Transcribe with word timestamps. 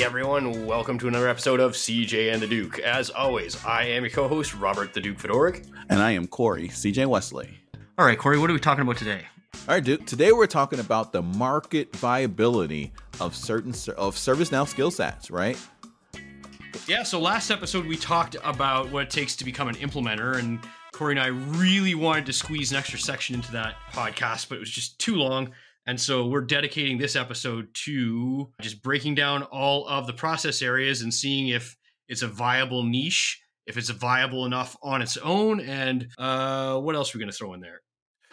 Hey 0.00 0.06
everyone, 0.06 0.64
welcome 0.64 0.98
to 1.00 1.08
another 1.08 1.28
episode 1.28 1.60
of 1.60 1.72
CJ 1.72 2.32
and 2.32 2.40
the 2.40 2.46
Duke. 2.46 2.78
As 2.78 3.10
always, 3.10 3.62
I 3.66 3.84
am 3.84 4.02
your 4.02 4.10
co-host 4.10 4.54
Robert 4.54 4.94
the 4.94 5.00
Duke 5.02 5.18
Fedoric. 5.18 5.66
And 5.90 6.00
I 6.00 6.12
am 6.12 6.26
Corey, 6.26 6.68
CJ 6.68 7.04
Wesley. 7.04 7.50
All 7.98 8.06
right, 8.06 8.18
Corey, 8.18 8.38
what 8.38 8.48
are 8.48 8.54
we 8.54 8.60
talking 8.60 8.80
about 8.80 8.96
today? 8.96 9.26
All 9.68 9.74
right, 9.74 9.84
Duke. 9.84 10.06
Today 10.06 10.32
we're 10.32 10.46
talking 10.46 10.80
about 10.80 11.12
the 11.12 11.20
market 11.20 11.94
viability 11.94 12.94
of 13.20 13.36
certain 13.36 13.72
of 13.98 14.16
ServiceNow 14.16 14.66
skill 14.66 14.90
sets, 14.90 15.30
right? 15.30 15.58
Yeah. 16.86 17.02
So 17.02 17.20
last 17.20 17.50
episode 17.50 17.84
we 17.84 17.98
talked 17.98 18.36
about 18.42 18.90
what 18.90 19.02
it 19.02 19.10
takes 19.10 19.36
to 19.36 19.44
become 19.44 19.68
an 19.68 19.74
implementer, 19.74 20.38
and 20.38 20.60
Corey 20.92 21.12
and 21.12 21.20
I 21.20 21.26
really 21.26 21.94
wanted 21.94 22.24
to 22.24 22.32
squeeze 22.32 22.72
an 22.72 22.78
extra 22.78 22.98
section 22.98 23.34
into 23.34 23.52
that 23.52 23.74
podcast, 23.92 24.48
but 24.48 24.54
it 24.54 24.60
was 24.60 24.70
just 24.70 24.98
too 24.98 25.16
long. 25.16 25.50
And 25.90 26.00
so 26.00 26.24
we're 26.24 26.42
dedicating 26.42 26.98
this 26.98 27.16
episode 27.16 27.66
to 27.86 28.52
just 28.60 28.80
breaking 28.80 29.16
down 29.16 29.42
all 29.42 29.88
of 29.88 30.06
the 30.06 30.12
process 30.12 30.62
areas 30.62 31.02
and 31.02 31.12
seeing 31.12 31.48
if 31.48 31.76
it's 32.06 32.22
a 32.22 32.28
viable 32.28 32.84
niche, 32.84 33.42
if 33.66 33.76
it's 33.76 33.90
viable 33.90 34.46
enough 34.46 34.76
on 34.84 35.02
its 35.02 35.16
own, 35.16 35.58
and 35.58 36.06
uh, 36.16 36.78
what 36.78 36.94
else 36.94 37.12
are 37.12 37.18
we 37.18 37.24
going 37.24 37.32
to 37.32 37.36
throw 37.36 37.54
in 37.54 37.60
there? 37.60 37.80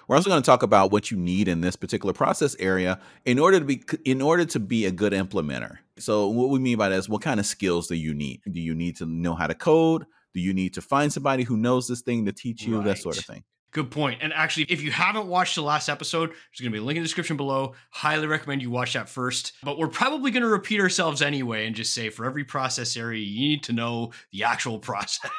We're 0.07 0.17
also 0.17 0.29
going 0.29 0.39
to 0.39 0.45
talk 0.45 0.61
about 0.61 0.91
what 0.91 1.09
you 1.09 1.17
need 1.17 1.47
in 1.47 1.61
this 1.61 1.75
particular 1.75 2.13
process 2.13 2.55
area 2.59 2.99
in 3.25 3.39
order 3.39 3.57
to 3.57 3.65
be 3.65 3.81
in 4.05 4.21
order 4.21 4.45
to 4.45 4.59
be 4.59 4.85
a 4.85 4.91
good 4.91 5.13
implementer. 5.13 5.77
So 5.97 6.27
what 6.27 6.49
we 6.49 6.59
mean 6.59 6.77
by 6.77 6.89
that 6.89 6.95
is 6.95 7.09
what 7.09 7.23
kind 7.23 7.39
of 7.39 7.47
skills 7.47 7.87
do 7.87 7.95
you 7.95 8.13
need? 8.13 8.41
Do 8.51 8.61
you 8.61 8.75
need 8.75 8.97
to 8.97 9.07
know 9.07 9.33
how 9.33 9.47
to 9.47 9.55
code? 9.55 10.05
Do 10.35 10.41
you 10.41 10.53
need 10.53 10.75
to 10.75 10.81
find 10.81 11.11
somebody 11.11 11.41
who 11.41 11.57
knows 11.57 11.87
this 11.87 12.01
thing 12.01 12.25
to 12.25 12.33
teach 12.33 12.67
you? 12.67 12.77
Right. 12.77 12.85
That 12.85 12.97
sort 12.99 13.17
of 13.17 13.25
thing. 13.25 13.43
Good 13.77 13.91
point. 13.91 14.23
And 14.23 14.33
actually, 14.33 14.65
if 14.69 14.81
you 14.81 14.89
haven't 14.89 15.27
watched 15.27 15.53
the 15.53 15.61
last 15.61 15.87
episode, 15.87 16.29
there's 16.29 16.59
going 16.59 16.71
to 16.71 16.75
be 16.75 16.79
a 16.79 16.81
link 16.81 16.97
in 16.97 17.03
the 17.03 17.05
description 17.05 17.37
below. 17.37 17.75
Highly 17.91 18.25
recommend 18.25 18.63
you 18.63 18.71
watch 18.71 18.93
that 18.93 19.07
first. 19.07 19.51
But 19.61 19.77
we're 19.77 19.87
probably 19.87 20.31
going 20.31 20.41
to 20.41 20.49
repeat 20.49 20.81
ourselves 20.81 21.21
anyway 21.21 21.67
and 21.67 21.75
just 21.75 21.93
say 21.93 22.09
for 22.09 22.25
every 22.25 22.43
process 22.43 22.97
area, 22.97 23.23
you 23.23 23.39
need 23.39 23.61
to 23.65 23.73
know 23.73 24.13
the 24.31 24.45
actual 24.45 24.79
process. 24.89 25.29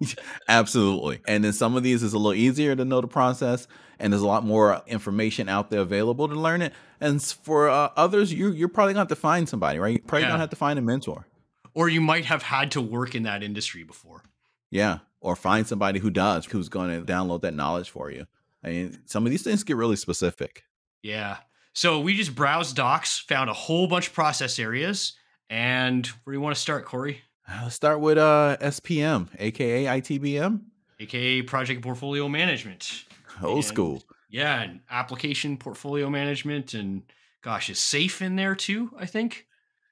Absolutely. 0.48 1.20
And 1.28 1.44
then 1.44 1.52
some 1.52 1.76
of 1.76 1.82
these 1.82 2.02
is 2.02 2.14
a 2.14 2.16
little 2.16 2.32
easier 2.32 2.74
to 2.74 2.82
know 2.82 3.02
the 3.02 3.08
process, 3.08 3.68
and 3.98 4.10
there's 4.10 4.22
a 4.22 4.26
lot 4.26 4.42
more 4.42 4.80
information 4.86 5.50
out 5.50 5.68
there 5.68 5.80
available 5.80 6.28
to 6.28 6.34
learn 6.34 6.62
it. 6.62 6.72
And 6.98 7.22
for 7.22 7.68
uh, 7.68 7.90
others, 7.94 8.32
you, 8.32 8.52
you're 8.52 8.70
probably 8.70 8.94
going 8.94 9.06
to 9.06 9.10
have 9.10 9.18
to 9.18 9.20
find 9.20 9.46
somebody, 9.46 9.78
right? 9.78 9.92
You're 9.92 10.00
probably 10.00 10.22
yeah. 10.22 10.28
going 10.28 10.38
to 10.38 10.44
have 10.44 10.48
to 10.48 10.56
find 10.56 10.78
a 10.78 10.82
mentor. 10.82 11.26
Or 11.74 11.90
you 11.90 12.00
might 12.00 12.24
have 12.24 12.42
had 12.42 12.70
to 12.70 12.80
work 12.80 13.14
in 13.14 13.24
that 13.24 13.42
industry 13.42 13.82
before. 13.82 14.22
Yeah 14.70 15.00
or 15.20 15.36
find 15.36 15.66
somebody 15.66 15.98
who 15.98 16.10
does 16.10 16.46
who's 16.46 16.68
going 16.68 16.90
to 16.90 17.10
download 17.10 17.42
that 17.42 17.54
knowledge 17.54 17.90
for 17.90 18.10
you. 18.10 18.26
I 18.62 18.68
mean, 18.68 18.98
some 19.06 19.24
of 19.24 19.30
these 19.30 19.42
things 19.42 19.64
get 19.64 19.76
really 19.76 19.96
specific. 19.96 20.64
Yeah. 21.02 21.38
So 21.72 22.00
we 22.00 22.16
just 22.16 22.34
browsed 22.34 22.74
docs, 22.76 23.18
found 23.18 23.50
a 23.50 23.52
whole 23.52 23.86
bunch 23.86 24.08
of 24.08 24.14
process 24.14 24.58
areas, 24.58 25.12
and 25.50 26.06
where 26.06 26.32
do 26.32 26.38
you 26.38 26.40
want 26.40 26.54
to 26.54 26.60
start, 26.60 26.84
Corey? 26.86 27.20
Uh, 27.48 27.60
let's 27.64 27.74
start 27.74 28.00
with 28.00 28.18
uh, 28.18 28.56
SPM, 28.60 29.28
aka 29.38 29.84
ITBM, 29.84 30.62
aka 30.98 31.42
Project 31.42 31.82
Portfolio 31.82 32.28
Management. 32.28 33.04
Old 33.42 33.56
and, 33.56 33.64
school. 33.64 34.02
Yeah, 34.28 34.62
and 34.62 34.80
application 34.90 35.56
portfolio 35.56 36.10
management, 36.10 36.74
and 36.74 37.02
gosh, 37.42 37.70
is 37.70 37.78
Safe 37.78 38.22
in 38.22 38.36
there 38.36 38.54
too? 38.54 38.90
I 38.98 39.06
think. 39.06 39.46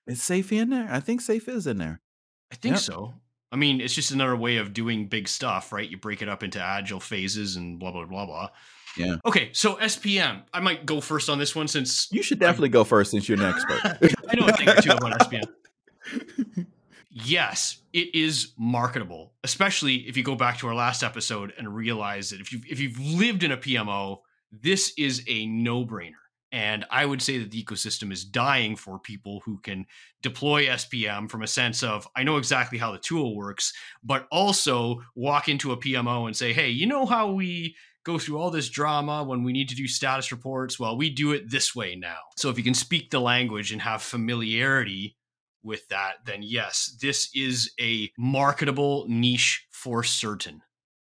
Is 0.06 0.22
Safe 0.22 0.50
in 0.52 0.70
there? 0.70 0.88
I 0.90 1.00
think 1.00 1.20
Safe 1.20 1.46
is 1.48 1.66
in 1.66 1.78
there. 1.78 2.00
I 2.50 2.56
think 2.56 2.74
yep. 2.74 2.82
so. 2.82 3.14
I 3.54 3.56
mean, 3.56 3.80
it's 3.80 3.94
just 3.94 4.10
another 4.10 4.34
way 4.34 4.56
of 4.56 4.74
doing 4.74 5.06
big 5.06 5.28
stuff, 5.28 5.72
right? 5.72 5.88
You 5.88 5.96
break 5.96 6.22
it 6.22 6.28
up 6.28 6.42
into 6.42 6.60
agile 6.60 6.98
phases 6.98 7.54
and 7.54 7.78
blah 7.78 7.92
blah 7.92 8.04
blah 8.04 8.26
blah. 8.26 8.50
Yeah. 8.96 9.16
Okay, 9.24 9.50
so 9.52 9.76
SPM. 9.76 10.42
I 10.52 10.58
might 10.58 10.84
go 10.84 11.00
first 11.00 11.30
on 11.30 11.38
this 11.38 11.54
one 11.54 11.68
since 11.68 12.08
you 12.10 12.20
should 12.20 12.40
definitely 12.40 12.70
I'm, 12.70 12.72
go 12.72 12.82
first 12.82 13.12
since 13.12 13.28
you're 13.28 13.38
an 13.38 13.44
expert. 13.44 13.80
I 14.28 14.34
know 14.34 14.48
a 14.48 14.52
thing 14.54 14.68
or 14.68 14.74
two 14.74 14.90
about 14.90 15.20
SPM. 15.20 16.66
yes, 17.12 17.78
it 17.92 18.12
is 18.12 18.54
marketable, 18.58 19.34
especially 19.44 19.98
if 20.08 20.16
you 20.16 20.24
go 20.24 20.34
back 20.34 20.58
to 20.58 20.66
our 20.66 20.74
last 20.74 21.04
episode 21.04 21.52
and 21.56 21.72
realize 21.72 22.30
that 22.30 22.40
if 22.40 22.52
you 22.52 22.60
if 22.68 22.80
you've 22.80 22.98
lived 22.98 23.44
in 23.44 23.52
a 23.52 23.56
PMO, 23.56 24.18
this 24.50 24.92
is 24.98 25.22
a 25.28 25.46
no 25.46 25.86
brainer. 25.86 26.23
And 26.54 26.84
I 26.88 27.04
would 27.04 27.20
say 27.20 27.38
that 27.38 27.50
the 27.50 27.60
ecosystem 27.60 28.12
is 28.12 28.24
dying 28.24 28.76
for 28.76 29.00
people 29.00 29.42
who 29.44 29.58
can 29.58 29.86
deploy 30.22 30.66
SPM 30.66 31.28
from 31.28 31.42
a 31.42 31.48
sense 31.48 31.82
of, 31.82 32.06
I 32.14 32.22
know 32.22 32.36
exactly 32.36 32.78
how 32.78 32.92
the 32.92 32.98
tool 32.98 33.34
works, 33.34 33.72
but 34.04 34.28
also 34.30 35.02
walk 35.16 35.48
into 35.48 35.72
a 35.72 35.76
PMO 35.76 36.28
and 36.28 36.36
say, 36.36 36.52
hey, 36.52 36.68
you 36.68 36.86
know 36.86 37.06
how 37.06 37.32
we 37.32 37.74
go 38.04 38.20
through 38.20 38.38
all 38.38 38.52
this 38.52 38.68
drama 38.68 39.24
when 39.24 39.42
we 39.42 39.52
need 39.52 39.68
to 39.70 39.74
do 39.74 39.88
status 39.88 40.30
reports? 40.30 40.78
Well, 40.78 40.96
we 40.96 41.10
do 41.10 41.32
it 41.32 41.50
this 41.50 41.74
way 41.74 41.96
now. 41.96 42.18
So 42.36 42.50
if 42.50 42.56
you 42.56 42.62
can 42.62 42.72
speak 42.72 43.10
the 43.10 43.20
language 43.20 43.72
and 43.72 43.82
have 43.82 44.00
familiarity 44.00 45.16
with 45.64 45.88
that, 45.88 46.18
then 46.24 46.44
yes, 46.44 46.96
this 47.02 47.30
is 47.34 47.72
a 47.80 48.12
marketable 48.16 49.06
niche 49.08 49.66
for 49.72 50.04
certain. 50.04 50.62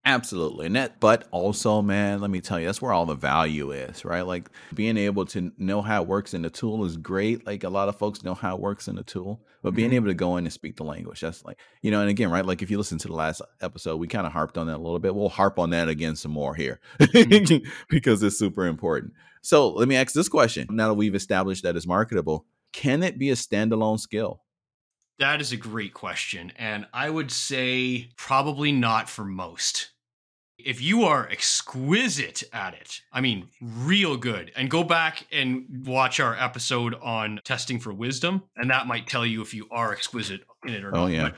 Absolutely. 0.08 0.68
And 0.68 0.76
that, 0.78 1.02
but 1.02 1.28
also, 1.32 1.82
man, 1.82 2.22
let 2.22 2.30
me 2.30 2.40
tell 2.40 2.58
you, 2.58 2.66
that's 2.66 2.82
where 2.82 2.94
all 2.94 3.06
the 3.06 3.14
value 3.14 3.72
is, 3.72 4.06
right? 4.06 4.22
Like 4.22 4.50
being 4.74 4.96
able 4.96 5.26
to 5.26 5.52
know 5.58 5.82
how 5.82 6.02
it 6.02 6.08
works 6.08 6.34
in 6.34 6.44
the 6.44 6.50
tool 6.50 6.86
is 6.86 6.96
great. 6.96 7.46
Like 7.46 7.66
a 7.66 7.70
lot 7.70 7.90
of 7.90 7.98
folks 7.98 8.24
know 8.24 8.34
how 8.34 8.56
it 8.56 8.62
works 8.62 8.88
in 8.88 8.96
the 8.96 9.04
tool, 9.04 9.42
but 9.62 9.76
being 9.76 9.90
mm-hmm. 9.90 9.96
able 9.96 10.08
to 10.08 10.14
go 10.14 10.38
in 10.38 10.46
and 10.46 10.54
speak 10.54 10.78
the 10.78 10.86
language, 10.86 11.20
that's 11.20 11.44
like, 11.44 11.60
you 11.82 11.92
know, 11.92 12.00
and 12.00 12.10
again, 12.10 12.32
right? 12.32 12.46
Like 12.46 12.62
if 12.62 12.72
you 12.72 12.78
listen 12.78 12.98
to 13.00 13.10
the 13.10 13.16
last 13.16 13.42
episode, 13.60 13.98
we 13.98 14.08
kind 14.08 14.26
of 14.26 14.32
harped 14.32 14.58
on 14.58 14.68
that 14.68 14.78
a 14.78 14.82
little 14.82 14.98
bit. 14.98 15.14
We'll 15.14 15.28
harp 15.28 15.60
on 15.60 15.72
that 15.72 15.90
again 15.90 16.16
some 16.16 16.32
more 16.32 16.56
here 16.56 16.80
mm-hmm. 17.02 17.68
because 17.90 18.24
it's 18.24 18.40
super 18.40 18.66
important. 18.66 19.12
So 19.42 19.72
let 19.72 19.90
me 19.90 19.98
ask 19.98 20.14
this 20.14 20.30
question. 20.30 20.68
Now 20.70 20.88
that 20.88 20.94
we've 20.94 21.16
established 21.16 21.64
that 21.64 21.76
it's 21.76 21.86
marketable, 21.86 22.46
can 22.72 23.04
it 23.04 23.20
be 23.20 23.30
a 23.30 23.36
standalone 23.36 24.00
skill? 24.00 24.42
That 25.20 25.42
is 25.42 25.52
a 25.52 25.58
great 25.58 25.94
question. 25.94 26.54
And 26.56 26.86
I 26.94 27.10
would 27.10 27.32
say 27.32 28.12
probably 28.16 28.72
not 28.72 29.10
for 29.10 29.26
most 29.26 29.90
if 30.58 30.82
you 30.82 31.04
are 31.04 31.28
exquisite 31.30 32.44
at 32.52 32.74
it, 32.74 33.02
I 33.12 33.22
mean, 33.22 33.50
real 33.62 34.18
good, 34.18 34.52
and 34.56 34.70
go 34.70 34.84
back 34.84 35.28
and 35.32 35.86
watch 35.86 36.20
our 36.20 36.36
episode 36.36 36.96
on 36.96 37.40
testing 37.44 37.80
for 37.80 37.94
wisdom, 37.94 38.44
and 38.56 38.70
that 38.72 38.88
might 38.88 39.08
tell 39.08 39.26
you 39.26 39.42
if 39.42 39.54
you 39.54 39.68
are 39.72 39.94
exquisite 39.94 40.42
in 40.66 40.74
it 40.74 40.84
or 40.84 40.96
oh, 40.96 41.02
not. 41.02 41.12
Yeah. 41.12 41.24
But 41.24 41.38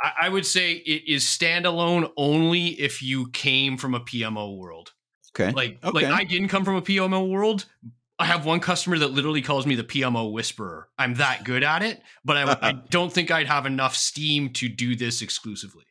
I, 0.00 0.26
I 0.26 0.28
would 0.28 0.44
say 0.44 0.72
it 0.72 1.10
is 1.10 1.24
standalone 1.24 2.10
only 2.16 2.68
if 2.68 3.02
you 3.02 3.30
came 3.30 3.78
from 3.78 3.94
a 3.94 4.00
PMO 4.00 4.56
world. 4.56 4.92
Okay. 5.38 5.52
Like, 5.52 5.78
okay. 5.82 6.06
like 6.06 6.06
I 6.06 6.24
didn't 6.24 6.48
come 6.48 6.64
from 6.64 6.76
a 6.76 6.82
PMO 6.82 7.28
world. 7.30 7.66
I 8.18 8.24
have 8.24 8.46
one 8.46 8.60
customer 8.60 8.98
that 8.98 9.08
literally 9.08 9.42
calls 9.42 9.66
me 9.66 9.74
the 9.74 9.84
PMO 9.84 10.32
whisperer. 10.32 10.88
I'm 10.98 11.14
that 11.14 11.44
good 11.44 11.62
at 11.62 11.82
it, 11.82 12.00
but 12.24 12.36
I, 12.36 12.68
I 12.68 12.72
don't 12.90 13.12
think 13.12 13.30
I'd 13.30 13.46
have 13.46 13.66
enough 13.66 13.94
steam 13.94 14.50
to 14.54 14.68
do 14.68 14.96
this 14.96 15.20
exclusively. 15.20 15.84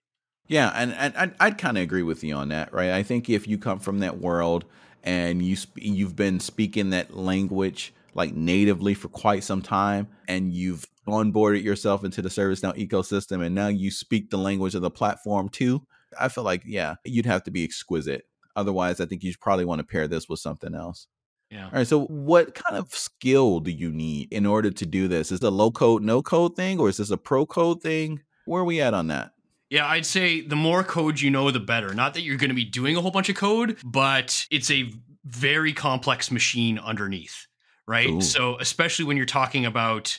Yeah, 0.47 0.71
and, 0.75 0.93
and 0.93 1.15
I'd, 1.17 1.33
I'd 1.39 1.57
kind 1.57 1.77
of 1.77 1.83
agree 1.83 2.03
with 2.03 2.23
you 2.23 2.35
on 2.35 2.49
that, 2.49 2.73
right? 2.73 2.91
I 2.91 3.03
think 3.03 3.29
if 3.29 3.47
you 3.47 3.57
come 3.57 3.79
from 3.79 3.99
that 3.99 4.19
world 4.19 4.65
and 5.03 5.41
you 5.41 5.55
sp- 5.57 5.81
you've 5.81 6.15
been 6.15 6.39
speaking 6.39 6.91
that 6.91 7.15
language 7.15 7.93
like 8.13 8.33
natively 8.33 8.93
for 8.93 9.09
quite 9.09 9.43
some 9.43 9.61
time, 9.61 10.07
and 10.27 10.53
you've 10.53 10.85
onboarded 11.07 11.63
yourself 11.63 12.03
into 12.03 12.21
the 12.21 12.29
ServiceNow 12.29 12.75
ecosystem, 12.77 13.45
and 13.45 13.53
now 13.53 13.67
you 13.67 13.91
speak 13.91 14.29
the 14.29 14.37
language 14.37 14.73
of 14.73 14.81
the 14.81 14.89
platform 14.89 15.49
too, 15.49 15.85
I 16.19 16.29
feel 16.29 16.43
like 16.43 16.63
yeah, 16.65 16.95
you'd 17.03 17.25
have 17.25 17.43
to 17.43 17.51
be 17.51 17.63
exquisite. 17.63 18.25
Otherwise, 18.55 19.01
I 19.01 19.05
think 19.05 19.23
you 19.23 19.33
probably 19.39 19.65
want 19.65 19.79
to 19.79 19.85
pair 19.85 20.07
this 20.07 20.29
with 20.29 20.39
something 20.39 20.73
else. 20.73 21.07
Yeah. 21.51 21.65
All 21.65 21.71
right. 21.73 21.87
So, 21.87 22.05
what 22.05 22.55
kind 22.55 22.77
of 22.77 22.93
skill 22.93 23.59
do 23.59 23.71
you 23.71 23.91
need 23.91 24.31
in 24.31 24.45
order 24.45 24.71
to 24.71 24.85
do 24.85 25.07
this? 25.07 25.31
Is 25.31 25.39
it 25.41 25.45
a 25.45 25.49
low 25.49 25.71
code, 25.71 26.01
no 26.01 26.21
code 26.21 26.55
thing, 26.55 26.79
or 26.79 26.89
is 26.89 26.97
this 26.97 27.11
a 27.11 27.17
pro 27.17 27.45
code 27.45 27.81
thing? 27.81 28.21
Where 28.45 28.61
are 28.61 28.65
we 28.65 28.81
at 28.81 28.93
on 28.93 29.07
that? 29.07 29.31
Yeah, 29.75 29.87
I'd 29.87 30.05
say 30.05 30.39
the 30.39 30.55
more 30.55 30.85
code 30.85 31.19
you 31.19 31.29
know, 31.29 31.51
the 31.51 31.59
better. 31.59 31.93
Not 31.93 32.13
that 32.13 32.21
you're 32.21 32.37
going 32.37 32.49
to 32.49 32.55
be 32.55 32.63
doing 32.63 32.95
a 32.95 33.01
whole 33.01 33.11
bunch 33.11 33.27
of 33.27 33.35
code, 33.35 33.77
but 33.83 34.47
it's 34.49 34.71
a 34.71 34.89
very 35.25 35.73
complex 35.73 36.31
machine 36.31 36.79
underneath, 36.79 37.45
right? 37.85 38.09
Ooh. 38.09 38.21
So, 38.21 38.57
especially 38.59 39.03
when 39.03 39.17
you're 39.17 39.25
talking 39.25 39.65
about 39.65 40.17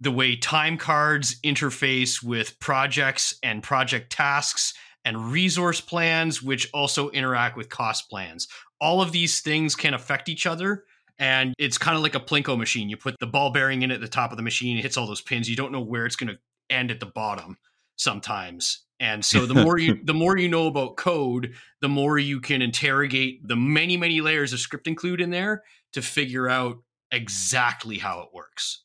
the 0.00 0.10
way 0.10 0.34
time 0.34 0.76
cards 0.76 1.38
interface 1.42 2.20
with 2.20 2.58
projects 2.58 3.32
and 3.44 3.62
project 3.62 4.10
tasks 4.10 4.74
and 5.04 5.30
resource 5.30 5.80
plans, 5.80 6.42
which 6.42 6.68
also 6.74 7.08
interact 7.10 7.56
with 7.56 7.68
cost 7.68 8.10
plans. 8.10 8.48
All 8.80 9.00
of 9.00 9.12
these 9.12 9.38
things 9.38 9.76
can 9.76 9.94
affect 9.94 10.28
each 10.28 10.46
other. 10.46 10.82
And 11.20 11.54
it's 11.60 11.78
kind 11.78 11.96
of 11.96 12.02
like 12.02 12.16
a 12.16 12.20
Plinko 12.20 12.58
machine. 12.58 12.88
You 12.88 12.96
put 12.96 13.14
the 13.20 13.26
ball 13.28 13.52
bearing 13.52 13.82
in 13.82 13.92
at 13.92 14.00
the 14.00 14.08
top 14.08 14.32
of 14.32 14.36
the 14.36 14.42
machine, 14.42 14.76
it 14.76 14.82
hits 14.82 14.96
all 14.96 15.06
those 15.06 15.20
pins. 15.20 15.48
You 15.48 15.54
don't 15.54 15.70
know 15.70 15.80
where 15.80 16.06
it's 16.06 16.16
going 16.16 16.34
to 16.34 16.38
end 16.68 16.90
at 16.90 16.98
the 16.98 17.06
bottom 17.06 17.56
sometimes. 17.96 18.84
And 18.98 19.24
so 19.24 19.44
the 19.44 19.54
more 19.54 19.78
you 19.78 19.98
the 20.04 20.14
more 20.14 20.38
you 20.38 20.48
know 20.48 20.66
about 20.66 20.96
code, 20.96 21.54
the 21.80 21.88
more 21.88 22.18
you 22.18 22.40
can 22.40 22.62
interrogate 22.62 23.46
the 23.46 23.56
many 23.56 23.96
many 23.96 24.20
layers 24.20 24.52
of 24.52 24.60
script 24.60 24.86
include 24.86 25.20
in 25.20 25.30
there 25.30 25.64
to 25.92 26.02
figure 26.02 26.48
out 26.48 26.78
exactly 27.10 27.98
how 27.98 28.20
it 28.20 28.28
works. 28.32 28.82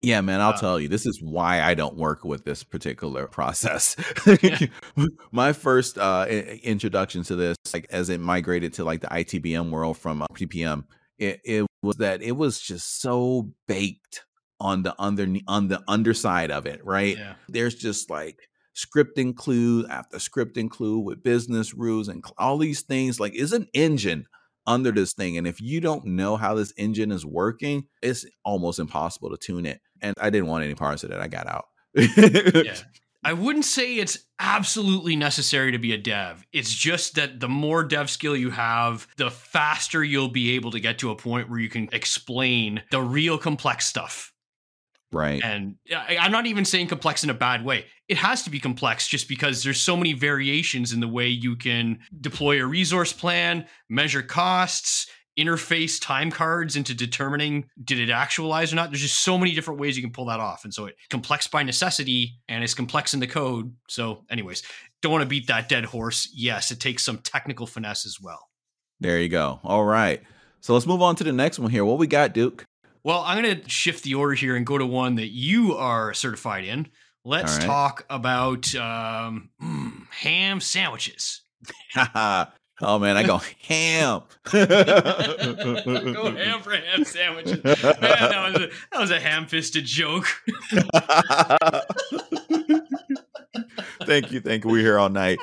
Yeah, 0.00 0.20
man, 0.20 0.40
I'll 0.40 0.50
uh, 0.50 0.58
tell 0.58 0.78
you, 0.78 0.86
this 0.86 1.06
is 1.06 1.20
why 1.20 1.60
I 1.60 1.74
don't 1.74 1.96
work 1.96 2.24
with 2.24 2.44
this 2.44 2.62
particular 2.62 3.26
process. 3.28 3.96
Yeah. 4.42 4.58
My 5.32 5.52
first 5.52 5.98
uh, 5.98 6.26
introduction 6.28 7.24
to 7.24 7.36
this, 7.36 7.56
like 7.72 7.86
as 7.90 8.08
it 8.08 8.20
migrated 8.20 8.74
to 8.74 8.84
like 8.84 9.00
the 9.00 9.08
ITBM 9.08 9.70
world 9.70 9.98
from 9.98 10.22
uh, 10.22 10.26
PPM, 10.34 10.84
it, 11.18 11.40
it 11.44 11.66
was 11.82 11.96
that 11.96 12.22
it 12.22 12.36
was 12.36 12.60
just 12.60 13.00
so 13.00 13.50
baked 13.66 14.24
on 14.60 14.82
the 14.82 14.94
under 14.98 15.26
on 15.46 15.68
the 15.68 15.82
underside 15.88 16.50
of 16.50 16.66
it, 16.66 16.84
right? 16.84 17.16
Yeah. 17.16 17.34
There's 17.48 17.74
just 17.74 18.10
like 18.10 18.38
script 18.74 19.18
include 19.18 19.86
after 19.90 20.18
script 20.18 20.56
include 20.56 21.04
with 21.04 21.22
business 21.22 21.74
rules 21.74 22.08
and 22.08 22.24
all 22.38 22.58
these 22.58 22.82
things. 22.82 23.18
Like, 23.20 23.34
is 23.34 23.52
an 23.52 23.66
engine 23.74 24.26
under 24.66 24.92
this 24.92 25.14
thing, 25.14 25.38
and 25.38 25.46
if 25.46 25.60
you 25.60 25.80
don't 25.80 26.04
know 26.04 26.36
how 26.36 26.54
this 26.54 26.72
engine 26.76 27.10
is 27.10 27.24
working, 27.24 27.84
it's 28.02 28.26
almost 28.44 28.78
impossible 28.78 29.30
to 29.30 29.36
tune 29.36 29.66
it. 29.66 29.80
And 30.00 30.14
I 30.20 30.30
didn't 30.30 30.48
want 30.48 30.64
any 30.64 30.74
parts 30.74 31.04
of 31.04 31.10
it. 31.10 31.18
I 31.18 31.28
got 31.28 31.46
out. 31.46 31.66
yeah. 31.94 32.76
I 33.24 33.32
wouldn't 33.32 33.64
say 33.64 33.96
it's 33.96 34.18
absolutely 34.38 35.16
necessary 35.16 35.72
to 35.72 35.78
be 35.78 35.92
a 35.92 35.98
dev. 35.98 36.46
It's 36.52 36.72
just 36.72 37.16
that 37.16 37.40
the 37.40 37.48
more 37.48 37.82
dev 37.82 38.08
skill 38.08 38.36
you 38.36 38.50
have, 38.50 39.08
the 39.16 39.30
faster 39.30 40.04
you'll 40.04 40.28
be 40.28 40.54
able 40.54 40.70
to 40.70 40.80
get 40.80 40.98
to 41.00 41.10
a 41.10 41.16
point 41.16 41.50
where 41.50 41.58
you 41.58 41.68
can 41.68 41.88
explain 41.92 42.82
the 42.92 43.02
real 43.02 43.36
complex 43.36 43.86
stuff. 43.86 44.32
Right. 45.10 45.42
And 45.42 45.76
I, 45.90 46.18
I'm 46.20 46.32
not 46.32 46.46
even 46.46 46.64
saying 46.64 46.88
complex 46.88 47.24
in 47.24 47.30
a 47.30 47.34
bad 47.34 47.64
way. 47.64 47.86
It 48.08 48.18
has 48.18 48.42
to 48.42 48.50
be 48.50 48.60
complex 48.60 49.08
just 49.08 49.28
because 49.28 49.62
there's 49.62 49.80
so 49.80 49.96
many 49.96 50.12
variations 50.12 50.92
in 50.92 51.00
the 51.00 51.08
way 51.08 51.28
you 51.28 51.56
can 51.56 52.00
deploy 52.20 52.62
a 52.62 52.66
resource 52.66 53.12
plan, 53.12 53.66
measure 53.88 54.22
costs, 54.22 55.06
interface 55.38 56.00
time 56.00 56.30
cards 56.30 56.74
into 56.74 56.94
determining 56.94 57.64
did 57.84 57.98
it 57.98 58.10
actualize 58.10 58.72
or 58.72 58.76
not. 58.76 58.90
There's 58.90 59.02
just 59.02 59.22
so 59.22 59.38
many 59.38 59.54
different 59.54 59.78
ways 59.78 59.96
you 59.96 60.02
can 60.02 60.12
pull 60.12 60.26
that 60.26 60.40
off. 60.40 60.64
And 60.64 60.74
so 60.74 60.86
it 60.86 60.96
complex 61.10 61.46
by 61.46 61.62
necessity 61.62 62.40
and 62.48 62.64
it's 62.64 62.74
complex 62.74 63.14
in 63.14 63.20
the 63.20 63.26
code. 63.26 63.72
So, 63.88 64.24
anyways, 64.30 64.62
don't 65.00 65.12
want 65.12 65.22
to 65.22 65.28
beat 65.28 65.46
that 65.46 65.68
dead 65.68 65.84
horse. 65.84 66.28
Yes, 66.34 66.70
it 66.70 66.80
takes 66.80 67.04
some 67.04 67.18
technical 67.18 67.66
finesse 67.66 68.04
as 68.04 68.18
well. 68.20 68.48
There 69.00 69.20
you 69.20 69.28
go. 69.28 69.60
All 69.62 69.84
right. 69.84 70.20
So 70.60 70.74
let's 70.74 70.86
move 70.86 71.02
on 71.02 71.14
to 71.16 71.24
the 71.24 71.32
next 71.32 71.60
one 71.60 71.70
here. 71.70 71.84
What 71.84 71.98
we 71.98 72.08
got, 72.08 72.34
Duke? 72.34 72.64
Well, 73.08 73.24
I'm 73.24 73.42
going 73.42 73.62
to 73.62 73.70
shift 73.70 74.04
the 74.04 74.16
order 74.16 74.34
here 74.34 74.54
and 74.54 74.66
go 74.66 74.76
to 74.76 74.84
one 74.84 75.14
that 75.14 75.28
you 75.28 75.74
are 75.74 76.12
certified 76.12 76.64
in. 76.64 76.88
Let's 77.24 77.56
right. 77.56 77.64
talk 77.64 78.04
about 78.10 78.74
um, 78.74 79.48
mm, 79.62 80.06
ham 80.10 80.60
sandwiches. 80.60 81.40
oh 81.96 82.98
man, 82.98 83.16
I 83.16 83.22
go 83.22 83.40
ham. 83.66 84.24
go 84.52 84.66
ham 86.36 86.60
for 86.60 86.76
ham 86.76 87.04
sandwiches. 87.04 87.64
Man, 87.64 87.72
that 87.80 88.52
was 88.52 88.62
a, 88.62 88.68
that 88.92 89.00
was 89.00 89.10
a 89.10 89.18
ham-fisted 89.18 89.86
joke. 89.86 90.26
thank 94.04 94.32
you, 94.32 94.40
thank 94.40 94.64
you. 94.64 94.70
We're 94.70 94.82
here 94.82 94.98
all 94.98 95.08
night. 95.08 95.38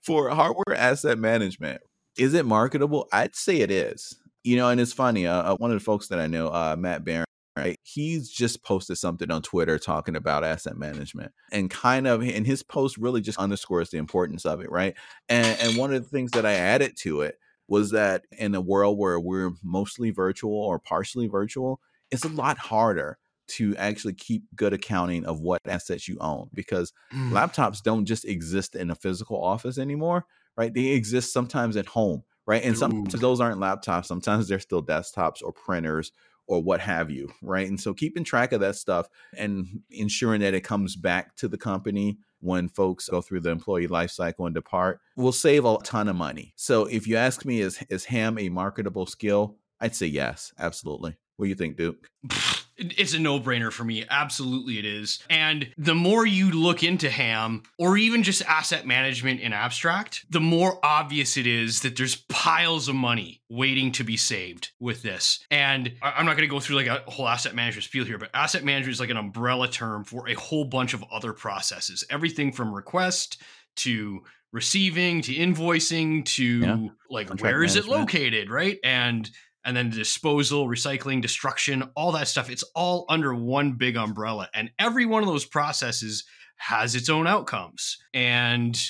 for 0.00 0.30
hardware 0.30 0.74
asset 0.74 1.18
management, 1.18 1.82
is 2.18 2.34
it 2.34 2.44
marketable? 2.44 3.08
I'd 3.12 3.34
say 3.34 3.58
it 3.60 3.70
is. 3.70 4.16
You 4.44 4.56
know, 4.56 4.68
and 4.68 4.80
it's 4.80 4.92
funny. 4.92 5.26
Uh, 5.26 5.54
one 5.56 5.70
of 5.70 5.78
the 5.78 5.84
folks 5.84 6.08
that 6.08 6.18
I 6.18 6.26
know, 6.26 6.48
uh, 6.48 6.76
Matt 6.78 7.04
Barron, 7.04 7.24
right? 7.56 7.76
He's 7.82 8.30
just 8.30 8.62
posted 8.62 8.96
something 8.98 9.30
on 9.30 9.42
Twitter 9.42 9.78
talking 9.78 10.16
about 10.16 10.44
asset 10.44 10.76
management, 10.76 11.32
and 11.52 11.68
kind 11.68 12.06
of, 12.06 12.22
and 12.22 12.46
his 12.46 12.62
post 12.62 12.96
really 12.96 13.20
just 13.20 13.38
underscores 13.38 13.90
the 13.90 13.98
importance 13.98 14.46
of 14.46 14.60
it, 14.60 14.70
right? 14.70 14.94
And 15.28 15.58
and 15.60 15.76
one 15.76 15.92
of 15.92 16.02
the 16.02 16.08
things 16.08 16.30
that 16.32 16.46
I 16.46 16.52
added 16.52 16.96
to 16.98 17.22
it 17.22 17.38
was 17.68 17.90
that 17.90 18.24
in 18.32 18.54
a 18.54 18.60
world 18.60 18.96
where 18.96 19.20
we're 19.20 19.52
mostly 19.62 20.10
virtual 20.10 20.56
or 20.56 20.78
partially 20.78 21.26
virtual, 21.26 21.80
it's 22.10 22.24
a 22.24 22.28
lot 22.28 22.58
harder 22.58 23.18
to 23.48 23.76
actually 23.76 24.14
keep 24.14 24.44
good 24.54 24.72
accounting 24.72 25.24
of 25.24 25.40
what 25.40 25.60
assets 25.66 26.06
you 26.06 26.16
own 26.20 26.48
because 26.54 26.92
mm. 27.12 27.30
laptops 27.30 27.82
don't 27.82 28.04
just 28.04 28.24
exist 28.24 28.74
in 28.74 28.90
a 28.90 28.94
physical 28.94 29.42
office 29.42 29.78
anymore 29.78 30.24
right? 30.58 30.74
They 30.74 30.88
exist 30.88 31.32
sometimes 31.32 31.76
at 31.76 31.86
home, 31.86 32.24
right? 32.44 32.62
And 32.62 32.76
sometimes 32.76 33.14
Ooh. 33.14 33.18
those 33.18 33.40
aren't 33.40 33.60
laptops. 33.60 34.06
Sometimes 34.06 34.48
they're 34.48 34.58
still 34.58 34.82
desktops 34.82 35.40
or 35.42 35.52
printers 35.52 36.12
or 36.48 36.62
what 36.62 36.80
have 36.80 37.10
you, 37.10 37.30
right? 37.42 37.68
And 37.68 37.80
so 37.80 37.94
keeping 37.94 38.24
track 38.24 38.52
of 38.52 38.60
that 38.60 38.74
stuff 38.74 39.08
and 39.36 39.82
ensuring 39.90 40.40
that 40.40 40.54
it 40.54 40.62
comes 40.62 40.96
back 40.96 41.36
to 41.36 41.46
the 41.46 41.58
company 41.58 42.18
when 42.40 42.68
folks 42.68 43.08
go 43.08 43.20
through 43.20 43.40
the 43.40 43.50
employee 43.50 43.86
life 43.86 44.10
cycle 44.10 44.46
and 44.46 44.54
depart 44.54 45.00
will 45.16 45.32
save 45.32 45.64
a 45.64 45.78
ton 45.84 46.08
of 46.08 46.16
money. 46.16 46.52
So 46.56 46.86
if 46.86 47.06
you 47.06 47.16
ask 47.16 47.44
me, 47.44 47.60
is 47.60 47.82
is 47.88 48.06
ham 48.06 48.38
a 48.38 48.48
marketable 48.48 49.06
skill? 49.06 49.56
I'd 49.80 49.94
say 49.94 50.06
yes, 50.06 50.52
absolutely. 50.58 51.16
What 51.36 51.46
do 51.46 51.48
you 51.50 51.54
think, 51.54 51.76
Duke? 51.76 52.10
It's 52.78 53.14
a 53.14 53.18
no 53.18 53.40
brainer 53.40 53.72
for 53.72 53.84
me. 53.84 54.04
Absolutely, 54.08 54.78
it 54.78 54.84
is. 54.84 55.20
And 55.28 55.68
the 55.76 55.94
more 55.94 56.24
you 56.24 56.50
look 56.50 56.82
into 56.82 57.10
ham 57.10 57.62
or 57.78 57.96
even 57.96 58.22
just 58.22 58.42
asset 58.42 58.86
management 58.86 59.40
in 59.40 59.52
abstract, 59.52 60.24
the 60.30 60.40
more 60.40 60.78
obvious 60.84 61.36
it 61.36 61.46
is 61.46 61.80
that 61.80 61.96
there's 61.96 62.16
piles 62.28 62.88
of 62.88 62.94
money 62.94 63.40
waiting 63.48 63.92
to 63.92 64.04
be 64.04 64.16
saved 64.16 64.70
with 64.78 65.02
this. 65.02 65.44
And 65.50 65.92
I'm 66.02 66.26
not 66.26 66.36
going 66.36 66.48
to 66.48 66.54
go 66.54 66.60
through 66.60 66.76
like 66.76 66.86
a 66.86 67.02
whole 67.10 67.28
asset 67.28 67.54
management 67.54 67.84
spiel 67.84 68.04
here, 68.04 68.18
but 68.18 68.30
asset 68.34 68.64
management 68.64 68.94
is 68.94 69.00
like 69.00 69.10
an 69.10 69.16
umbrella 69.16 69.68
term 69.68 70.04
for 70.04 70.28
a 70.28 70.34
whole 70.34 70.64
bunch 70.64 70.94
of 70.94 71.04
other 71.12 71.32
processes 71.32 72.04
everything 72.10 72.52
from 72.52 72.72
request 72.74 73.40
to 73.76 74.22
receiving 74.52 75.20
to 75.22 75.34
invoicing 75.34 76.24
to 76.24 76.60
yeah. 76.60 76.88
like 77.10 77.28
Contract 77.28 77.42
where 77.52 77.62
is 77.62 77.74
management. 77.74 77.96
it 77.96 78.00
located 78.00 78.50
right 78.50 78.78
and 78.82 79.30
and 79.68 79.76
then 79.76 79.90
disposal, 79.90 80.66
recycling, 80.66 81.20
destruction, 81.20 81.90
all 81.94 82.10
that 82.12 82.26
stuff. 82.26 82.48
It's 82.48 82.64
all 82.74 83.04
under 83.10 83.34
one 83.34 83.72
big 83.72 83.98
umbrella. 83.98 84.48
And 84.54 84.70
every 84.78 85.04
one 85.04 85.22
of 85.22 85.28
those 85.28 85.44
processes 85.44 86.24
has 86.56 86.94
its 86.94 87.10
own 87.10 87.26
outcomes. 87.26 87.98
And, 88.14 88.80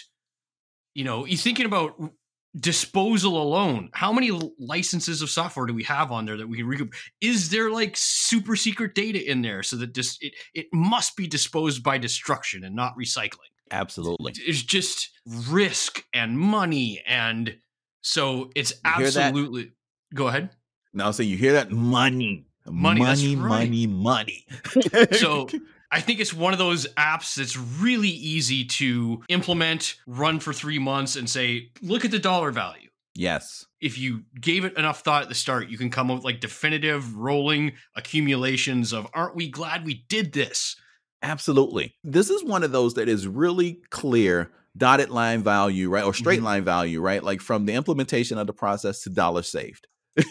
you 0.95 1.03
know, 1.03 1.27
you're 1.27 1.37
thinking 1.37 1.67
about 1.67 2.01
disposal 2.57 3.43
alone. 3.43 3.91
How 3.93 4.13
many 4.13 4.31
licenses 4.61 5.21
of 5.21 5.31
software 5.31 5.67
do 5.67 5.75
we 5.75 5.83
have 5.83 6.13
on 6.13 6.27
there 6.27 6.37
that 6.37 6.49
we 6.49 6.59
can 6.59 6.69
recoup? 6.69 6.95
Is 7.21 7.51
there 7.51 7.73
like 7.73 7.97
super 7.97 8.55
secret 8.55 8.95
data 8.95 9.21
in 9.29 9.43
there 9.43 9.65
so 9.65 9.75
that 9.79 9.95
this 9.95 10.17
it, 10.21 10.35
it 10.55 10.67
must 10.73 11.17
be 11.17 11.27
disposed 11.27 11.83
by 11.83 11.99
destruction 11.99 12.63
and 12.63 12.77
not 12.77 12.95
recycling? 12.97 13.51
Absolutely. 13.73 14.33
It's 14.47 14.63
just 14.63 15.11
risk 15.27 16.05
and 16.15 16.39
money 16.39 17.03
and 17.05 17.57
so 18.01 18.53
it's 18.55 18.75
absolutely 18.85 19.73
go 20.15 20.29
ahead. 20.29 20.51
Now, 20.93 21.11
so 21.11 21.23
you 21.23 21.37
hear 21.37 21.53
that 21.55 21.71
money, 21.71 22.47
money, 22.67 23.01
money, 23.01 23.37
right. 23.37 23.49
money, 23.49 23.87
money. 23.87 24.47
so 25.13 25.49
I 25.91 26.01
think 26.01 26.21
it's 26.21 26.35
one 26.35 26.53
of 26.53 26.59
those 26.59 26.87
apps 26.95 27.37
that's 27.37 27.57
really 27.57 28.09
easy 28.09 28.65
to 28.65 29.23
implement, 29.29 29.97
run 30.07 30.41
for 30.41 30.53
three 30.53 30.79
months, 30.79 31.17
and 31.17 31.29
say, 31.29 31.71
look 31.81 32.05
at 32.05 32.11
the 32.11 32.19
dollar 32.19 32.51
value. 32.51 32.89
Yes. 33.15 33.67
If 33.81 33.99
you 33.99 34.23
gave 34.41 34.65
it 34.65 34.77
enough 34.77 35.01
thought 35.01 35.23
at 35.23 35.29
the 35.29 35.35
start, 35.35 35.69
you 35.69 35.79
can 35.79 35.91
come 35.91 36.11
up 36.11 36.19
with 36.19 36.25
like 36.25 36.41
definitive 36.41 37.17
rolling 37.17 37.73
accumulations 37.97 38.93
of, 38.93 39.09
aren't 39.13 39.35
we 39.35 39.49
glad 39.49 39.85
we 39.85 40.05
did 40.09 40.33
this? 40.33 40.77
Absolutely. 41.23 41.97
This 42.05 42.31
is 42.31 42.45
one 42.45 42.63
of 42.63 42.71
those 42.71 42.95
that 42.95 43.09
is 43.09 43.27
really 43.27 43.81
clear 43.91 44.53
dotted 44.77 45.11
line 45.11 45.43
value, 45.43 45.91
right? 45.91 46.05
Or 46.05 46.15
straight 46.15 46.37
mm-hmm. 46.37 46.45
line 46.45 46.65
value, 46.65 47.01
right? 47.01 47.23
Like 47.23 47.41
from 47.41 47.67
the 47.67 47.75
implementation 47.75 48.39
of 48.39 48.47
the 48.47 48.53
process 48.53 49.03
to 49.03 49.11
dollar 49.11 49.43
saved. 49.43 49.89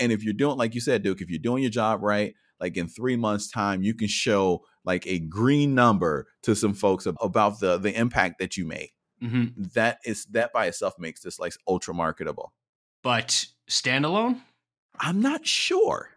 and 0.00 0.12
if 0.12 0.22
you're 0.22 0.32
doing, 0.32 0.56
like 0.56 0.74
you 0.74 0.80
said, 0.80 1.02
Duke, 1.02 1.20
if 1.20 1.28
you're 1.28 1.38
doing 1.38 1.62
your 1.62 1.70
job 1.70 2.02
right, 2.02 2.34
like 2.60 2.76
in 2.76 2.88
three 2.88 3.16
months' 3.16 3.50
time, 3.50 3.82
you 3.82 3.94
can 3.94 4.08
show 4.08 4.64
like 4.84 5.06
a 5.06 5.18
green 5.18 5.74
number 5.74 6.26
to 6.42 6.54
some 6.54 6.74
folks 6.74 7.06
about 7.06 7.60
the 7.60 7.78
the 7.78 7.96
impact 7.98 8.38
that 8.38 8.56
you 8.56 8.66
made. 8.66 8.90
Mm-hmm. 9.22 9.62
That 9.74 9.98
is 10.04 10.24
that 10.26 10.52
by 10.52 10.66
itself 10.66 10.94
makes 10.98 11.22
this 11.22 11.38
like 11.38 11.54
ultra 11.66 11.94
marketable. 11.94 12.52
But 13.02 13.46
standalone, 13.68 14.40
I'm 14.98 15.20
not 15.20 15.46
sure. 15.46 16.10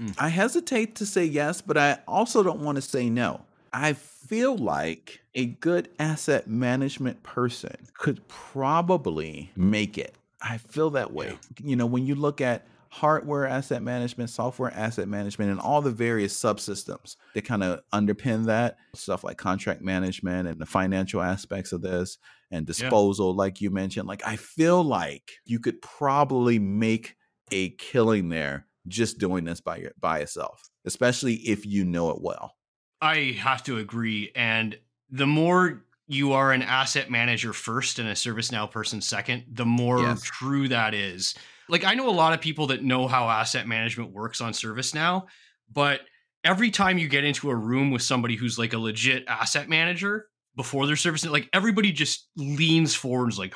Mm. 0.00 0.14
I 0.18 0.28
hesitate 0.28 0.96
to 0.96 1.06
say 1.06 1.24
yes, 1.24 1.60
but 1.60 1.76
I 1.76 1.98
also 2.08 2.42
don't 2.42 2.60
want 2.60 2.76
to 2.76 2.82
say 2.82 3.10
no. 3.10 3.42
I 3.72 3.94
feel 3.94 4.56
like 4.56 5.20
a 5.34 5.46
good 5.46 5.88
asset 5.98 6.46
management 6.46 7.22
person 7.22 7.74
could 7.94 8.26
probably 8.28 9.50
make 9.56 9.96
it 9.96 10.14
I 10.42 10.58
feel 10.58 10.90
that 10.90 11.12
way. 11.12 11.28
Yeah. 11.28 11.68
You 11.70 11.76
know, 11.76 11.86
when 11.86 12.06
you 12.06 12.14
look 12.14 12.40
at 12.40 12.66
hardware 12.92 13.46
asset 13.46 13.82
management, 13.82 14.28
software 14.28 14.70
asset 14.74 15.08
management, 15.08 15.50
and 15.50 15.58
all 15.58 15.80
the 15.80 15.90
various 15.90 16.38
subsystems 16.38 17.16
that 17.34 17.42
kind 17.42 17.62
of 17.62 17.80
underpin 17.92 18.44
that 18.46 18.76
stuff 18.94 19.24
like 19.24 19.38
contract 19.38 19.80
management 19.80 20.46
and 20.46 20.60
the 20.60 20.66
financial 20.66 21.22
aspects 21.22 21.72
of 21.72 21.80
this 21.80 22.18
and 22.50 22.66
disposal, 22.66 23.30
yeah. 23.30 23.38
like 23.38 23.60
you 23.62 23.70
mentioned, 23.70 24.06
like 24.06 24.22
I 24.26 24.36
feel 24.36 24.84
like 24.84 25.32
you 25.46 25.58
could 25.58 25.80
probably 25.80 26.58
make 26.58 27.16
a 27.50 27.70
killing 27.70 28.28
there 28.28 28.66
just 28.88 29.18
doing 29.18 29.44
this 29.44 29.60
by 29.60 29.76
your, 29.78 29.92
by 29.98 30.20
yourself, 30.20 30.68
especially 30.84 31.34
if 31.34 31.64
you 31.64 31.84
know 31.84 32.10
it 32.10 32.20
well. 32.20 32.56
I 33.00 33.36
have 33.38 33.62
to 33.64 33.78
agree. 33.78 34.32
And 34.34 34.78
the 35.10 35.26
more 35.26 35.84
you 36.06 36.32
are 36.32 36.52
an 36.52 36.62
asset 36.62 37.10
manager 37.10 37.52
first 37.52 37.98
and 37.98 38.08
a 38.08 38.12
ServiceNow 38.12 38.70
person 38.70 39.00
second, 39.00 39.44
the 39.50 39.64
more 39.64 40.00
yes. 40.00 40.22
true 40.22 40.68
that 40.68 40.94
is. 40.94 41.34
Like 41.68 41.84
I 41.84 41.94
know 41.94 42.08
a 42.08 42.10
lot 42.10 42.32
of 42.32 42.40
people 42.40 42.66
that 42.68 42.82
know 42.82 43.08
how 43.08 43.28
asset 43.28 43.66
management 43.66 44.12
works 44.12 44.40
on 44.40 44.52
ServiceNow, 44.52 45.26
but 45.72 46.00
every 46.44 46.70
time 46.70 46.98
you 46.98 47.08
get 47.08 47.24
into 47.24 47.50
a 47.50 47.54
room 47.54 47.90
with 47.90 48.02
somebody 48.02 48.36
who's 48.36 48.58
like 48.58 48.72
a 48.72 48.78
legit 48.78 49.24
asset 49.28 49.68
manager 49.68 50.26
before 50.56 50.86
their 50.86 50.96
service, 50.96 51.24
like 51.24 51.48
everybody 51.52 51.92
just 51.92 52.28
leans 52.36 52.94
forward 52.94 53.24
and 53.24 53.32
is 53.32 53.38
like, 53.38 53.54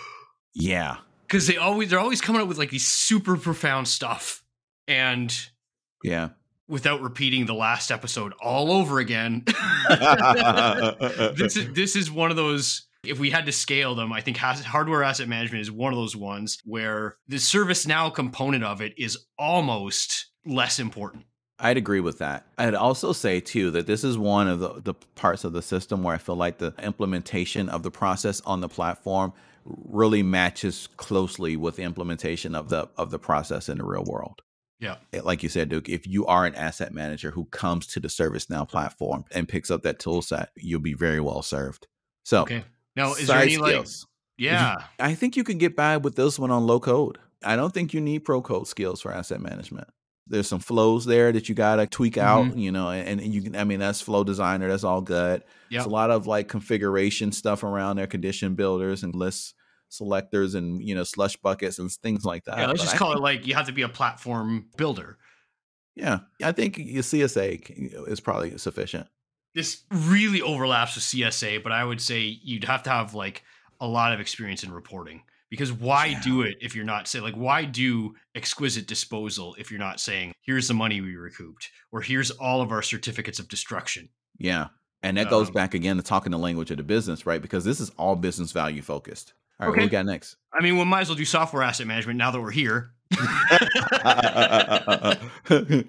yeah, 0.54 0.96
because 1.26 1.46
they 1.46 1.56
always 1.56 1.90
they're 1.90 2.00
always 2.00 2.20
coming 2.20 2.42
up 2.42 2.48
with 2.48 2.58
like 2.58 2.70
these 2.70 2.86
super 2.86 3.36
profound 3.36 3.88
stuff 3.88 4.42
And 4.86 5.34
yeah. 6.02 6.30
Without 6.66 7.02
repeating 7.02 7.44
the 7.44 7.54
last 7.54 7.90
episode 7.90 8.32
all 8.40 8.72
over 8.72 8.98
again, 8.98 9.44
this 11.36 11.56
is 11.56 11.72
this 11.74 11.94
is 11.94 12.10
one 12.10 12.30
of 12.30 12.36
those 12.36 12.86
if 13.06 13.18
we 13.18 13.30
had 13.30 13.46
to 13.46 13.52
scale 13.52 13.94
them, 13.94 14.12
I 14.12 14.20
think 14.20 14.36
hardware 14.38 15.02
asset 15.02 15.28
management 15.28 15.60
is 15.60 15.70
one 15.70 15.92
of 15.92 15.98
those 15.98 16.16
ones 16.16 16.58
where 16.64 17.16
the 17.28 17.36
ServiceNow 17.36 18.14
component 18.14 18.64
of 18.64 18.80
it 18.80 18.94
is 18.96 19.18
almost 19.38 20.26
less 20.46 20.78
important. 20.78 21.24
I'd 21.58 21.76
agree 21.76 22.00
with 22.00 22.18
that. 22.18 22.46
I'd 22.58 22.74
also 22.74 23.12
say 23.12 23.40
too 23.40 23.70
that 23.72 23.86
this 23.86 24.02
is 24.02 24.18
one 24.18 24.48
of 24.48 24.58
the, 24.58 24.80
the 24.82 24.94
parts 25.14 25.44
of 25.44 25.52
the 25.52 25.62
system 25.62 26.02
where 26.02 26.14
I 26.14 26.18
feel 26.18 26.34
like 26.34 26.58
the 26.58 26.74
implementation 26.82 27.68
of 27.68 27.82
the 27.82 27.90
process 27.90 28.40
on 28.42 28.60
the 28.60 28.68
platform 28.68 29.32
really 29.64 30.22
matches 30.22 30.88
closely 30.96 31.56
with 31.56 31.76
the 31.76 31.82
implementation 31.82 32.54
of 32.54 32.68
the 32.68 32.88
of 32.98 33.10
the 33.10 33.18
process 33.18 33.68
in 33.68 33.78
the 33.78 33.84
real 33.84 34.04
world. 34.04 34.42
Yeah. 34.80 34.96
Like 35.22 35.42
you 35.42 35.48
said, 35.48 35.68
Duke, 35.68 35.88
if 35.88 36.06
you 36.06 36.26
are 36.26 36.44
an 36.44 36.54
asset 36.54 36.92
manager 36.92 37.30
who 37.30 37.46
comes 37.46 37.86
to 37.88 38.00
the 38.00 38.08
ServiceNow 38.08 38.68
platform 38.68 39.24
and 39.30 39.48
picks 39.48 39.70
up 39.70 39.82
that 39.82 39.98
tool 39.98 40.20
set, 40.20 40.50
you'll 40.56 40.80
be 40.80 40.94
very 40.94 41.20
well 41.20 41.42
served. 41.42 41.86
So 42.24 42.42
okay. 42.42 42.64
Now, 42.96 43.14
is 43.14 43.26
there 43.28 43.38
any 43.38 43.54
skills. 43.54 44.06
like, 44.06 44.10
yeah, 44.36 44.76
I 44.98 45.14
think 45.14 45.36
you 45.36 45.44
can 45.44 45.58
get 45.58 45.76
by 45.76 45.96
with 45.96 46.16
this 46.16 46.38
one 46.38 46.50
on 46.50 46.66
low 46.66 46.80
code. 46.80 47.18
I 47.42 47.56
don't 47.56 47.72
think 47.72 47.92
you 47.94 48.00
need 48.00 48.20
pro 48.20 48.40
code 48.40 48.66
skills 48.66 49.00
for 49.00 49.12
asset 49.12 49.40
management. 49.40 49.88
There's 50.26 50.48
some 50.48 50.60
flows 50.60 51.04
there 51.04 51.30
that 51.32 51.48
you 51.48 51.54
gotta 51.54 51.86
tweak 51.86 52.16
out, 52.16 52.46
mm-hmm. 52.46 52.58
you 52.58 52.72
know, 52.72 52.90
and, 52.90 53.20
and 53.20 53.34
you 53.34 53.42
can. 53.42 53.56
I 53.56 53.64
mean, 53.64 53.78
that's 53.78 54.00
Flow 54.00 54.24
Designer. 54.24 54.68
That's 54.68 54.84
all 54.84 55.02
good. 55.02 55.44
Yeah, 55.70 55.84
a 55.84 55.86
lot 55.86 56.10
of 56.10 56.26
like 56.26 56.48
configuration 56.48 57.30
stuff 57.32 57.62
around 57.62 57.96
there, 57.96 58.06
condition 58.06 58.54
builders 58.54 59.02
and 59.02 59.14
list 59.14 59.54
selectors, 59.96 60.54
and 60.54 60.82
you 60.82 60.94
know, 60.94 61.04
slush 61.04 61.36
buckets 61.36 61.78
and 61.78 61.90
things 61.90 62.24
like 62.24 62.44
that. 62.44 62.58
Yeah, 62.58 62.66
let's 62.66 62.80
but 62.80 62.84
just 62.84 62.94
I 62.94 62.98
call 62.98 63.08
think, 63.10 63.20
it 63.20 63.22
like 63.22 63.46
you 63.46 63.54
have 63.54 63.66
to 63.66 63.72
be 63.72 63.82
a 63.82 63.88
platform 63.88 64.66
builder. 64.76 65.18
Yeah, 65.96 66.20
I 66.42 66.52
think 66.52 66.76
your 66.78 67.02
CSA 67.02 68.08
is 68.08 68.20
probably 68.20 68.58
sufficient 68.58 69.06
this 69.54 69.82
really 69.90 70.42
overlaps 70.42 70.96
with 70.96 71.04
CSA, 71.04 71.62
but 71.62 71.72
I 71.72 71.84
would 71.84 72.00
say 72.00 72.38
you'd 72.42 72.64
have 72.64 72.82
to 72.84 72.90
have 72.90 73.14
like 73.14 73.44
a 73.80 73.86
lot 73.86 74.12
of 74.12 74.20
experience 74.20 74.64
in 74.64 74.72
reporting 74.72 75.22
because 75.50 75.72
why 75.72 76.06
yeah. 76.06 76.20
do 76.22 76.42
it 76.42 76.56
if 76.60 76.74
you're 76.74 76.84
not 76.84 77.06
say 77.06 77.20
like 77.20 77.34
why 77.34 77.64
do 77.64 78.14
exquisite 78.34 78.86
disposal 78.86 79.54
if 79.58 79.70
you're 79.70 79.80
not 79.80 80.00
saying 80.00 80.32
here's 80.40 80.68
the 80.68 80.74
money 80.74 81.00
we 81.00 81.16
recouped 81.16 81.70
or 81.92 82.00
here's 82.00 82.30
all 82.30 82.60
of 82.60 82.70
our 82.70 82.82
certificates 82.82 83.38
of 83.38 83.48
destruction 83.48 84.08
yeah 84.38 84.68
and 85.02 85.16
that 85.16 85.26
um, 85.26 85.30
goes 85.30 85.50
back 85.50 85.74
again 85.74 85.96
to 85.96 86.02
talking 86.02 86.30
the 86.30 86.38
language 86.38 86.70
of 86.70 86.76
the 86.76 86.82
business 86.82 87.26
right 87.26 87.42
because 87.42 87.64
this 87.64 87.80
is 87.80 87.90
all 87.90 88.16
business 88.16 88.52
value 88.52 88.80
focused 88.80 89.34
all 89.60 89.66
right 89.66 89.72
okay. 89.72 89.80
what 89.80 89.86
we 89.86 89.90
got 89.90 90.06
next 90.06 90.36
i 90.52 90.62
mean 90.62 90.76
we 90.76 90.84
might 90.84 91.02
as 91.02 91.08
well 91.08 91.16
do 91.16 91.24
software 91.24 91.62
asset 91.62 91.86
management 91.86 92.18
now 92.18 92.30
that 92.30 92.40
we're 92.40 92.50
here 92.50 92.90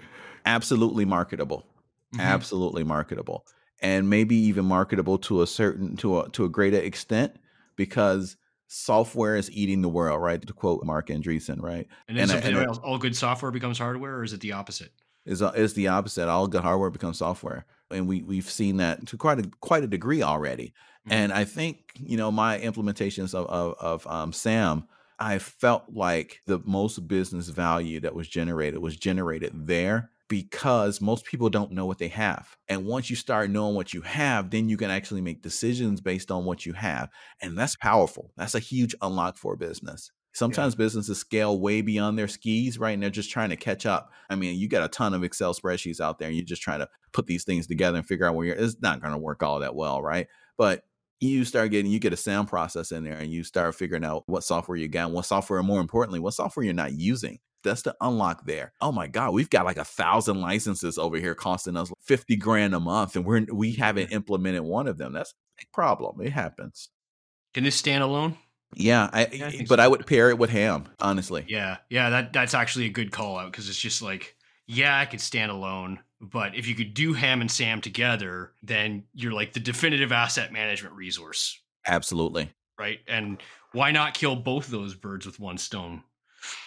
absolutely 0.46 1.06
marketable 1.06 1.66
mm-hmm. 2.14 2.22
absolutely 2.22 2.84
marketable 2.84 3.46
and 3.82 4.10
maybe 4.10 4.36
even 4.36 4.66
marketable 4.66 5.18
to 5.18 5.42
a 5.42 5.48
certain 5.48 5.96
to 5.98 6.20
a 6.20 6.30
to 6.30 6.46
a 6.46 6.50
greater 6.50 6.78
extent 6.78 7.36
because 7.76 8.38
software 8.68 9.36
is 9.36 9.52
eating 9.52 9.82
the 9.82 9.90
world, 9.90 10.22
right? 10.22 10.46
To 10.46 10.54
quote 10.54 10.84
Marc 10.84 11.08
Andreessen, 11.08 11.62
right? 11.62 11.88
And, 12.08 12.18
and, 12.18 12.32
and 12.32 12.58
it, 12.58 12.70
all 12.84 12.98
good 12.98 13.16
software 13.16 13.52
becomes 13.52 13.78
hardware, 13.78 14.18
or 14.18 14.24
is 14.24 14.34
it 14.34 14.42
the 14.42 14.54
opposite? 14.54 14.92
Is 15.26 15.42
is 15.42 15.74
the 15.74 15.88
opposite? 15.88 16.30
All 16.30 16.48
good 16.48 16.62
hardware 16.62 16.90
becomes 16.90 17.18
software, 17.18 17.66
and 17.92 18.08
we 18.08 18.22
we've 18.22 18.50
seen 18.50 18.78
that 18.78 19.08
to 19.08 19.18
quite 19.18 19.40
a 19.40 19.50
quite 19.60 19.84
a 19.84 19.88
degree 19.88 20.22
already. 20.22 20.74
Mm-hmm. 21.08 21.14
And 21.14 21.34
I 21.34 21.46
think 21.46 21.92
you 21.96 22.18
know 22.18 22.32
my 22.32 22.60
implementations 22.60 23.34
of 23.34 23.46
of, 23.48 23.76
of 23.80 24.08
um, 24.08 24.34
SAM. 24.34 24.88
I 25.18 25.40
felt 25.40 25.86
like 25.94 26.42
the 26.46 26.60
most 26.66 27.08
business 27.08 27.48
value 27.48 28.02
that 28.02 28.14
was 28.14 28.28
generated 28.28 28.82
was 28.82 28.98
generated 28.98 29.54
there 29.54 30.12
because 30.28 31.02
most 31.02 31.26
people 31.26 31.50
don't 31.50 31.72
know 31.72 31.86
what 31.86 32.00
they 32.00 32.08
have. 32.08 32.58
And 32.68 32.86
once 32.86 33.10
you 33.10 33.16
start 33.16 33.50
knowing 33.50 33.76
what 33.76 33.94
you 33.94 34.02
have, 34.02 34.50
then 34.50 34.70
you 34.70 34.78
can 34.78 34.90
actually 34.90 35.22
make 35.22 35.42
decisions 35.42 36.02
based 36.02 36.32
on 36.32 36.46
what 36.46 36.66
you 36.66 36.74
have. 36.74 37.10
And 37.42 37.58
that's 37.58 37.76
powerful. 37.76 38.32
That's 38.36 38.56
a 38.56 38.60
huge 38.60 38.96
unlock 39.02 39.38
for 39.38 39.54
a 39.54 39.58
business. 39.58 40.12
Sometimes 40.34 40.74
yeah. 40.74 40.80
businesses 40.80 41.18
scale 41.18 41.60
way 41.60 41.82
beyond 41.82 42.18
their 42.18 42.28
skis, 42.28 42.78
right? 42.78 42.92
And 42.92 43.02
they're 43.02 43.10
just 43.10 43.32
trying 43.32 43.52
to 43.52 43.56
catch 43.56 43.86
up. 43.86 44.12
I 44.30 44.36
mean, 44.36 44.60
you 44.60 44.68
got 44.68 44.84
a 44.84 44.90
ton 44.90 45.14
of 45.14 45.24
Excel 45.24 45.54
spreadsheets 45.54 46.02
out 46.02 46.20
there 46.20 46.28
and 46.28 46.36
you're 46.36 46.46
just 46.46 46.62
trying 46.62 46.80
to 46.80 46.90
put 47.14 47.28
these 47.28 47.46
things 47.46 47.68
together 47.68 47.98
and 47.98 48.08
figure 48.08 48.26
out 48.26 48.36
where 48.36 48.48
you're, 48.48 48.56
it's 48.56 48.82
not 48.82 49.02
going 49.02 49.14
to 49.14 49.20
work 49.20 49.44
all 49.44 49.60
that 49.60 49.76
well, 49.76 50.02
right? 50.02 50.28
But 50.58 50.84
you 51.20 51.46
start 51.46 51.72
getting 51.72 51.92
you 51.92 52.00
get 52.00 52.14
a 52.14 52.18
sound 52.18 52.48
process 52.48 52.92
in 52.92 53.04
there 53.04 53.18
and 53.18 53.32
you 53.32 53.44
start 53.44 53.74
figuring 53.76 54.04
out 54.04 54.24
what 54.28 54.44
software 54.44 54.78
you 54.78 54.88
got 54.88 55.12
what 55.12 55.26
software 55.26 55.64
more 55.64 55.80
importantly 55.80 56.20
what 56.20 56.34
software 56.34 56.64
you're 56.64 56.74
not 56.74 56.94
using 56.94 57.40
that's 57.66 57.82
the 57.82 57.96
unlock 58.00 58.46
there. 58.46 58.72
Oh 58.80 58.94
my 58.94 59.08
God, 59.08 59.34
we've 59.34 59.50
got 59.50 59.66
like 59.66 59.78
a 59.78 59.84
thousand 59.84 60.40
licenses 60.40 60.98
over 60.98 61.18
here 61.18 61.36
costing 61.36 61.76
us 61.76 61.92
50 62.04 62.38
grand 62.38 62.74
a 62.74 62.80
month, 62.80 63.18
and 63.18 63.26
we're 63.26 63.46
we 63.52 63.74
haven't 63.74 64.14
implemented 64.14 64.62
one 64.62 64.88
of 64.88 64.98
them. 64.98 65.12
That's 65.12 65.32
a 65.32 65.36
big 65.58 65.72
problem. 65.74 66.22
It 66.22 66.32
happens. 66.32 66.90
Can 67.54 67.66
this 67.66 67.76
stand 67.76 68.04
alone? 68.04 68.38
Yeah, 68.74 69.10
I, 69.12 69.28
yeah, 69.32 69.46
I 69.46 69.50
eh, 69.50 69.66
but 69.68 69.80
so. 69.80 69.84
I 69.84 69.88
would 69.88 70.06
pair 70.06 70.30
it 70.30 70.38
with 70.38 70.50
ham, 70.50 70.86
honestly. 71.00 71.46
Yeah, 71.48 71.78
yeah, 71.90 72.10
that 72.10 72.32
that's 72.32 72.54
actually 72.54 72.86
a 72.86 72.90
good 72.90 73.12
call 73.12 73.38
out 73.38 73.52
because 73.52 73.68
it's 73.68 73.80
just 73.80 74.02
like, 74.02 74.36
yeah, 74.68 74.98
I 74.98 75.06
could 75.06 75.22
stand 75.22 75.52
alone, 75.52 76.00
but 76.32 76.56
if 76.56 76.68
you 76.68 76.76
could 76.76 76.94
do 76.94 77.14
ham 77.14 77.42
and 77.42 77.50
sam 77.50 77.82
together, 77.82 78.52
then 78.64 79.04
you're 79.14 79.34
like 79.34 79.54
the 79.54 79.60
definitive 79.60 80.12
asset 80.12 80.52
management 80.52 80.96
resource. 80.96 81.60
Absolutely. 81.88 82.52
Right, 82.78 83.00
and 83.08 83.42
why 83.72 83.92
not 83.92 84.14
kill 84.14 84.36
both 84.36 84.66
of 84.66 84.72
those 84.72 84.96
birds 84.96 85.26
with 85.26 85.40
one 85.40 85.58
stone? 85.58 86.04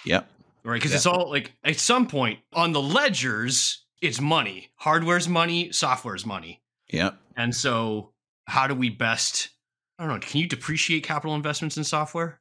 Yep 0.04 0.28
right? 0.68 0.76
Because 0.76 0.94
it's 0.94 1.06
all 1.06 1.30
like 1.30 1.52
at 1.64 1.78
some 1.78 2.06
point 2.06 2.40
on 2.52 2.72
the 2.72 2.80
ledgers, 2.80 3.84
it's 4.00 4.20
money. 4.20 4.70
Hardware's 4.76 5.28
money, 5.28 5.72
software's 5.72 6.26
money. 6.26 6.62
Yep. 6.90 7.18
And 7.36 7.54
so, 7.54 8.12
how 8.46 8.66
do 8.66 8.74
we 8.74 8.90
best? 8.90 9.50
I 9.98 10.04
don't 10.04 10.14
know. 10.14 10.20
Can 10.20 10.40
you 10.40 10.46
depreciate 10.46 11.02
capital 11.02 11.34
investments 11.34 11.76
in 11.76 11.84
software? 11.84 12.40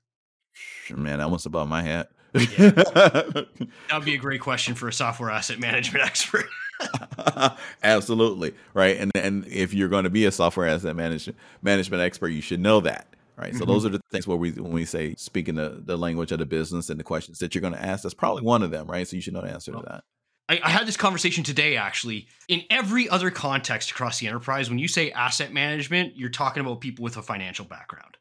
Man, 0.89 1.19
that 1.19 1.31
was 1.31 1.45
above 1.45 1.67
my 1.67 1.81
head. 1.81 2.07
Yeah. 2.33 2.69
that 2.69 3.47
would 3.93 4.05
be 4.05 4.15
a 4.15 4.19
great 4.19 4.41
question 4.41 4.75
for 4.75 4.87
a 4.87 4.93
software 4.93 5.31
asset 5.31 5.59
management 5.59 6.05
expert. 6.05 6.45
Absolutely 7.83 8.53
right, 8.73 8.97
and 8.97 9.11
and 9.15 9.47
if 9.47 9.73
you're 9.73 9.89
going 9.89 10.03
to 10.03 10.09
be 10.09 10.25
a 10.25 10.31
software 10.31 10.67
asset 10.67 10.95
management 10.95 11.37
management 11.61 12.03
expert, 12.03 12.29
you 12.29 12.41
should 12.41 12.59
know 12.59 12.81
that 12.81 13.07
right? 13.37 13.51
Mm-hmm. 13.51 13.59
So 13.59 13.65
those 13.65 13.85
are 13.85 13.89
the 13.89 14.01
things 14.11 14.27
where 14.27 14.37
we 14.37 14.51
when 14.51 14.71
we 14.71 14.83
say 14.83 15.15
speaking 15.15 15.55
the, 15.55 15.81
the 15.83 15.97
language 15.97 16.31
of 16.31 16.39
the 16.39 16.45
business 16.45 16.89
and 16.89 16.99
the 16.99 17.03
questions 17.03 17.39
that 17.39 17.55
you're 17.55 17.61
going 17.61 17.73
to 17.73 17.83
ask, 17.83 18.03
that's 18.03 18.15
probably 18.15 18.43
one 18.43 18.63
of 18.63 18.71
them, 18.71 18.87
right? 18.87 19.07
So 19.07 19.15
you 19.15 19.21
should 19.21 19.33
know 19.33 19.41
the 19.41 19.51
answer 19.51 19.71
well, 19.71 19.83
to 19.83 19.87
that. 19.89 20.03
I, 20.49 20.59
I, 20.63 20.69
had 20.69 20.87
this 20.87 20.97
conversation 20.97 21.43
today 21.43 21.77
actually. 21.77 22.27
In 22.47 22.63
every 22.69 23.07
other 23.07 23.29
context 23.31 23.91
across 23.91 24.19
the 24.19 24.27
enterprise, 24.27 24.69
when 24.69 24.79
you 24.79 24.87
say 24.87 25.11
asset 25.11 25.53
management, 25.53 26.17
you're 26.17 26.29
talking 26.29 26.61
about 26.61 26.81
people 26.81 27.03
with 27.03 27.17
a 27.17 27.21
financial 27.21 27.65
background. 27.65 28.17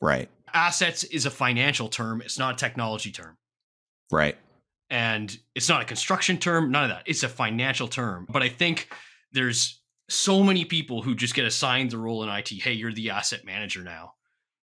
Right. 0.00 0.28
Assets 0.54 1.04
is 1.04 1.26
a 1.26 1.30
financial 1.30 1.88
term, 1.88 2.22
it's 2.22 2.38
not 2.38 2.54
a 2.54 2.56
technology 2.56 3.10
term. 3.10 3.36
Right. 4.10 4.36
And 4.90 5.36
it's 5.54 5.68
not 5.68 5.82
a 5.82 5.84
construction 5.84 6.38
term, 6.38 6.70
none 6.70 6.84
of 6.84 6.90
that. 6.90 7.02
It's 7.06 7.22
a 7.22 7.28
financial 7.28 7.88
term. 7.88 8.26
But 8.30 8.42
I 8.42 8.48
think 8.48 8.88
there's 9.32 9.80
so 10.08 10.42
many 10.42 10.64
people 10.64 11.02
who 11.02 11.14
just 11.14 11.34
get 11.34 11.44
assigned 11.44 11.90
the 11.90 11.98
role 11.98 12.22
in 12.22 12.28
IT. 12.28 12.48
Hey, 12.50 12.72
you're 12.72 12.92
the 12.92 13.10
asset 13.10 13.44
manager 13.44 13.82
now. 13.82 14.14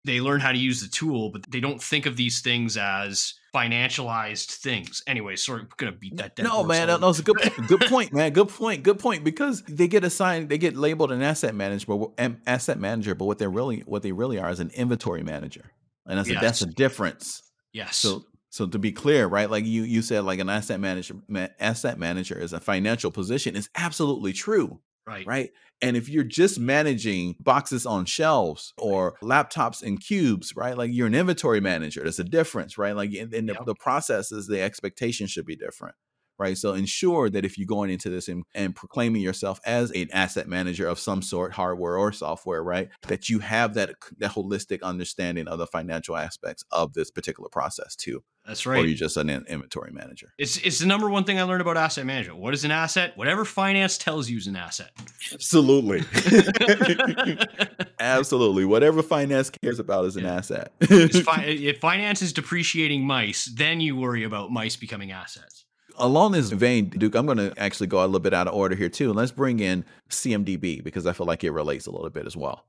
They 0.04 0.20
learn 0.20 0.40
how 0.40 0.52
to 0.52 0.58
use 0.58 0.80
the 0.80 0.88
tool, 0.88 1.30
but 1.30 1.44
they 1.50 1.60
don't 1.60 1.82
think 1.82 2.06
of 2.06 2.16
these 2.16 2.40
things 2.40 2.76
as 2.78 3.34
financialized 3.54 4.46
things. 4.56 5.02
Anyway, 5.06 5.36
sorry, 5.36 5.60
I'm 5.60 5.68
gonna 5.76 5.92
beat 5.92 6.16
that 6.16 6.36
dead. 6.36 6.44
No, 6.44 6.64
man, 6.64 6.88
no, 7.00 7.08
it's 7.10 7.18
a 7.18 7.22
good, 7.22 7.36
good 7.68 7.80
point, 7.82 8.12
man. 8.12 8.32
Good 8.32 8.48
point, 8.48 8.82
good 8.82 8.98
point. 8.98 9.24
Because 9.24 9.62
they 9.64 9.88
get 9.88 10.02
assigned, 10.02 10.48
they 10.48 10.56
get 10.56 10.74
labeled 10.74 11.12
an 11.12 11.20
asset 11.20 11.54
manager, 11.54 11.86
but 11.86 12.38
asset 12.46 12.78
manager, 12.78 13.14
but 13.14 13.26
what 13.26 13.38
they're 13.38 13.50
really, 13.50 13.80
what 13.80 14.02
they 14.02 14.12
really 14.12 14.38
are 14.38 14.50
is 14.50 14.60
an 14.60 14.70
inventory 14.70 15.22
manager, 15.22 15.72
and 16.06 16.18
that's 16.18 16.28
yes. 16.28 16.38
a, 16.38 16.44
that's 16.44 16.62
a 16.62 16.66
difference. 16.66 17.42
Yes. 17.72 17.96
So 17.96 18.24
so 18.50 18.66
to 18.66 18.78
be 18.78 18.92
clear, 18.92 19.26
right? 19.26 19.50
Like 19.50 19.64
you 19.64 19.82
you 19.82 20.02
said, 20.02 20.24
like 20.24 20.40
an 20.40 20.48
asset 20.48 20.80
manager, 20.80 21.16
asset 21.58 21.98
manager 21.98 22.38
is 22.38 22.52
a 22.52 22.60
financial 22.60 23.10
position. 23.10 23.56
Is 23.56 23.68
absolutely 23.76 24.32
true. 24.32 24.80
Right. 25.06 25.26
Right. 25.26 25.50
And 25.82 25.96
if 25.96 26.08
you're 26.08 26.24
just 26.24 26.60
managing 26.60 27.36
boxes 27.40 27.86
on 27.86 28.04
shelves 28.04 28.74
or 28.76 29.14
laptops 29.22 29.82
and 29.82 29.98
cubes, 29.98 30.54
right? 30.54 30.76
Like 30.76 30.90
you're 30.92 31.06
an 31.06 31.14
inventory 31.14 31.60
manager. 31.60 32.02
There's 32.02 32.18
a 32.18 32.24
difference, 32.24 32.76
right? 32.76 32.94
Like 32.94 33.14
in, 33.14 33.32
in 33.32 33.46
the, 33.46 33.54
yep. 33.54 33.64
the 33.64 33.74
processes, 33.74 34.46
the 34.46 34.60
expectation 34.60 35.26
should 35.26 35.46
be 35.46 35.56
different 35.56 35.94
right? 36.40 36.56
So 36.56 36.72
ensure 36.72 37.28
that 37.28 37.44
if 37.44 37.58
you're 37.58 37.66
going 37.66 37.90
into 37.90 38.08
this 38.08 38.26
and, 38.26 38.44
and 38.54 38.74
proclaiming 38.74 39.20
yourself 39.20 39.60
as 39.66 39.90
an 39.90 40.08
asset 40.10 40.48
manager 40.48 40.88
of 40.88 40.98
some 40.98 41.20
sort, 41.20 41.52
hardware 41.52 41.98
or 41.98 42.12
software, 42.12 42.64
right, 42.64 42.88
that 43.08 43.28
you 43.28 43.40
have 43.40 43.74
that 43.74 43.90
that 44.18 44.32
holistic 44.32 44.82
understanding 44.82 45.46
of 45.46 45.58
the 45.58 45.66
financial 45.66 46.16
aspects 46.16 46.64
of 46.72 46.94
this 46.94 47.10
particular 47.10 47.50
process 47.50 47.94
too. 47.94 48.24
That's 48.46 48.64
right. 48.64 48.82
Or 48.82 48.86
you're 48.86 48.96
just 48.96 49.18
an 49.18 49.28
inventory 49.28 49.92
manager. 49.92 50.32
It's 50.38 50.56
it's 50.56 50.78
the 50.78 50.86
number 50.86 51.10
one 51.10 51.24
thing 51.24 51.38
I 51.38 51.42
learned 51.42 51.60
about 51.60 51.76
asset 51.76 52.06
management. 52.06 52.40
What 52.40 52.54
is 52.54 52.64
an 52.64 52.70
asset? 52.70 53.16
Whatever 53.16 53.44
finance 53.44 53.98
tells 53.98 54.30
you 54.30 54.38
is 54.38 54.46
an 54.46 54.56
asset. 54.56 54.90
Absolutely. 55.34 56.02
Absolutely. 58.00 58.64
Whatever 58.64 59.02
finance 59.02 59.50
cares 59.50 59.78
about 59.78 60.06
is 60.06 60.16
an 60.16 60.24
yeah. 60.24 60.36
asset. 60.36 60.72
if 60.80 61.80
finance 61.80 62.22
is 62.22 62.32
depreciating 62.32 63.06
mice, 63.06 63.44
then 63.44 63.82
you 63.82 63.94
worry 63.94 64.24
about 64.24 64.50
mice 64.50 64.76
becoming 64.76 65.12
assets 65.12 65.66
along 66.00 66.32
this 66.32 66.50
vein, 66.50 66.88
Duke, 66.90 67.14
I'm 67.14 67.26
going 67.26 67.38
to 67.38 67.52
actually 67.58 67.86
go 67.86 68.02
a 68.02 68.06
little 68.06 68.20
bit 68.20 68.34
out 68.34 68.48
of 68.48 68.54
order 68.54 68.74
here 68.74 68.88
too. 68.88 69.12
Let's 69.12 69.32
bring 69.32 69.60
in 69.60 69.84
CMDB 70.08 70.82
because 70.82 71.06
I 71.06 71.12
feel 71.12 71.26
like 71.26 71.44
it 71.44 71.50
relates 71.50 71.86
a 71.86 71.90
little 71.90 72.10
bit 72.10 72.26
as 72.26 72.36
well. 72.36 72.64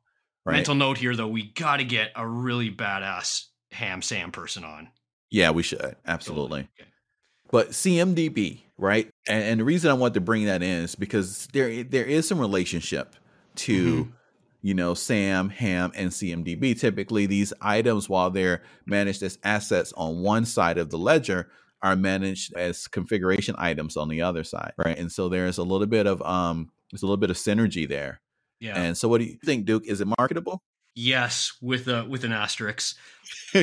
Right? 0.45 0.55
Mental 0.55 0.75
note 0.75 0.97
here, 0.97 1.15
though, 1.15 1.27
we 1.27 1.51
got 1.51 1.77
to 1.77 1.83
get 1.83 2.11
a 2.15 2.27
really 2.27 2.71
badass 2.71 3.45
ham 3.71 4.01
Sam 4.01 4.31
person 4.31 4.63
on. 4.63 4.89
Yeah, 5.29 5.51
we 5.51 5.63
should 5.63 5.95
absolutely. 6.05 6.61
Okay. 6.61 6.89
But 7.51 7.69
CMDB, 7.69 8.61
right? 8.77 9.09
And, 9.27 9.43
and, 9.43 9.59
the 9.59 9.65
reason 9.65 9.91
I 9.91 9.93
want 9.93 10.13
to 10.15 10.21
bring 10.21 10.45
that 10.45 10.63
in 10.63 10.83
is 10.83 10.95
because 10.95 11.47
there 11.53 11.83
there 11.83 12.05
is 12.05 12.27
some 12.27 12.39
relationship 12.39 13.15
to. 13.57 14.03
Mm-hmm 14.03 14.11
you 14.63 14.73
know, 14.73 14.93
SAM, 14.93 15.49
HAM, 15.49 15.91
and 15.95 16.11
CMDB. 16.11 16.79
Typically, 16.79 17.25
these 17.25 17.51
items, 17.61 18.07
while 18.07 18.29
they're 18.29 18.61
managed 18.85 19.23
as 19.23 19.39
assets 19.43 19.91
on 19.97 20.21
one 20.21 20.45
side 20.45 20.77
of 20.77 20.91
the 20.91 20.97
ledger, 20.97 21.49
are 21.83 21.95
managed 21.95 22.53
as 22.55 22.87
configuration 22.87 23.55
items 23.57 23.97
on 23.97 24.07
the 24.07 24.21
other 24.21 24.43
side, 24.43 24.73
right? 24.77 24.97
And 24.97 25.11
so 25.11 25.29
there's 25.29 25.57
a 25.57 25.63
little 25.63 25.87
bit 25.87 26.05
of 26.07 26.21
um, 26.21 26.71
there's 26.91 27.03
a 27.03 27.05
little 27.05 27.17
bit 27.17 27.29
of 27.29 27.37
synergy 27.37 27.87
there. 27.87 28.21
Yeah. 28.59 28.79
And 28.79 28.97
so, 28.97 29.07
what 29.07 29.19
do 29.19 29.25
you 29.25 29.37
think, 29.43 29.65
Duke? 29.65 29.85
Is 29.87 30.01
it 30.01 30.07
marketable? 30.19 30.61
Yes, 30.93 31.53
with 31.61 31.87
a 31.87 32.05
with 32.05 32.23
an 32.23 32.31
asterisk. 32.31 32.97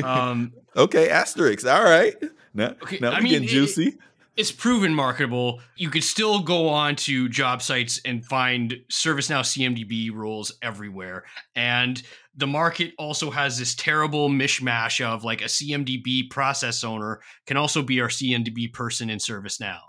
Um, 0.03 0.53
okay, 0.75 1.09
asterisk. 1.09 1.65
All 1.65 1.83
right. 1.83 2.15
Now, 2.53 2.75
okay, 2.81 2.99
now 2.99 3.11
I 3.11 3.21
mean, 3.21 3.33
getting 3.33 3.47
juicy. 3.47 3.97
It, 4.39 4.41
it's 4.41 4.51
proven 4.51 4.93
marketable. 4.93 5.61
You 5.75 5.89
could 5.89 6.03
still 6.03 6.39
go 6.39 6.69
on 6.69 6.95
to 6.97 7.29
job 7.29 7.61
sites 7.61 7.99
and 8.05 8.25
find 8.25 8.75
ServiceNow 8.91 9.41
CMDB 9.41 10.13
roles 10.13 10.53
everywhere. 10.61 11.25
And 11.55 12.01
the 12.35 12.47
market 12.47 12.93
also 12.97 13.31
has 13.31 13.59
this 13.59 13.75
terrible 13.75 14.29
mishmash 14.29 15.03
of 15.05 15.23
like 15.23 15.41
a 15.41 15.45
CMDB 15.45 16.29
process 16.29 16.83
owner 16.83 17.21
can 17.45 17.57
also 17.57 17.81
be 17.81 17.99
our 18.01 18.07
CMDB 18.07 18.71
person 18.73 19.09
in 19.09 19.19
ServiceNow. 19.19 19.79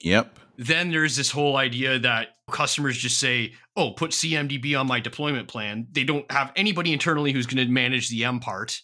Yep. 0.00 0.38
Then 0.56 0.90
there's 0.90 1.16
this 1.16 1.30
whole 1.30 1.56
idea 1.56 1.98
that 1.98 2.28
customers 2.50 2.96
just 2.96 3.20
say, 3.20 3.52
oh, 3.76 3.92
put 3.92 4.12
CMDB 4.12 4.78
on 4.78 4.86
my 4.86 5.00
deployment 5.00 5.48
plan. 5.48 5.86
They 5.92 6.04
don't 6.04 6.30
have 6.32 6.52
anybody 6.56 6.92
internally 6.92 7.32
who's 7.32 7.46
going 7.46 7.64
to 7.64 7.72
manage 7.72 8.08
the 8.08 8.24
M 8.24 8.40
part. 8.40 8.80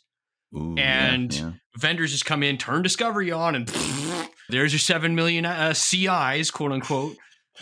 Ooh, 0.57 0.77
and 0.79 1.35
yeah, 1.35 1.43
yeah. 1.43 1.53
vendors 1.77 2.13
just 2.13 2.25
come 2.25 2.43
in, 2.43 2.57
turn 2.59 2.83
discovery 2.83 3.33
on, 3.33 3.55
and 3.55 3.69
there's 4.49 4.73
your 4.73 4.81
7 4.81 5.15
million 5.15 5.45
uh, 5.47 5.75
CIs, 5.75 6.51
quote 6.51 6.73
unquote. 6.73 7.17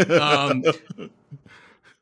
Um, 0.08 0.64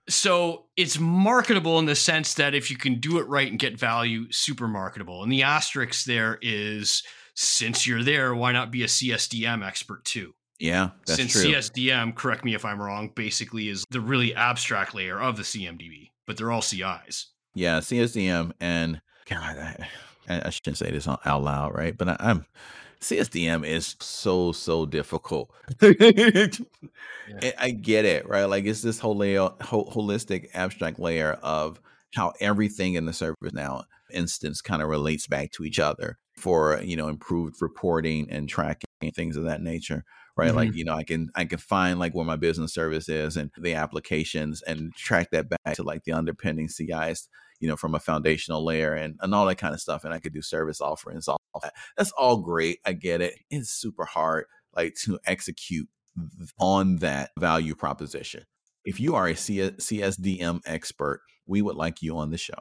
so 0.09 0.67
it's 0.77 0.99
marketable 0.99 1.79
in 1.79 1.87
the 1.87 1.95
sense 1.95 2.35
that 2.35 2.55
if 2.55 2.71
you 2.71 2.77
can 2.77 3.01
do 3.01 3.19
it 3.19 3.29
right 3.29 3.49
and 3.49 3.59
get 3.59 3.79
value, 3.79 4.31
super 4.31 4.67
marketable. 4.67 5.23
And 5.23 5.31
the 5.31 5.43
asterisk 5.43 6.05
there 6.05 6.39
is 6.43 7.03
since 7.35 7.87
you're 7.87 8.03
there, 8.03 8.35
why 8.35 8.53
not 8.53 8.71
be 8.71 8.83
a 8.83 8.87
CSDM 8.87 9.65
expert 9.65 10.05
too? 10.05 10.35
Yeah, 10.59 10.91
Since 11.07 11.33
true. 11.33 11.55
CSDM, 11.55 12.15
correct 12.15 12.45
me 12.45 12.55
if 12.55 12.67
I'm 12.67 12.83
wrong, 12.83 13.13
basically 13.17 13.71
is 13.71 13.87
the 13.91 14.01
really 14.01 14.35
abstract 14.35 14.95
layer 14.95 15.19
of 15.19 15.39
the 15.39 15.43
CMDB, 15.43 16.11
but 16.27 16.37
they're 16.37 16.53
all 16.53 16.61
CIs. 16.61 17.29
Yeah, 17.55 17.81
CSDM 17.81 18.53
and 18.61 19.01
God, 19.25 19.57
I, 19.59 19.89
I 20.39 20.51
shouldn't 20.51 20.79
say 20.79 20.91
this 20.91 21.09
out 21.09 21.43
loud, 21.43 21.75
right? 21.75 21.97
But 21.97 22.09
I, 22.09 22.17
I'm 22.19 22.47
CSDM 23.01 23.67
is 23.67 23.97
so 24.01 24.53
so 24.53 24.87
difficult. 24.87 25.51
yeah. 25.81 26.47
I 27.59 27.71
get 27.71 28.05
it, 28.05 28.29
right? 28.29 28.45
Like 28.45 28.65
it's 28.65 28.83
this 28.83 28.99
whole 28.99 29.17
layer, 29.17 29.51
whole, 29.63 29.91
holistic 29.91 30.49
abstract 30.55 30.99
layer 30.99 31.33
of 31.43 31.81
how 32.15 32.33
everything 32.41 32.95
in 32.95 33.07
the 33.07 33.13
ServiceNow 33.13 33.85
instance 34.13 34.61
kind 34.61 34.83
of 34.83 34.89
relates 34.89 35.27
back 35.27 35.53
to 35.53 35.65
each 35.65 35.79
other 35.79 36.19
for 36.37 36.81
you 36.83 36.97
know 36.97 37.09
improved 37.09 37.61
reporting 37.61 38.29
and 38.31 38.49
tracking 38.49 38.89
and 39.01 39.15
things 39.15 39.37
of 39.37 39.45
that 39.45 39.63
nature 39.63 40.05
right 40.37 40.49
mm-hmm. 40.49 40.57
like 40.57 40.75
you 40.75 40.85
know 40.85 40.95
i 40.95 41.05
can 41.05 41.31
i 41.35 41.45
can 41.45 41.59
find 41.59 41.99
like 41.99 42.15
where 42.15 42.25
my 42.25 42.37
business 42.37 42.73
service 42.73 43.09
is 43.09 43.37
and 43.37 43.51
the 43.59 43.75
applications 43.75 44.63
and 44.63 44.93
track 44.95 45.29
that 45.31 45.49
back 45.49 45.77
to 45.77 45.83
like 45.83 46.03
the 46.05 46.13
underpinning 46.13 46.69
cis 46.69 47.29
you 47.61 47.69
know, 47.69 47.77
from 47.77 47.95
a 47.95 48.01
foundational 48.01 48.65
layer 48.65 48.95
and, 48.95 49.17
and 49.21 49.35
all 49.35 49.47
that 49.47 49.57
kind 49.57 49.75
of 49.75 49.81
stuff. 49.81 50.05
And 50.05 50.13
I 50.13 50.19
could 50.19 50.33
do 50.33 50.43
service 50.43 50.81
offerings, 50.81 51.29
all 51.29 51.41
that. 51.63 51.75
That's 51.97 52.13
all 52.13 52.39
great. 52.39 52.81
I 52.85 52.95
get 52.95 53.21
it. 53.21 53.35
It's 53.51 53.71
super 53.71 54.05
hard, 54.05 54.47
like 54.75 54.95
to 55.03 55.19
execute 55.27 55.89
on 56.59 56.97
that 56.97 57.31
value 57.39 57.75
proposition. 57.75 58.45
If 58.85 58.99
you 58.99 59.15
are 59.15 59.29
a 59.29 59.35
CSDM 59.35 60.57
uh, 60.57 60.61
expert, 60.65 61.21
we 61.47 61.63
would 61.63 61.77
like 61.77 62.03
you 62.03 62.17
on 62.17 62.31
the 62.31 62.39
show. 62.39 62.55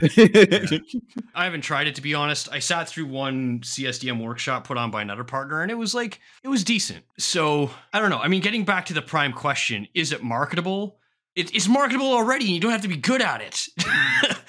yeah. 0.00 0.64
I 1.34 1.44
haven't 1.44 1.62
tried 1.62 1.86
it 1.86 1.94
to 1.96 2.02
be 2.02 2.14
honest. 2.14 2.50
I 2.50 2.58
sat 2.58 2.88
through 2.88 3.06
one 3.06 3.60
CSDM 3.60 4.22
workshop 4.22 4.66
put 4.66 4.76
on 4.76 4.90
by 4.90 5.02
another 5.02 5.24
partner 5.24 5.62
and 5.62 5.70
it 5.70 5.76
was 5.76 5.94
like 5.94 6.20
it 6.42 6.48
was 6.48 6.64
decent. 6.64 7.04
So, 7.18 7.70
I 7.92 8.00
don't 8.00 8.10
know. 8.10 8.18
I 8.18 8.28
mean, 8.28 8.40
getting 8.40 8.64
back 8.64 8.86
to 8.86 8.94
the 8.94 9.02
prime 9.02 9.32
question, 9.32 9.88
is 9.94 10.12
it 10.12 10.22
marketable? 10.22 10.98
It, 11.34 11.54
it's 11.54 11.66
marketable 11.66 12.12
already 12.12 12.44
and 12.44 12.54
you 12.54 12.60
don't 12.60 12.72
have 12.72 12.82
to 12.82 12.88
be 12.88 12.96
good 12.96 13.22
at 13.22 13.40
it. 13.40 13.66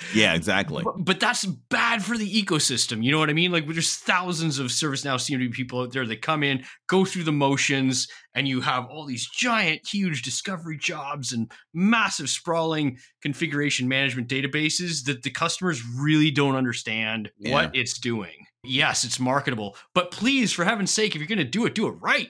yeah, 0.13 0.33
exactly. 0.33 0.83
But, 0.83 1.05
but, 1.05 1.19
that's 1.19 1.45
bad 1.45 2.03
for 2.03 2.17
the 2.17 2.43
ecosystem. 2.43 3.01
You 3.01 3.11
know 3.11 3.19
what 3.19 3.29
I 3.29 3.33
mean? 3.33 3.53
Like 3.53 3.65
there's 3.67 3.95
thousands 3.95 4.59
of 4.59 4.67
ServiceNow 4.67 5.15
CMDB 5.15 5.53
people 5.53 5.79
out 5.79 5.93
there 5.93 6.05
that 6.05 6.21
come 6.21 6.43
in, 6.43 6.65
go 6.87 7.05
through 7.05 7.23
the 7.23 7.31
motions, 7.31 8.09
and 8.35 8.47
you 8.47 8.59
have 8.59 8.85
all 8.87 9.05
these 9.05 9.29
giant, 9.29 9.87
huge 9.87 10.23
discovery 10.23 10.77
jobs 10.77 11.31
and 11.31 11.49
massive 11.73 12.29
sprawling 12.29 12.97
configuration 13.21 13.87
management 13.87 14.27
databases 14.27 15.05
that 15.05 15.23
the 15.23 15.29
customers 15.29 15.81
really 15.85 16.31
don't 16.31 16.57
understand 16.57 17.31
yeah. 17.37 17.53
what 17.53 17.75
it's 17.75 17.97
doing. 17.97 18.45
Yes, 18.65 19.03
it's 19.05 19.19
marketable, 19.19 19.77
but 19.93 20.11
please, 20.11 20.51
for 20.51 20.65
heaven's 20.65 20.91
sake, 20.91 21.15
if 21.15 21.21
you're 21.21 21.27
going 21.27 21.37
to 21.37 21.43
do 21.45 21.65
it, 21.65 21.75
do 21.75 21.87
it 21.87 21.95
right. 22.01 22.29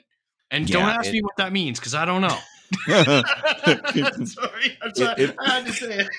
And 0.51 0.69
yeah, 0.69 0.77
don't 0.77 0.89
ask 0.89 1.09
it, 1.09 1.13
me 1.13 1.21
what 1.21 1.37
that 1.37 1.51
means 1.51 1.79
because 1.79 1.95
I 1.95 2.05
don't 2.05 2.21
know. 2.21 2.37
sorry, 2.87 4.77
I'm 4.81 4.95
sorry. 4.95 5.15
It, 5.17 5.35
I 5.39 5.49
had 5.49 5.65
to 5.65 5.73
say 5.73 5.99
it. 5.99 6.09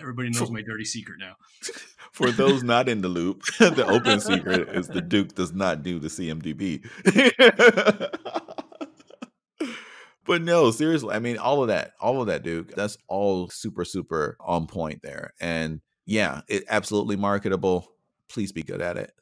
Everybody 0.00 0.30
knows 0.30 0.50
my 0.50 0.62
dirty 0.62 0.84
secret 0.84 1.18
now. 1.18 1.36
For 2.12 2.30
those 2.30 2.62
not 2.62 2.88
in 2.88 3.00
the 3.00 3.08
loop, 3.08 3.42
the 3.58 3.86
open 3.86 4.20
secret 4.20 4.68
is 4.70 4.88
the 4.88 5.00
Duke 5.00 5.34
does 5.34 5.52
not 5.52 5.82
do 5.82 5.98
the 5.98 6.08
CMDB. 6.08 6.84
but 10.26 10.42
no, 10.42 10.70
seriously, 10.70 11.14
I 11.14 11.18
mean, 11.18 11.38
all 11.38 11.62
of 11.62 11.68
that, 11.68 11.92
all 12.00 12.20
of 12.20 12.26
that, 12.26 12.42
Duke, 12.42 12.72
that's 12.74 12.98
all 13.08 13.48
super, 13.48 13.84
super 13.84 14.36
on 14.40 14.66
point 14.66 15.00
there. 15.02 15.32
And 15.40 15.80
yeah, 16.04 16.42
it 16.48 16.64
absolutely 16.68 17.16
marketable. 17.16 17.86
Please 18.30 18.52
be 18.52 18.62
good 18.62 18.80
at 18.80 18.96
it. 18.96 19.12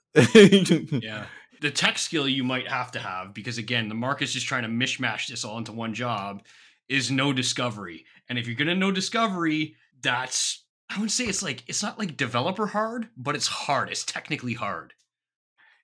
yeah. 1.03 1.27
The 1.61 1.71
tech 1.71 1.99
skill 1.99 2.29
you 2.29 2.45
might 2.45 2.69
have 2.69 2.93
to 2.93 3.01
have 3.01 3.35
because 3.35 3.59
again 3.59 3.89
the 3.89 3.95
market's 3.95 4.33
just 4.33 4.47
trying 4.47 4.63
to 4.63 4.69
mishmash 4.69 5.27
this 5.27 5.45
all 5.45 5.59
into 5.59 5.73
one 5.73 5.95
job 5.95 6.45
is 6.89 7.11
know 7.11 7.33
discovery. 7.33 8.05
And 8.29 8.39
if 8.39 8.47
you're 8.47 8.57
going 8.57 8.69
to 8.69 8.77
know 8.77 8.93
discovery 8.93 9.75
that's 10.01 10.65
i 10.91 11.01
would 11.01 11.11
say 11.11 11.25
it's 11.25 11.43
like 11.43 11.65
it's 11.67 11.83
not 11.83 11.99
like 11.99 12.17
developer 12.17 12.67
hard 12.67 13.09
but 13.17 13.35
it's 13.35 13.49
hard. 13.49 13.91
It's 13.91 14.05
technically 14.05 14.55
hard. 14.55 14.93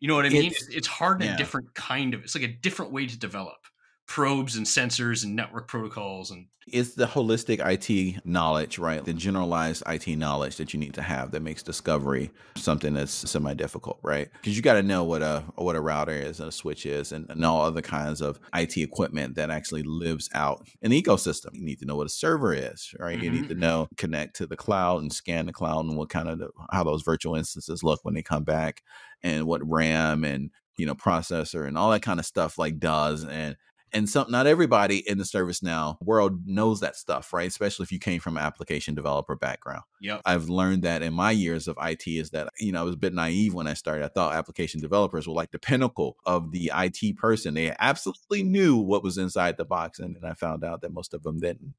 You 0.01 0.09
know 0.09 0.15
what 0.15 0.27
i 0.27 0.29
mean? 0.29 0.53
It's, 0.53 0.69
it's 0.69 0.87
hard 0.87 1.23
in 1.23 1.29
yeah. 1.29 1.35
a 1.35 1.39
different 1.39 1.75
kind 1.75 2.15
of 2.15 2.23
it's 2.23 2.35
like 2.35 2.45
a 2.45 2.49
different 2.49 2.93
way 2.93 3.07
to 3.07 3.19
develop 3.19 3.59
probes 4.07 4.57
and 4.57 4.67
sensors 4.67 5.25
and 5.25 5.35
network 5.35 5.69
protocols 5.69 6.31
and 6.31 6.47
it's 6.67 6.95
the 6.95 7.07
holistic 7.07 7.61
IT 7.61 8.25
knowledge, 8.25 8.79
right? 8.79 9.05
The 9.05 9.12
generalized 9.12 9.83
IT 9.87 10.07
knowledge 10.17 10.57
that 10.57 10.73
you 10.73 10.81
need 10.81 10.95
to 10.95 11.03
have 11.03 11.31
that 11.33 11.43
makes 11.43 11.62
discovery 11.62 12.31
something 12.57 12.95
that's 12.95 13.12
semi 13.12 13.55
difficult, 13.55 13.99
right? 14.03 14.29
Because 14.40 14.57
you 14.57 14.62
got 14.62 14.75
to 14.75 14.83
know 14.83 15.05
what 15.05 15.23
a 15.23 15.45
what 15.57 15.77
a 15.77 15.81
router 15.81 16.12
is 16.12 16.40
and 16.40 16.49
a 16.49 16.53
switch 16.53 16.87
is 16.87 17.12
and, 17.12 17.29
and 17.29 17.45
all 17.45 17.62
other 17.62 17.83
kinds 17.83 18.21
of 18.21 18.40
IT 18.55 18.77
equipment 18.77 19.35
that 19.35 19.51
actually 19.51 19.83
lives 19.83 20.31
out 20.35 20.67
in 20.81 20.90
the 20.90 21.01
ecosystem. 21.01 21.51
You 21.53 21.64
need 21.64 21.81
to 21.81 21.87
know 21.87 21.97
what 21.97 22.07
a 22.07 22.11
server 22.11 22.55
is, 22.55 22.95
right? 22.99 23.17
Mm-hmm. 23.17 23.25
You 23.25 23.31
need 23.31 23.40
mm-hmm. 23.43 23.49
to 23.49 23.55
know 23.55 23.88
connect 23.97 24.37
to 24.37 24.47
the 24.47 24.57
cloud 24.57 25.03
and 25.03 25.12
scan 25.12 25.47
the 25.47 25.53
cloud 25.53 25.85
and 25.85 25.97
what 25.97 26.09
kind 26.09 26.29
of 26.29 26.38
the, 26.38 26.49
how 26.71 26.85
those 26.85 27.03
virtual 27.03 27.35
instances 27.35 27.83
look 27.83 28.01
when 28.05 28.14
they 28.14 28.23
come 28.23 28.45
back 28.45 28.83
and 29.23 29.47
what 29.47 29.61
RAM 29.69 30.25
and 30.25 30.51
you 30.77 30.87
know 30.87 30.95
processor 30.95 31.67
and 31.67 31.77
all 31.77 31.90
that 31.90 32.03
kind 32.03 32.19
of 32.19 32.27
stuff 32.27 32.59
like 32.59 32.79
does 32.79 33.25
and 33.25 33.57
and 33.95 34.09
some 34.09 34.31
not 34.31 34.47
everybody 34.47 35.09
in 35.09 35.19
the 35.19 35.25
ServiceNow 35.25 35.97
world 36.03 36.47
knows 36.47 36.81
that 36.81 36.97
stuff, 36.97 37.33
right? 37.33 37.47
Especially 37.47 37.85
if 37.85 37.93
you 37.93 38.01
came 38.01 38.21
from 38.21 38.37
an 38.37 38.43
application 38.43 38.95
developer 38.95 39.37
background. 39.37 39.85
Yeah. 40.01 40.21
I've 40.27 40.49
learned 40.49 40.83
that 40.83 41.03
in 41.03 41.15
my 41.15 41.31
years 41.31 41.69
of 41.69 41.79
IT 41.81 42.07
is 42.07 42.31
that, 42.31 42.51
you 42.59 42.73
know, 42.73 42.81
I 42.81 42.85
was 42.85 42.95
a 42.95 42.99
bit 42.99 43.15
naive 43.15 43.55
when 43.55 43.69
I 43.69 43.75
started. 43.75 44.05
I 44.05 44.09
thought 44.09 44.35
application 44.35 44.81
developers 44.81 45.29
were 45.29 45.33
like 45.33 45.53
the 45.53 45.61
pinnacle 45.61 46.17
of 46.27 46.51
the 46.51 46.73
IT 46.75 47.17
person. 47.17 47.55
They 47.55 47.75
absolutely 47.79 48.43
knew 48.43 48.77
what 48.77 49.05
was 49.05 49.17
inside 49.17 49.57
the 49.57 49.65
box. 49.65 50.01
And 50.01 50.17
then 50.17 50.29
I 50.29 50.35
found 50.35 50.65
out 50.65 50.83
that 50.83 50.93
most 50.93 51.15
of 51.15 51.23
them 51.23 51.39
didn't. 51.39 51.75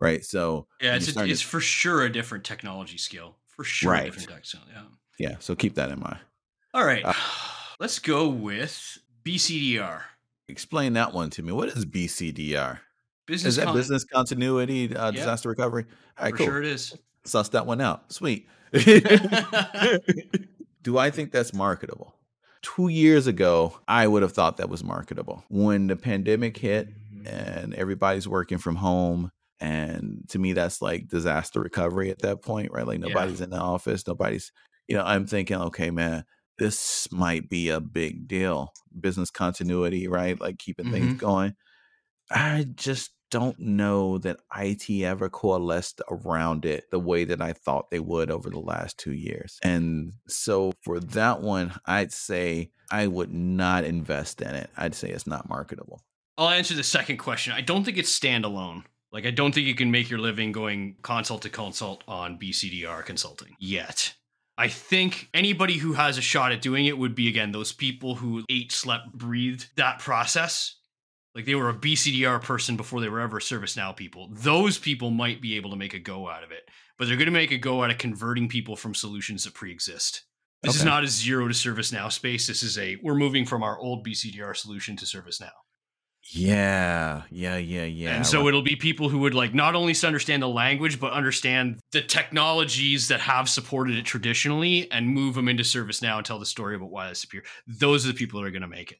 Right. 0.00 0.24
So 0.24 0.66
yeah, 0.80 0.96
it's, 0.96 1.14
a, 1.14 1.24
it's 1.24 1.42
to, 1.42 1.46
for 1.46 1.60
sure 1.60 2.02
a 2.02 2.10
different 2.10 2.44
technology 2.44 2.98
skill. 2.98 3.36
For 3.48 3.64
sure. 3.64 3.92
Right. 3.92 4.06
different 4.06 4.30
tech 4.30 4.46
skill. 4.46 4.62
Yeah. 4.72 4.82
Yeah. 5.18 5.36
So 5.40 5.54
keep 5.54 5.74
that 5.74 5.90
in 5.90 6.00
mind. 6.00 6.18
All 6.72 6.84
right. 6.84 7.04
Uh, 7.04 7.12
Let's 7.80 7.98
go 7.98 8.28
with 8.28 8.98
BCDR. 9.24 10.00
Explain 10.48 10.94
that 10.94 11.12
one 11.12 11.30
to 11.30 11.42
me. 11.42 11.52
What 11.52 11.68
is 11.68 11.84
BCDR? 11.84 12.80
Business 13.26 13.50
is 13.50 13.56
that 13.56 13.66
con- 13.66 13.76
business 13.76 14.04
continuity 14.04 14.94
uh, 14.96 15.10
disaster 15.10 15.50
recovery? 15.50 15.84
All 16.18 16.24
right, 16.24 16.34
cool. 16.34 16.46
Sure, 16.46 16.58
it 16.58 16.66
is. 16.66 16.96
Suss 17.24 17.50
that 17.50 17.66
one 17.66 17.82
out. 17.82 18.10
Sweet. 18.10 18.48
Do 20.82 20.96
I 20.96 21.10
think 21.10 21.32
that's 21.32 21.52
marketable? 21.52 22.14
Two 22.62 22.88
years 22.88 23.26
ago, 23.26 23.78
I 23.86 24.06
would 24.06 24.22
have 24.22 24.32
thought 24.32 24.56
that 24.56 24.70
was 24.70 24.82
marketable. 24.82 25.44
When 25.50 25.88
the 25.88 25.96
pandemic 25.96 26.56
hit 26.56 26.88
mm-hmm. 26.88 27.26
and 27.26 27.74
everybody's 27.74 28.26
working 28.26 28.56
from 28.56 28.76
home, 28.76 29.30
and 29.60 30.24
to 30.30 30.38
me, 30.38 30.54
that's 30.54 30.80
like 30.80 31.08
disaster 31.08 31.60
recovery 31.60 32.10
at 32.10 32.20
that 32.20 32.42
point, 32.42 32.72
right? 32.72 32.86
Like 32.86 33.00
nobody's 33.00 33.40
yeah. 33.40 33.44
in 33.44 33.50
the 33.50 33.58
office, 33.58 34.06
nobody's, 34.06 34.52
you 34.86 34.96
know, 34.96 35.04
I'm 35.04 35.26
thinking, 35.26 35.58
okay, 35.58 35.90
man, 35.90 36.24
this 36.58 37.10
might 37.12 37.48
be 37.48 37.68
a 37.68 37.80
big 37.80 38.28
deal. 38.28 38.72
Business 38.98 39.30
continuity, 39.30 40.08
right? 40.08 40.40
Like 40.40 40.58
keeping 40.58 40.86
mm-hmm. 40.86 40.94
things 40.94 41.20
going. 41.20 41.54
I 42.30 42.66
just 42.74 43.12
don't 43.30 43.58
know 43.58 44.18
that 44.18 44.40
IT 44.56 44.90
ever 45.02 45.28
coalesced 45.28 46.00
around 46.10 46.64
it 46.64 46.84
the 46.90 46.98
way 46.98 47.24
that 47.24 47.42
I 47.42 47.52
thought 47.52 47.90
they 47.90 48.00
would 48.00 48.30
over 48.30 48.50
the 48.50 48.58
last 48.58 48.98
two 48.98 49.12
years. 49.12 49.58
And 49.62 50.14
so 50.26 50.72
for 50.82 50.98
that 51.00 51.40
one, 51.40 51.74
I'd 51.84 52.12
say 52.12 52.70
I 52.90 53.06
would 53.06 53.32
not 53.32 53.84
invest 53.84 54.40
in 54.40 54.54
it. 54.54 54.70
I'd 54.76 54.94
say 54.94 55.10
it's 55.10 55.26
not 55.26 55.48
marketable. 55.48 56.02
I'll 56.36 56.50
answer 56.50 56.74
the 56.74 56.84
second 56.84 57.18
question. 57.18 57.52
I 57.52 57.60
don't 57.60 57.84
think 57.84 57.98
it's 57.98 58.16
standalone. 58.16 58.84
Like, 59.10 59.26
I 59.26 59.30
don't 59.30 59.54
think 59.54 59.66
you 59.66 59.74
can 59.74 59.90
make 59.90 60.10
your 60.10 60.20
living 60.20 60.52
going 60.52 60.96
consult 61.02 61.42
to 61.42 61.48
consult 61.48 62.04
on 62.06 62.38
BCDR 62.38 63.04
consulting 63.04 63.56
yet. 63.58 64.14
I 64.58 64.66
think 64.66 65.28
anybody 65.32 65.78
who 65.78 65.92
has 65.92 66.18
a 66.18 66.22
shot 66.22 66.50
at 66.50 66.60
doing 66.60 66.86
it 66.86 66.98
would 66.98 67.14
be, 67.14 67.28
again, 67.28 67.52
those 67.52 67.72
people 67.72 68.16
who 68.16 68.44
ate, 68.50 68.72
slept, 68.72 69.12
breathed 69.12 69.68
that 69.76 70.00
process 70.00 70.74
like 71.38 71.46
they 71.46 71.54
were 71.54 71.68
a 71.68 71.74
BCDR 71.74 72.42
person 72.42 72.76
before 72.76 73.00
they 73.00 73.08
were 73.08 73.20
ever 73.20 73.38
ServiceNow 73.38 73.94
people. 73.94 74.28
Those 74.32 74.76
people 74.76 75.12
might 75.12 75.40
be 75.40 75.56
able 75.56 75.70
to 75.70 75.76
make 75.76 75.94
a 75.94 76.00
go 76.00 76.28
out 76.28 76.42
of 76.42 76.50
it, 76.50 76.68
but 76.98 77.06
they're 77.06 77.16
going 77.16 77.26
to 77.26 77.32
make 77.32 77.52
a 77.52 77.58
go 77.58 77.84
out 77.84 77.90
of 77.90 77.98
converting 77.98 78.48
people 78.48 78.74
from 78.74 78.96
solutions 78.96 79.44
that 79.44 79.54
pre-exist. 79.54 80.24
This 80.64 80.70
okay. 80.70 80.78
is 80.80 80.84
not 80.84 81.04
a 81.04 81.06
zero 81.06 81.46
to 81.46 81.54
ServiceNow 81.54 82.10
space. 82.10 82.48
This 82.48 82.64
is 82.64 82.76
a 82.78 82.96
we're 83.04 83.14
moving 83.14 83.46
from 83.46 83.62
our 83.62 83.78
old 83.78 84.04
BCDR 84.04 84.56
solution 84.56 84.96
to 84.96 85.04
ServiceNow. 85.04 85.52
Yeah, 86.30 87.22
yeah, 87.30 87.56
yeah, 87.56 87.84
yeah. 87.84 88.16
And 88.16 88.26
so 88.26 88.48
it'll 88.48 88.62
be 88.62 88.76
people 88.76 89.08
who 89.08 89.20
would 89.20 89.34
like 89.34 89.54
not 89.54 89.74
only 89.74 89.94
understand 90.04 90.42
the 90.42 90.48
language, 90.48 91.00
but 91.00 91.12
understand 91.12 91.80
the 91.92 92.02
technologies 92.02 93.08
that 93.08 93.20
have 93.20 93.48
supported 93.48 93.96
it 93.96 94.04
traditionally 94.04 94.90
and 94.92 95.08
move 95.08 95.34
them 95.34 95.48
into 95.48 95.62
ServiceNow 95.62 96.18
and 96.18 96.26
tell 96.26 96.38
the 96.38 96.46
story 96.46 96.76
about 96.76 96.90
why 96.90 97.06
that's 97.06 97.20
superior. 97.20 97.46
Those 97.66 98.04
are 98.04 98.08
the 98.08 98.14
people 98.14 98.40
that 98.40 98.46
are 98.46 98.50
going 98.50 98.62
to 98.62 98.68
make 98.68 98.92
it. 98.92 98.98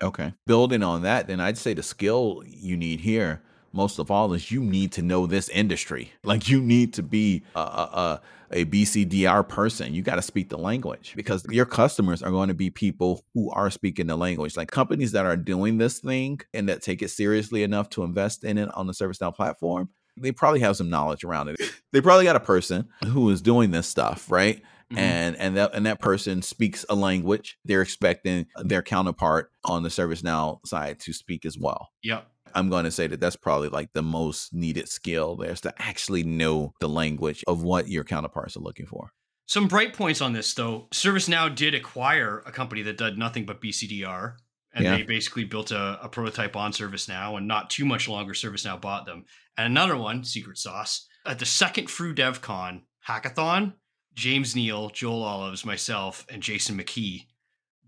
Okay. 0.00 0.34
Building 0.46 0.82
on 0.82 1.02
that, 1.02 1.26
then 1.26 1.40
I'd 1.40 1.58
say 1.58 1.74
the 1.74 1.82
skill 1.82 2.42
you 2.46 2.76
need 2.76 3.00
here 3.00 3.42
most 3.72 3.98
of 3.98 4.10
all 4.10 4.32
is 4.32 4.50
you 4.50 4.62
need 4.62 4.92
to 4.92 5.02
know 5.02 5.26
this 5.26 5.48
industry. 5.48 6.12
Like 6.24 6.48
you 6.48 6.60
need 6.60 6.94
to 6.94 7.02
be 7.02 7.42
a, 7.54 7.60
a, 7.60 8.20
a 8.50 8.64
BCDR 8.66 9.48
person. 9.48 9.94
You 9.94 10.02
got 10.02 10.16
to 10.16 10.22
speak 10.22 10.50
the 10.50 10.58
language 10.58 11.14
because 11.16 11.44
your 11.50 11.66
customers 11.66 12.22
are 12.22 12.30
going 12.30 12.48
to 12.48 12.54
be 12.54 12.70
people 12.70 13.24
who 13.34 13.50
are 13.50 13.70
speaking 13.70 14.06
the 14.06 14.16
language. 14.16 14.56
Like 14.56 14.70
companies 14.70 15.12
that 15.12 15.26
are 15.26 15.36
doing 15.36 15.78
this 15.78 16.00
thing 16.00 16.40
and 16.52 16.68
that 16.68 16.82
take 16.82 17.02
it 17.02 17.08
seriously 17.08 17.62
enough 17.62 17.88
to 17.90 18.04
invest 18.04 18.44
in 18.44 18.58
it 18.58 18.68
on 18.74 18.86
the 18.86 18.92
ServiceNow 18.92 19.34
platform, 19.34 19.88
they 20.16 20.32
probably 20.32 20.60
have 20.60 20.76
some 20.76 20.90
knowledge 20.90 21.24
around 21.24 21.48
it. 21.48 21.60
They 21.92 22.00
probably 22.00 22.24
got 22.24 22.36
a 22.36 22.40
person 22.40 22.88
who 23.04 23.28
is 23.28 23.42
doing 23.42 23.70
this 23.70 23.86
stuff, 23.86 24.30
right? 24.30 24.62
Mm-hmm. 24.92 24.98
And 24.98 25.36
and 25.36 25.56
that 25.58 25.74
and 25.74 25.84
that 25.84 26.00
person 26.00 26.40
speaks 26.40 26.86
a 26.88 26.94
language. 26.94 27.58
They're 27.66 27.82
expecting 27.82 28.46
their 28.56 28.80
counterpart 28.80 29.52
on 29.62 29.82
the 29.82 29.90
ServiceNow 29.90 30.66
side 30.66 31.00
to 31.00 31.12
speak 31.12 31.44
as 31.44 31.58
well. 31.58 31.90
Yep. 32.02 32.26
I'm 32.54 32.68
going 32.68 32.84
to 32.84 32.90
say 32.90 33.06
that 33.06 33.20
that's 33.20 33.36
probably 33.36 33.68
like 33.68 33.92
the 33.92 34.02
most 34.02 34.52
needed 34.52 34.88
skill 34.88 35.36
there's 35.36 35.60
to 35.62 35.74
actually 35.78 36.22
know 36.22 36.74
the 36.80 36.88
language 36.88 37.44
of 37.46 37.62
what 37.62 37.88
your 37.88 38.04
counterparts 38.04 38.56
are 38.56 38.60
looking 38.60 38.86
for. 38.86 39.12
Some 39.46 39.68
bright 39.68 39.94
points 39.94 40.20
on 40.20 40.32
this 40.32 40.54
though. 40.54 40.88
ServiceNow 40.92 41.54
did 41.54 41.74
acquire 41.74 42.42
a 42.46 42.52
company 42.52 42.82
that 42.82 42.98
did 42.98 43.18
nothing 43.18 43.44
but 43.44 43.60
BCDR. 43.60 44.36
And 44.74 44.84
yeah. 44.84 44.96
they 44.96 45.02
basically 45.02 45.44
built 45.44 45.70
a, 45.70 45.98
a 46.02 46.08
prototype 46.08 46.56
on 46.56 46.72
ServiceNow, 46.72 47.36
and 47.36 47.46
not 47.46 47.68
too 47.68 47.84
much 47.84 48.08
longer, 48.08 48.32
ServiceNow 48.32 48.80
bought 48.80 49.04
them. 49.04 49.26
And 49.58 49.66
another 49.66 49.98
one, 49.98 50.24
Secret 50.24 50.56
Sauce, 50.56 51.06
at 51.26 51.38
the 51.38 51.44
second 51.44 51.90
Fru 51.90 52.14
DevCon 52.14 52.82
hackathon, 53.06 53.74
James 54.14 54.56
Neal, 54.56 54.88
Joel 54.90 55.22
Olives, 55.22 55.66
myself, 55.66 56.24
and 56.30 56.42
Jason 56.42 56.78
McKee 56.78 57.26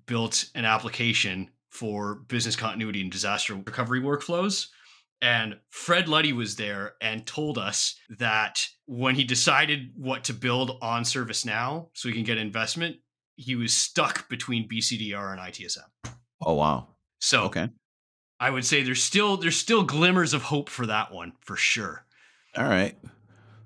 built 0.06 0.50
an 0.54 0.64
application 0.64 1.50
for 1.74 2.14
business 2.28 2.54
continuity 2.56 3.00
and 3.00 3.10
disaster 3.10 3.54
recovery 3.54 4.00
workflows. 4.00 4.68
And 5.20 5.58
Fred 5.70 6.08
Luddy 6.08 6.32
was 6.32 6.56
there 6.56 6.94
and 7.00 7.26
told 7.26 7.58
us 7.58 7.98
that 8.18 8.68
when 8.86 9.14
he 9.14 9.24
decided 9.24 9.90
what 9.96 10.24
to 10.24 10.34
build 10.34 10.78
on 10.82 11.02
ServiceNow 11.02 11.88
so 11.94 12.08
he 12.08 12.14
can 12.14 12.24
get 12.24 12.38
investment, 12.38 12.96
he 13.36 13.56
was 13.56 13.74
stuck 13.74 14.28
between 14.28 14.68
BCDR 14.68 15.32
and 15.32 15.40
ITSM. 15.40 16.14
Oh 16.40 16.54
wow. 16.54 16.88
So 17.20 17.44
okay. 17.44 17.70
I 18.38 18.50
would 18.50 18.64
say 18.64 18.82
there's 18.82 19.02
still 19.02 19.36
there's 19.36 19.56
still 19.56 19.82
glimmers 19.82 20.34
of 20.34 20.42
hope 20.42 20.68
for 20.68 20.86
that 20.86 21.12
one 21.12 21.32
for 21.40 21.56
sure. 21.56 22.04
All 22.56 22.64
right. 22.64 22.96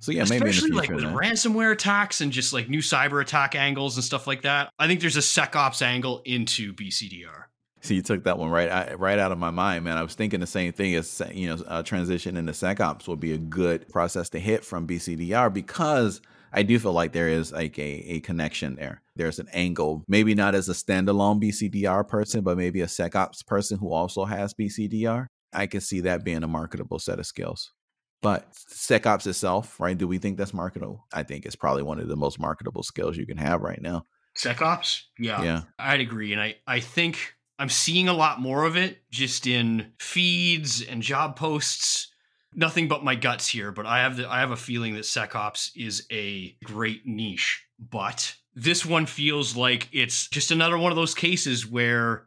So 0.01 0.13
yeah, 0.13 0.23
especially 0.23 0.71
like 0.71 0.91
with 0.91 1.05
ransomware 1.05 1.73
attacks 1.73 2.21
and 2.21 2.31
just 2.31 2.53
like 2.53 2.69
new 2.69 2.79
cyber 2.79 3.21
attack 3.21 3.55
angles 3.57 3.97
and 3.97 4.05
stuff 4.05 4.27
like 4.27 4.43
that. 4.43 4.71
I 4.79 4.87
think 4.87 5.01
there's 5.01 5.17
a 5.17 5.21
SecOps 5.21 5.83
angle 5.83 6.23
into 6.25 6.73
BCDR. 6.73 7.45
So 7.81 7.95
you 7.95 8.03
took 8.03 8.25
that 8.25 8.39
one 8.39 8.51
right 8.51 8.99
right 8.99 9.19
out 9.19 9.33
of 9.33 9.39
my 9.39 9.51
mind, 9.51 9.85
man. 9.85 9.97
I 9.97 10.03
was 10.03 10.15
thinking 10.15 10.41
the 10.41 10.47
same 10.47 10.73
thing 10.73 10.95
as 10.95 11.23
you 11.33 11.49
know, 11.49 11.63
uh, 11.67 11.83
transition 11.83 12.37
into 12.37 12.53
SecOps 12.53 13.07
would 13.09 13.21
be 13.21 13.33
a 13.33 13.39
good 13.39 13.89
process 13.89 14.29
to 14.31 14.41
hit 14.41 14.65
from 14.65 14.87
BCDR 14.87 15.53
because 15.53 16.21
I 16.53 16.63
do 16.63 16.79
feel 16.79 16.93
like 16.93 17.13
there 17.13 17.29
is 17.29 17.53
like 17.53 17.79
a, 17.79 17.83
a 17.83 18.21
connection 18.21 18.77
there. 18.77 19.03
There's 19.17 19.39
an 19.39 19.49
angle, 19.53 20.05
maybe 20.09 20.35
not 20.35 20.55
as 20.55 20.69
a 20.69 20.73
standalone 20.73 21.43
BCDR 21.43 22.07
person, 22.09 22.43
but 22.43 22.57
maybe 22.57 22.81
a 22.81 22.87
SecOps 22.87 23.47
person 23.47 23.79
who 23.79 23.93
also 23.93 24.25
has 24.25 24.55
BCDR. 24.55 25.27
I 25.53 25.67
can 25.67 25.81
see 25.81 26.01
that 26.01 26.25
being 26.25 26.43
a 26.43 26.49
marketable 26.49 26.99
set 26.99 27.19
of 27.19 27.27
skills. 27.27 27.73
But 28.21 28.53
SecOps 28.53 29.27
itself, 29.27 29.79
right? 29.79 29.97
Do 29.97 30.09
we 30.09 30.19
think 30.19 30.39
that's 30.39 30.55
marketable? 30.55 31.07
I 31.13 31.23
think 31.23 31.47
it's 31.47 31.57
probably 31.57 31.85
one 31.85 32.01
of 32.01 32.09
the 32.09 32.17
most 32.17 32.41
marketable 32.41 32.83
skills 32.83 33.17
you 33.17 33.27
can 33.27 33.39
have 33.39 33.61
right 33.61 33.81
now. 33.81 34.05
SecOps? 34.37 35.03
Yeah. 35.19 35.43
Yeah. 35.43 35.63
I'd 35.79 36.01
agree. 36.01 36.33
And 36.33 36.41
I, 36.41 36.57
I 36.67 36.81
think 36.81 37.35
I'm 37.59 37.69
seeing 37.69 38.09
a 38.09 38.15
lot 38.15 38.41
more 38.41 38.65
of 38.65 38.77
it 38.77 38.99
just 39.11 39.47
in 39.47 39.93
feeds 39.99 40.83
and 40.83 41.03
job 41.03 41.37
posts. 41.37 42.13
Nothing 42.55 42.89
but 42.89 43.05
my 43.05 43.15
guts 43.15 43.49
here, 43.49 43.73
but 43.73 43.87
I 43.87 44.01
have 44.01 44.17
the, 44.17 44.29
I 44.29 44.41
have 44.41 44.51
a 44.53 44.57
feeling 44.57 44.95
that 44.95 45.05
SecOps 45.05 45.71
is 45.77 46.07
a 46.11 46.57
great 46.65 47.03
niche. 47.05 47.65
But 47.79 48.35
this 48.55 48.87
one 48.87 49.07
feels 49.07 49.57
like 49.57 49.89
it's 49.93 50.29
just 50.29 50.51
another 50.51 50.79
one 50.79 50.93
of 50.93 50.97
those 50.97 51.15
cases 51.15 51.67
where 51.67 52.27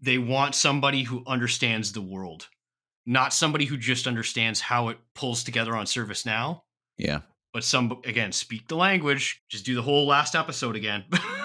they 0.00 0.18
want 0.18 0.54
somebody 0.54 1.04
who 1.04 1.22
understands 1.26 1.92
the 1.92 2.02
world 2.02 2.48
not 3.06 3.32
somebody 3.32 3.64
who 3.64 3.76
just 3.76 4.06
understands 4.06 4.60
how 4.60 4.88
it 4.88 4.98
pulls 5.14 5.42
together 5.42 5.76
on 5.76 5.86
ServiceNow. 5.86 6.60
Yeah. 6.96 7.20
But 7.52 7.64
some 7.64 8.00
again 8.04 8.32
speak 8.32 8.68
the 8.68 8.76
language. 8.76 9.42
Just 9.48 9.64
do 9.64 9.74
the 9.74 9.82
whole 9.82 10.06
last 10.06 10.36
episode 10.36 10.76
again. 10.76 11.04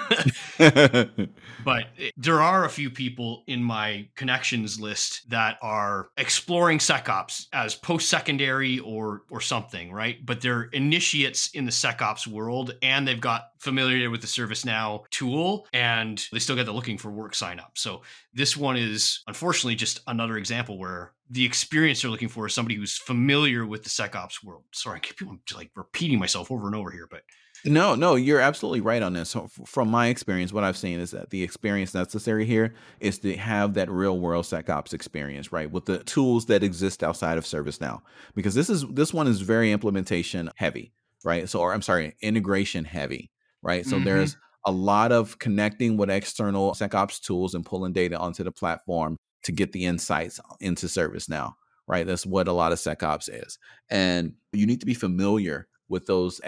but 1.65 1.85
there 2.17 2.41
are 2.41 2.65
a 2.65 2.69
few 2.69 2.89
people 2.89 3.43
in 3.47 3.63
my 3.63 4.07
connections 4.15 4.79
list 4.79 5.29
that 5.29 5.57
are 5.61 6.09
exploring 6.17 6.79
SecOps 6.79 7.47
as 7.53 7.75
post-secondary 7.75 8.79
or 8.79 9.23
or 9.29 9.41
something, 9.41 9.91
right? 9.91 10.25
But 10.25 10.41
they're 10.41 10.63
initiates 10.63 11.49
in 11.51 11.65
the 11.65 11.71
SecOps 11.71 12.27
world, 12.27 12.75
and 12.81 13.07
they've 13.07 13.19
got 13.19 13.49
familiar 13.59 14.09
with 14.09 14.21
the 14.21 14.27
ServiceNow 14.27 15.09
tool, 15.09 15.67
and 15.73 16.23
they 16.31 16.39
still 16.39 16.55
get 16.55 16.65
the 16.65 16.73
looking 16.73 16.97
for 16.97 17.11
work 17.11 17.35
sign 17.35 17.59
up. 17.59 17.71
So 17.75 18.01
this 18.33 18.55
one 18.55 18.77
is 18.77 19.21
unfortunately 19.27 19.75
just 19.75 20.01
another 20.07 20.37
example 20.37 20.77
where 20.77 21.13
the 21.29 21.45
experience 21.45 22.01
they're 22.01 22.11
looking 22.11 22.29
for 22.29 22.45
is 22.45 22.53
somebody 22.53 22.75
who's 22.75 22.97
familiar 22.97 23.65
with 23.65 23.83
the 23.83 23.89
SecOps 23.89 24.43
world. 24.43 24.63
Sorry, 24.71 24.97
I 24.97 24.99
keep 24.99 25.27
like 25.55 25.71
repeating 25.75 26.19
myself 26.19 26.51
over 26.51 26.67
and 26.67 26.75
over 26.75 26.91
here, 26.91 27.07
but 27.09 27.23
no, 27.65 27.95
no, 27.95 28.15
you're 28.15 28.39
absolutely 28.39 28.81
right 28.81 29.01
on 29.01 29.13
this. 29.13 29.29
So 29.29 29.49
from 29.65 29.89
my 29.89 30.07
experience, 30.07 30.53
what 30.53 30.63
I've 30.63 30.77
seen 30.77 30.99
is 30.99 31.11
that 31.11 31.29
the 31.29 31.43
experience 31.43 31.93
necessary 31.93 32.45
here 32.45 32.73
is 32.99 33.19
to 33.19 33.35
have 33.35 33.73
that 33.73 33.89
real 33.89 34.19
world 34.19 34.45
SecOps 34.45 34.93
experience, 34.93 35.51
right? 35.51 35.69
With 35.69 35.85
the 35.85 35.99
tools 35.99 36.45
that 36.47 36.63
exist 36.63 37.03
outside 37.03 37.37
of 37.37 37.45
ServiceNow. 37.45 38.01
Because 38.35 38.55
this 38.55 38.69
is 38.69 38.85
this 38.87 39.13
one 39.13 39.27
is 39.27 39.41
very 39.41 39.71
implementation 39.71 40.51
heavy, 40.55 40.93
right? 41.23 41.49
So 41.49 41.59
or 41.59 41.73
I'm 41.73 41.81
sorry, 41.81 42.15
integration 42.21 42.85
heavy, 42.85 43.31
right? 43.61 43.85
So 43.85 43.95
mm-hmm. 43.95 44.05
there's 44.05 44.37
a 44.65 44.71
lot 44.71 45.11
of 45.11 45.39
connecting 45.39 45.97
with 45.97 46.09
external 46.09 46.73
SecOps 46.73 47.21
tools 47.21 47.53
and 47.53 47.65
pulling 47.65 47.93
data 47.93 48.17
onto 48.17 48.43
the 48.43 48.51
platform 48.51 49.17
to 49.43 49.51
get 49.51 49.71
the 49.71 49.85
insights 49.85 50.39
into 50.59 50.87
ServiceNow, 50.87 51.53
right? 51.87 52.05
That's 52.05 52.25
what 52.25 52.47
a 52.47 52.53
lot 52.53 52.71
of 52.71 52.79
SecOps 52.79 53.29
is. 53.31 53.59
And 53.89 54.33
you 54.51 54.65
need 54.65 54.79
to 54.79 54.85
be 54.87 54.95
familiar 54.95 55.67
with 55.87 56.07
those 56.07 56.41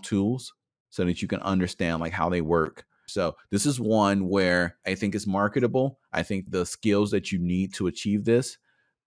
tools 0.00 0.52
so 0.90 1.04
that 1.04 1.22
you 1.22 1.28
can 1.28 1.40
understand 1.40 2.00
like 2.00 2.12
how 2.12 2.28
they 2.28 2.40
work. 2.40 2.84
So 3.08 3.36
this 3.50 3.66
is 3.66 3.78
one 3.78 4.28
where 4.28 4.76
I 4.86 4.94
think 4.94 5.14
is 5.14 5.26
marketable. 5.26 5.98
I 6.12 6.22
think 6.22 6.50
the 6.50 6.66
skills 6.66 7.10
that 7.12 7.30
you 7.30 7.38
need 7.38 7.74
to 7.74 7.86
achieve 7.86 8.24
this 8.24 8.58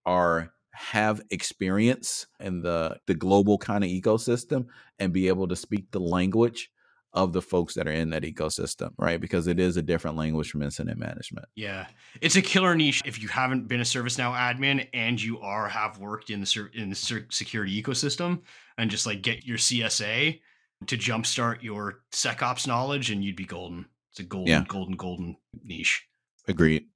are 0.06 0.52
have 0.72 1.20
experience 1.30 2.26
in 2.38 2.62
the 2.62 2.96
the 3.06 3.14
global 3.14 3.58
kind 3.58 3.84
of 3.84 3.90
ecosystem 3.90 4.66
and 4.98 5.12
be 5.12 5.28
able 5.28 5.48
to 5.48 5.56
speak 5.56 5.90
the 5.90 6.00
language 6.00 6.70
of 7.12 7.32
the 7.32 7.42
folks 7.42 7.74
that 7.74 7.88
are 7.88 7.92
in 7.92 8.10
that 8.10 8.22
ecosystem, 8.22 8.90
right? 8.96 9.20
Because 9.20 9.48
it 9.48 9.58
is 9.58 9.76
a 9.76 9.82
different 9.82 10.16
language 10.16 10.48
from 10.48 10.62
incident 10.62 10.96
management. 10.96 11.46
Yeah, 11.56 11.86
it's 12.20 12.36
a 12.36 12.42
killer 12.42 12.74
niche 12.76 13.02
if 13.04 13.20
you 13.20 13.26
haven't 13.28 13.66
been 13.66 13.80
a 13.80 13.84
ServiceNow 13.84 14.32
admin 14.32 14.86
and 14.94 15.20
you 15.20 15.40
are 15.40 15.68
have 15.68 15.98
worked 15.98 16.30
in 16.30 16.40
the 16.40 16.68
in 16.72 16.88
the 16.88 17.26
security 17.30 17.82
ecosystem 17.82 18.42
and 18.78 18.90
just 18.90 19.06
like 19.06 19.22
get 19.22 19.44
your 19.44 19.58
CSA 19.58 20.40
to 20.86 20.96
jumpstart 20.96 21.62
your 21.62 22.00
SecOps 22.12 22.66
knowledge, 22.66 23.10
and 23.10 23.24
you'd 23.24 23.36
be 23.36 23.44
golden. 23.44 23.86
It's 24.10 24.20
a 24.20 24.24
golden, 24.24 24.48
yeah. 24.48 24.64
golden, 24.66 24.96
golden 24.96 25.36
niche. 25.62 26.06
Agreed. 26.48 26.86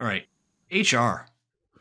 All 0.00 0.06
right, 0.06 0.26
HR. 0.70 1.26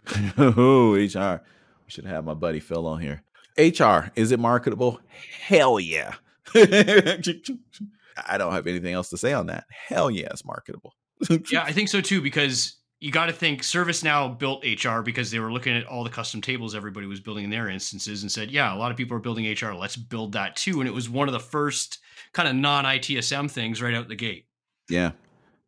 oh, 0.37 0.93
HR. 0.93 1.41
We 1.85 1.89
should 1.89 2.05
have 2.05 2.25
my 2.25 2.33
buddy 2.33 2.59
Phil 2.59 2.85
on 2.87 2.99
here. 2.99 3.23
HR, 3.57 4.11
is 4.15 4.31
it 4.31 4.39
marketable? 4.39 4.99
Hell 5.41 5.79
yeah. 5.79 6.15
I 6.55 8.37
don't 8.37 8.53
have 8.53 8.67
anything 8.67 8.93
else 8.93 9.09
to 9.09 9.17
say 9.17 9.33
on 9.33 9.47
that. 9.47 9.65
Hell 9.69 10.11
yeah, 10.11 10.27
it's 10.31 10.45
marketable. 10.45 10.95
yeah, 11.51 11.63
I 11.63 11.71
think 11.71 11.89
so 11.89 12.01
too, 12.01 12.21
because 12.21 12.77
you 13.01 13.11
got 13.11 13.25
to 13.25 13.33
think 13.33 13.63
ServiceNow 13.63 14.37
built 14.37 14.63
HR 14.63 15.01
because 15.01 15.31
they 15.31 15.39
were 15.39 15.51
looking 15.51 15.75
at 15.75 15.85
all 15.87 16.03
the 16.03 16.09
custom 16.09 16.39
tables 16.39 16.75
everybody 16.75 17.07
was 17.07 17.19
building 17.19 17.43
in 17.43 17.49
their 17.49 17.67
instances 17.67 18.21
and 18.21 18.31
said, 18.31 18.51
yeah, 18.51 18.73
a 18.73 18.77
lot 18.77 18.91
of 18.91 18.97
people 18.97 19.17
are 19.17 19.19
building 19.19 19.51
HR. 19.51 19.73
Let's 19.73 19.95
build 19.95 20.33
that 20.33 20.55
too. 20.55 20.79
And 20.79 20.87
it 20.87 20.93
was 20.93 21.09
one 21.09 21.27
of 21.27 21.33
the 21.33 21.39
first 21.39 21.97
kind 22.31 22.47
of 22.47 22.55
non 22.55 22.85
ITSM 22.85 23.49
things 23.49 23.81
right 23.81 23.95
out 23.95 24.07
the 24.07 24.15
gate. 24.15 24.45
Yeah, 24.87 25.11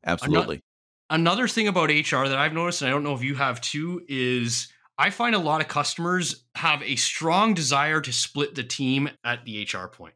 absolutely. 0.05 0.61
Another 1.09 1.47
thing 1.47 1.67
about 1.67 1.89
HR 1.89 2.27
that 2.27 2.37
I've 2.37 2.53
noticed, 2.53 2.81
and 2.81 2.89
I 2.89 2.91
don't 2.91 3.03
know 3.03 3.15
if 3.15 3.23
you 3.23 3.33
have 3.35 3.59
too, 3.61 4.03
is 4.07 4.71
I 4.99 5.09
find 5.09 5.33
a 5.33 5.39
lot 5.39 5.59
of 5.59 5.67
customers 5.67 6.43
have 6.53 6.83
a 6.83 6.95
strong 6.97 7.55
desire 7.55 7.99
to 7.99 8.13
split 8.13 8.53
the 8.53 8.63
team 8.63 9.09
at 9.23 9.43
the 9.43 9.67
HR 9.71 9.87
point. 9.87 10.13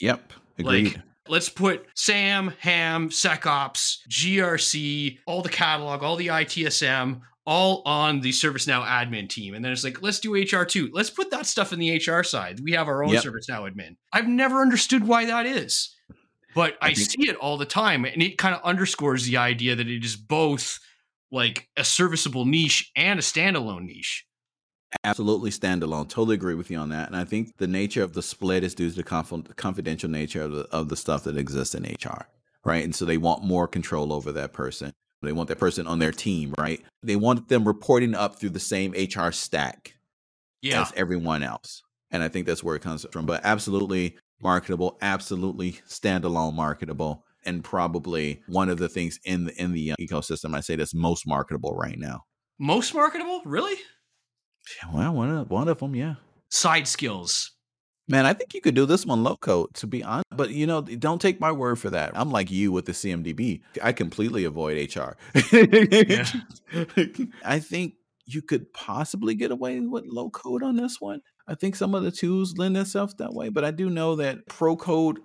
Yep. 0.00 0.32
Agreed. 0.58 0.94
Like, 0.94 1.02
let's 1.28 1.48
put 1.48 1.86
SAM, 1.94 2.52
HAM, 2.58 3.10
SecOps, 3.10 3.98
GRC, 4.08 5.18
all 5.26 5.42
the 5.42 5.48
catalog, 5.48 6.02
all 6.02 6.16
the 6.16 6.28
ITSM, 6.28 7.20
all 7.46 7.82
on 7.84 8.20
the 8.20 8.30
ServiceNow 8.30 8.84
admin 8.86 9.28
team. 9.28 9.54
And 9.54 9.64
then 9.64 9.72
it's 9.72 9.84
like, 9.84 10.02
let's 10.02 10.20
do 10.20 10.34
HR 10.34 10.64
too. 10.64 10.90
Let's 10.92 11.10
put 11.10 11.30
that 11.30 11.46
stuff 11.46 11.72
in 11.72 11.78
the 11.78 11.96
HR 11.96 12.22
side. 12.22 12.60
We 12.60 12.72
have 12.72 12.88
our 12.88 13.04
own 13.04 13.12
yep. 13.12 13.22
ServiceNow 13.22 13.70
admin. 13.70 13.96
I've 14.12 14.28
never 14.28 14.60
understood 14.60 15.06
why 15.06 15.26
that 15.26 15.46
is. 15.46 15.94
But 16.54 16.76
I, 16.80 16.88
I 16.88 16.92
see 16.94 17.28
it 17.28 17.36
all 17.36 17.56
the 17.56 17.66
time. 17.66 18.04
And 18.04 18.22
it 18.22 18.38
kind 18.38 18.54
of 18.54 18.62
underscores 18.62 19.26
the 19.26 19.36
idea 19.36 19.74
that 19.74 19.88
it 19.88 20.04
is 20.04 20.16
both 20.16 20.78
like 21.30 21.68
a 21.76 21.84
serviceable 21.84 22.44
niche 22.44 22.90
and 22.96 23.18
a 23.18 23.22
standalone 23.22 23.86
niche. 23.86 24.24
Absolutely 25.02 25.50
standalone. 25.50 26.08
Totally 26.08 26.34
agree 26.34 26.54
with 26.54 26.70
you 26.70 26.78
on 26.78 26.90
that. 26.90 27.08
And 27.08 27.16
I 27.16 27.24
think 27.24 27.56
the 27.58 27.66
nature 27.66 28.02
of 28.02 28.14
the 28.14 28.22
split 28.22 28.64
is 28.64 28.74
due 28.74 28.90
to 28.90 28.96
the 28.96 29.02
conf- 29.02 29.56
confidential 29.56 30.10
nature 30.10 30.42
of 30.42 30.52
the, 30.52 30.68
of 30.70 30.88
the 30.88 30.96
stuff 30.96 31.24
that 31.24 31.36
exists 31.36 31.74
in 31.74 31.84
HR, 31.84 32.26
right? 32.64 32.84
And 32.84 32.94
so 32.94 33.04
they 33.04 33.18
want 33.18 33.44
more 33.44 33.66
control 33.66 34.12
over 34.12 34.32
that 34.32 34.52
person. 34.52 34.92
They 35.22 35.32
want 35.32 35.48
that 35.48 35.58
person 35.58 35.86
on 35.86 35.98
their 35.98 36.12
team, 36.12 36.54
right? 36.58 36.82
They 37.02 37.16
want 37.16 37.48
them 37.48 37.66
reporting 37.66 38.14
up 38.14 38.38
through 38.38 38.50
the 38.50 38.60
same 38.60 38.92
HR 38.92 39.30
stack 39.30 39.94
yeah. 40.60 40.82
as 40.82 40.92
everyone 40.96 41.42
else. 41.42 41.82
And 42.10 42.22
I 42.22 42.28
think 42.28 42.46
that's 42.46 42.62
where 42.62 42.76
it 42.76 42.82
comes 42.82 43.06
from. 43.10 43.26
But 43.26 43.40
absolutely 43.44 44.16
marketable, 44.42 44.98
absolutely 45.00 45.80
standalone 45.88 46.54
marketable, 46.54 47.24
and 47.44 47.64
probably 47.64 48.42
one 48.46 48.68
of 48.68 48.78
the 48.78 48.88
things 48.88 49.18
in 49.24 49.46
the 49.46 49.60
in 49.60 49.72
the 49.72 49.92
uh, 49.92 49.96
ecosystem 50.00 50.54
I 50.54 50.60
say 50.60 50.76
that's 50.76 50.94
most 50.94 51.26
marketable 51.26 51.74
right 51.74 51.98
now. 51.98 52.22
Most 52.58 52.94
marketable, 52.94 53.42
really? 53.44 53.76
Yeah, 54.82 54.90
well, 54.94 55.14
one 55.14 55.30
of 55.30 55.50
one 55.50 55.68
of 55.68 55.78
them, 55.78 55.94
yeah. 55.94 56.14
Side 56.50 56.88
skills. 56.88 57.52
Man, 58.06 58.26
I 58.26 58.34
think 58.34 58.52
you 58.52 58.60
could 58.60 58.74
do 58.74 58.84
this 58.84 59.06
one 59.06 59.22
low 59.22 59.36
code, 59.36 59.72
to 59.74 59.86
be 59.86 60.04
honest. 60.04 60.26
But 60.30 60.50
you 60.50 60.66
know, 60.66 60.82
don't 60.82 61.20
take 61.20 61.40
my 61.40 61.52
word 61.52 61.78
for 61.78 61.88
that. 61.90 62.12
I'm 62.14 62.30
like 62.30 62.50
you 62.50 62.70
with 62.70 62.84
the 62.84 62.92
CMDB. 62.92 63.62
I 63.82 63.92
completely 63.92 64.44
avoid 64.44 64.76
HR. 64.94 65.16
I 67.44 67.60
think 67.60 67.94
you 68.26 68.42
could 68.42 68.72
possibly 68.72 69.34
get 69.34 69.50
away 69.50 69.80
with 69.80 70.04
low 70.06 70.30
code 70.30 70.62
on 70.62 70.76
this 70.76 71.00
one. 71.00 71.20
I 71.46 71.54
think 71.54 71.76
some 71.76 71.94
of 71.94 72.02
the 72.02 72.10
tools 72.10 72.56
lend 72.56 72.76
themselves 72.76 73.14
that 73.18 73.34
way, 73.34 73.48
but 73.48 73.64
I 73.64 73.70
do 73.70 73.90
know 73.90 74.16
that 74.16 74.46
pro 74.48 74.76
code 74.76 75.20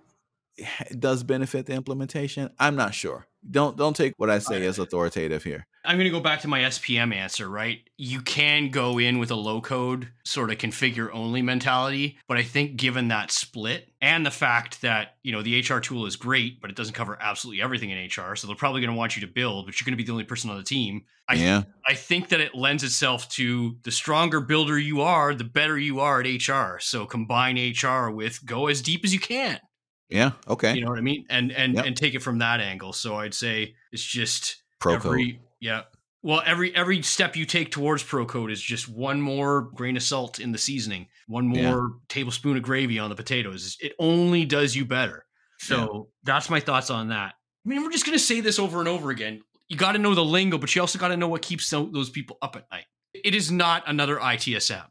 does 0.97 1.23
benefit 1.23 1.65
the 1.65 1.73
implementation. 1.73 2.49
I'm 2.59 2.75
not 2.75 2.93
sure. 2.93 3.27
Don't 3.49 3.77
don't 3.77 3.95
take 3.95 4.13
what 4.17 4.29
I 4.29 4.39
say 4.39 4.65
as 4.65 4.79
authoritative 4.79 5.43
here. 5.43 5.65
I'm 5.85 5.95
going 5.95 6.05
to 6.05 6.11
go 6.11 6.19
back 6.19 6.41
to 6.41 6.47
my 6.47 6.59
SPM 6.61 7.15
answer, 7.15 7.49
right? 7.49 7.79
You 7.97 8.21
can 8.21 8.69
go 8.69 8.99
in 8.99 9.17
with 9.17 9.31
a 9.31 9.35
low 9.35 9.61
code 9.61 10.09
sort 10.25 10.51
of 10.51 10.57
configure 10.57 11.09
only 11.13 11.41
mentality, 11.41 12.19
but 12.27 12.37
I 12.37 12.43
think 12.43 12.75
given 12.75 13.07
that 13.07 13.31
split 13.31 13.89
and 14.01 14.25
the 14.25 14.31
fact 14.31 14.81
that, 14.81 15.15
you 15.23 15.31
know, 15.31 15.41
the 15.41 15.59
HR 15.59 15.79
tool 15.79 16.05
is 16.05 16.17
great, 16.17 16.61
but 16.61 16.69
it 16.69 16.75
doesn't 16.75 16.93
cover 16.93 17.17
absolutely 17.21 17.61
everything 17.61 17.91
in 17.91 18.05
HR, 18.05 18.35
so 18.35 18.45
they're 18.45 18.57
probably 18.57 18.81
going 18.81 18.91
to 18.91 18.97
want 18.97 19.15
you 19.15 19.25
to 19.25 19.33
build, 19.33 19.65
but 19.65 19.79
you're 19.79 19.85
going 19.85 19.93
to 19.93 19.97
be 19.97 20.05
the 20.05 20.11
only 20.11 20.25
person 20.25 20.49
on 20.49 20.57
the 20.57 20.63
team. 20.63 21.05
I 21.29 21.35
yeah. 21.35 21.63
I 21.87 21.93
think 21.93 22.29
that 22.29 22.41
it 22.41 22.55
lends 22.55 22.83
itself 22.83 23.29
to 23.29 23.77
the 23.83 23.91
stronger 23.91 24.41
builder 24.41 24.77
you 24.77 25.01
are, 25.01 25.33
the 25.33 25.43
better 25.43 25.77
you 25.77 26.01
are 26.01 26.21
at 26.21 26.27
HR. 26.27 26.79
So 26.79 27.05
combine 27.05 27.57
HR 27.57 28.09
with 28.09 28.45
go 28.45 28.67
as 28.67 28.81
deep 28.81 29.05
as 29.05 29.13
you 29.13 29.19
can. 29.19 29.59
Yeah. 30.09 30.31
Okay. 30.47 30.73
You 30.75 30.83
know 30.83 30.89
what 30.89 30.97
I 30.97 31.01
mean? 31.01 31.25
And 31.29 31.51
and 31.51 31.75
yep. 31.75 31.85
and 31.85 31.95
take 31.95 32.15
it 32.15 32.19
from 32.19 32.39
that 32.39 32.59
angle. 32.59 32.93
So 32.93 33.15
I'd 33.17 33.33
say 33.33 33.75
it's 33.91 34.03
just 34.03 34.63
pro 34.79 34.95
every, 34.95 35.33
code. 35.33 35.41
Yeah. 35.59 35.81
Well, 36.23 36.41
every 36.45 36.75
every 36.75 37.01
step 37.03 37.35
you 37.35 37.45
take 37.45 37.71
towards 37.71 38.03
pro 38.03 38.25
code 38.25 38.51
is 38.51 38.61
just 38.61 38.89
one 38.89 39.21
more 39.21 39.61
grain 39.61 39.95
of 39.95 40.03
salt 40.03 40.39
in 40.39 40.51
the 40.51 40.57
seasoning, 40.57 41.07
one 41.27 41.47
more 41.47 41.57
yeah. 41.57 41.87
tablespoon 42.09 42.57
of 42.57 42.63
gravy 42.63 42.99
on 42.99 43.09
the 43.09 43.15
potatoes. 43.15 43.77
It 43.79 43.93
only 43.99 44.45
does 44.45 44.75
you 44.75 44.85
better. 44.85 45.25
So 45.59 45.75
yeah. 45.75 46.01
that's 46.23 46.49
my 46.49 46.59
thoughts 46.59 46.89
on 46.89 47.09
that. 47.09 47.35
I 47.65 47.69
mean, 47.69 47.83
we're 47.83 47.91
just 47.91 48.05
gonna 48.05 48.19
say 48.19 48.41
this 48.41 48.57
over 48.57 48.79
and 48.79 48.87
over 48.87 49.11
again. 49.11 49.41
You 49.67 49.77
got 49.77 49.91
to 49.91 49.99
know 49.99 50.15
the 50.15 50.25
lingo, 50.25 50.57
but 50.57 50.75
you 50.75 50.81
also 50.81 50.97
got 50.97 51.09
to 51.09 51.17
know 51.17 51.27
what 51.27 51.43
keeps 51.43 51.69
those 51.69 52.09
people 52.09 52.39
up 52.41 52.55
at 52.55 52.65
night. 52.71 52.85
It 53.13 53.35
is 53.35 53.51
not 53.51 53.83
another 53.85 54.17
ITSM. 54.17 54.85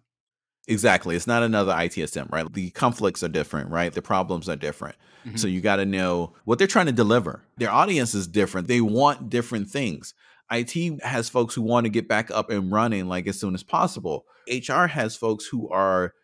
Exactly. 0.68 1.16
It's 1.16 1.26
not 1.26 1.42
another 1.42 1.72
ITSM, 1.72 2.30
right? 2.30 2.52
The 2.52 2.70
conflicts 2.70 3.22
are 3.22 3.28
different, 3.28 3.70
right? 3.70 3.92
The 3.92 4.02
problems 4.02 4.48
are 4.48 4.56
different. 4.56 4.96
Mm-hmm. 5.26 5.36
So 5.36 5.48
you 5.48 5.60
got 5.60 5.76
to 5.76 5.86
know 5.86 6.34
what 6.44 6.58
they're 6.58 6.68
trying 6.68 6.86
to 6.86 6.92
deliver. 6.92 7.42
Their 7.56 7.70
audience 7.70 8.14
is 8.14 8.26
different. 8.26 8.68
They 8.68 8.82
want 8.82 9.30
different 9.30 9.70
things. 9.70 10.14
IT 10.50 11.02
has 11.02 11.28
folks 11.28 11.54
who 11.54 11.62
want 11.62 11.84
to 11.84 11.90
get 11.90 12.06
back 12.06 12.30
up 12.30 12.50
and 12.50 12.70
running 12.70 13.06
like 13.06 13.26
as 13.26 13.40
soon 13.40 13.54
as 13.54 13.62
possible. 13.62 14.26
HR 14.48 14.86
has 14.86 15.16
folks 15.16 15.46
who 15.46 15.68
are 15.70 16.14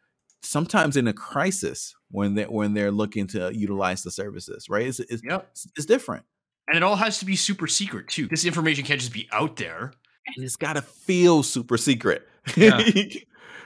sometimes 0.43 0.97
in 0.97 1.09
a 1.09 1.13
crisis 1.13 1.95
when 2.11 2.35
they 2.35 2.45
when 2.45 2.75
they're 2.75 2.91
looking 2.91 3.27
to 3.29 3.51
utilize 3.55 4.03
the 4.03 4.11
services, 4.11 4.69
right? 4.69 4.87
It's 4.87 5.01
it's, 5.01 5.23
yep. 5.25 5.49
it's, 5.53 5.67
it's 5.77 5.87
different. 5.87 6.25
And 6.69 6.77
it 6.77 6.83
all 6.83 6.97
has 6.97 7.19
to 7.19 7.27
be 7.27 7.37
super 7.37 7.67
secret 7.67 8.09
too. 8.09 8.27
This 8.27 8.45
information 8.45 8.85
can't 8.85 9.01
just 9.01 9.13
be 9.13 9.29
out 9.33 9.57
there. 9.57 9.93
And 10.37 10.45
it's 10.45 10.57
got 10.57 10.75
to 10.75 10.83
feel 10.83 11.43
super 11.43 11.77
secret. 11.77 12.27
Yeah. 12.57 12.83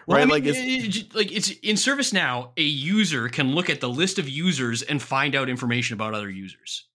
Well, 0.08 0.16
right? 0.16 0.22
I 0.22 0.24
mean, 0.24 0.30
like, 0.30 0.46
it's, 0.46 0.96
eh, 0.96 1.00
eh, 1.00 1.04
like 1.14 1.30
it's 1.30 1.50
in 1.50 1.76
ServiceNow, 1.76 2.52
a 2.56 2.62
user 2.62 3.28
can 3.28 3.54
look 3.54 3.68
at 3.68 3.82
the 3.82 3.90
list 3.90 4.18
of 4.18 4.26
users 4.26 4.80
and 4.80 5.02
find 5.02 5.34
out 5.34 5.50
information 5.50 5.94
about 5.94 6.14
other 6.14 6.30
users. 6.30 6.86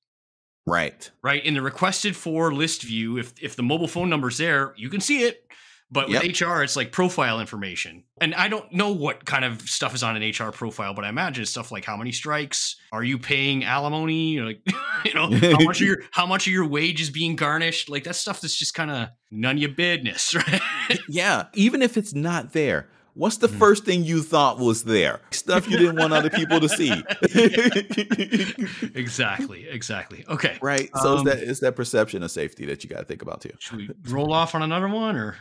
Right. 0.66 1.12
Right. 1.22 1.46
In 1.46 1.54
the 1.54 1.62
requested 1.62 2.16
for 2.16 2.52
list 2.52 2.82
view, 2.82 3.20
if 3.20 3.34
if 3.40 3.56
the 3.56 3.62
mobile 3.62 3.88
phone 3.88 4.10
number's 4.10 4.40
there, 4.40 4.74
you 4.78 4.90
can 4.90 5.00
see 5.00 5.24
it. 5.24 5.46
But 5.92 6.10
with 6.10 6.24
yep. 6.24 6.42
HR, 6.42 6.64
it's 6.64 6.76
like 6.76 6.92
profile 6.92 7.40
information. 7.40 8.04
And 8.20 8.34
I 8.34 8.48
don't 8.48 8.72
know 8.74 8.92
what 8.92 9.26
kind 9.26 9.46
of 9.46 9.62
stuff 9.62 9.94
is 9.94 10.02
on 10.02 10.20
an 10.20 10.28
HR 10.28 10.52
profile, 10.52 10.96
but 10.96 11.06
I 11.06 11.10
imagine 11.10 11.46
stuff 11.46 11.72
like 11.72 11.86
how 11.86 11.96
many 11.96 12.12
strikes, 12.12 12.78
are 12.92 13.04
you 13.04 13.20
paying 13.20 13.64
alimony? 13.64 14.40
Like, 14.44 14.62
you 15.06 15.14
know, 15.14 15.30
how 15.30 15.64
much 15.64 15.82
of 15.82 15.88
your 15.88 15.98
how 16.12 16.26
much 16.26 16.48
of 16.48 16.54
your 16.54 16.66
wage 16.66 17.00
is 17.00 17.12
being 17.12 17.36
garnished? 17.36 17.90
Like 17.90 18.06
that 18.06 18.16
stuff 18.16 18.42
that's 18.42 18.58
just 18.58 18.74
kind 18.74 18.90
of 18.90 19.10
none 19.30 19.58
of 19.58 19.62
your 19.62 19.70
business, 19.72 20.34
right? 20.36 20.62
yeah. 21.08 21.46
Even 21.54 21.84
if 21.84 21.96
it's 21.96 22.16
not 22.16 22.54
there, 22.54 22.90
What's 23.16 23.38
the 23.38 23.48
mm. 23.48 23.60
first 23.60 23.86
thing 23.86 24.04
you 24.04 24.24
thought 24.24 24.58
was 24.58 24.84
there? 24.84 25.22
Stuff 25.30 25.70
you 25.70 25.78
didn't 25.78 25.98
want 25.98 26.14
other 26.14 26.32
people 26.32 26.60
to 26.60 26.68
see. 26.68 26.92
exactly. 28.96 29.68
Exactly. 29.70 30.26
Okay. 30.28 30.58
Right. 30.62 30.90
So 31.02 31.18
um, 31.18 31.20
it's 31.20 31.24
that 31.24 31.48
it's 31.48 31.60
that 31.60 31.76
perception 31.76 32.24
of 32.24 32.32
safety 32.32 32.66
that 32.66 32.84
you 32.84 32.90
got 32.90 33.00
to 33.00 33.06
think 33.06 33.22
about 33.22 33.42
too. 33.42 33.52
Should 33.60 33.78
we 33.78 33.90
roll 34.10 34.34
off 34.34 34.56
on 34.56 34.64
another 34.64 34.88
one 34.88 35.16
or? 35.16 35.38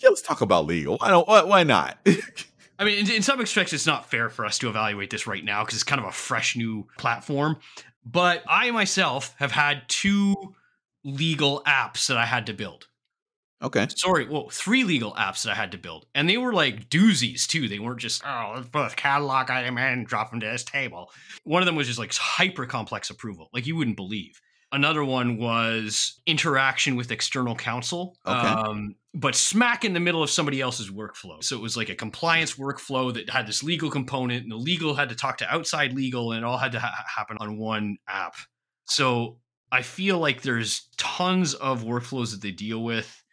Yeah, 0.00 0.08
let's 0.08 0.22
talk 0.22 0.40
about 0.40 0.66
legal. 0.66 0.98
I 1.00 1.10
don't. 1.10 1.28
Why, 1.28 1.44
why 1.44 1.62
not? 1.62 1.98
I 2.78 2.84
mean, 2.84 2.98
in, 2.98 3.10
in 3.10 3.22
some 3.22 3.38
respects, 3.38 3.72
it's 3.72 3.86
not 3.86 4.10
fair 4.10 4.28
for 4.28 4.44
us 4.44 4.58
to 4.58 4.68
evaluate 4.68 5.10
this 5.10 5.28
right 5.28 5.44
now 5.44 5.62
because 5.62 5.74
it's 5.74 5.84
kind 5.84 6.00
of 6.00 6.08
a 6.08 6.12
fresh 6.12 6.56
new 6.56 6.88
platform. 6.98 7.58
But 8.04 8.42
I 8.48 8.72
myself 8.72 9.34
have 9.38 9.52
had 9.52 9.88
two 9.88 10.34
legal 11.04 11.62
apps 11.66 12.08
that 12.08 12.16
I 12.16 12.26
had 12.26 12.46
to 12.46 12.52
build. 12.52 12.88
Okay. 13.64 13.86
Sorry, 13.96 14.28
well, 14.28 14.50
three 14.50 14.84
legal 14.84 15.14
apps 15.14 15.42
that 15.42 15.52
I 15.52 15.54
had 15.54 15.72
to 15.72 15.78
build. 15.78 16.06
And 16.14 16.28
they 16.28 16.36
were 16.36 16.52
like 16.52 16.90
doozies 16.90 17.46
too. 17.46 17.66
They 17.66 17.78
weren't 17.78 17.98
just, 17.98 18.22
oh, 18.24 18.52
let's 18.56 18.68
put 18.68 18.92
a 18.92 18.94
catalog 18.94 19.50
item 19.50 19.78
in, 19.78 20.04
drop 20.04 20.30
them 20.30 20.40
to 20.40 20.46
this 20.46 20.64
table. 20.64 21.10
One 21.44 21.62
of 21.62 21.66
them 21.66 21.74
was 21.74 21.86
just 21.86 21.98
like 21.98 22.14
hyper 22.14 22.66
complex 22.66 23.08
approval, 23.08 23.48
like 23.54 23.66
you 23.66 23.74
wouldn't 23.74 23.96
believe. 23.96 24.40
Another 24.70 25.04
one 25.04 25.38
was 25.38 26.20
interaction 26.26 26.96
with 26.96 27.10
external 27.10 27.54
counsel. 27.54 28.16
Okay. 28.26 28.36
Um, 28.36 28.96
but 29.14 29.36
smack 29.36 29.84
in 29.84 29.94
the 29.94 30.00
middle 30.00 30.22
of 30.22 30.30
somebody 30.30 30.60
else's 30.60 30.90
workflow. 30.90 31.42
So 31.42 31.56
it 31.56 31.62
was 31.62 31.76
like 31.76 31.88
a 31.88 31.94
compliance 31.94 32.54
workflow 32.54 33.14
that 33.14 33.30
had 33.30 33.46
this 33.46 33.62
legal 33.62 33.88
component, 33.88 34.42
and 34.42 34.50
the 34.50 34.56
legal 34.56 34.94
had 34.94 35.10
to 35.10 35.14
talk 35.14 35.38
to 35.38 35.54
outside 35.54 35.92
legal, 35.92 36.32
and 36.32 36.42
it 36.42 36.44
all 36.44 36.58
had 36.58 36.72
to 36.72 36.80
ha- 36.80 37.04
happen 37.16 37.36
on 37.40 37.56
one 37.56 37.98
app. 38.08 38.34
So 38.86 39.38
I 39.70 39.82
feel 39.82 40.18
like 40.18 40.42
there's 40.42 40.88
tons 40.96 41.54
of 41.54 41.84
workflows 41.84 42.32
that 42.32 42.42
they 42.42 42.50
deal 42.50 42.82
with. 42.82 43.23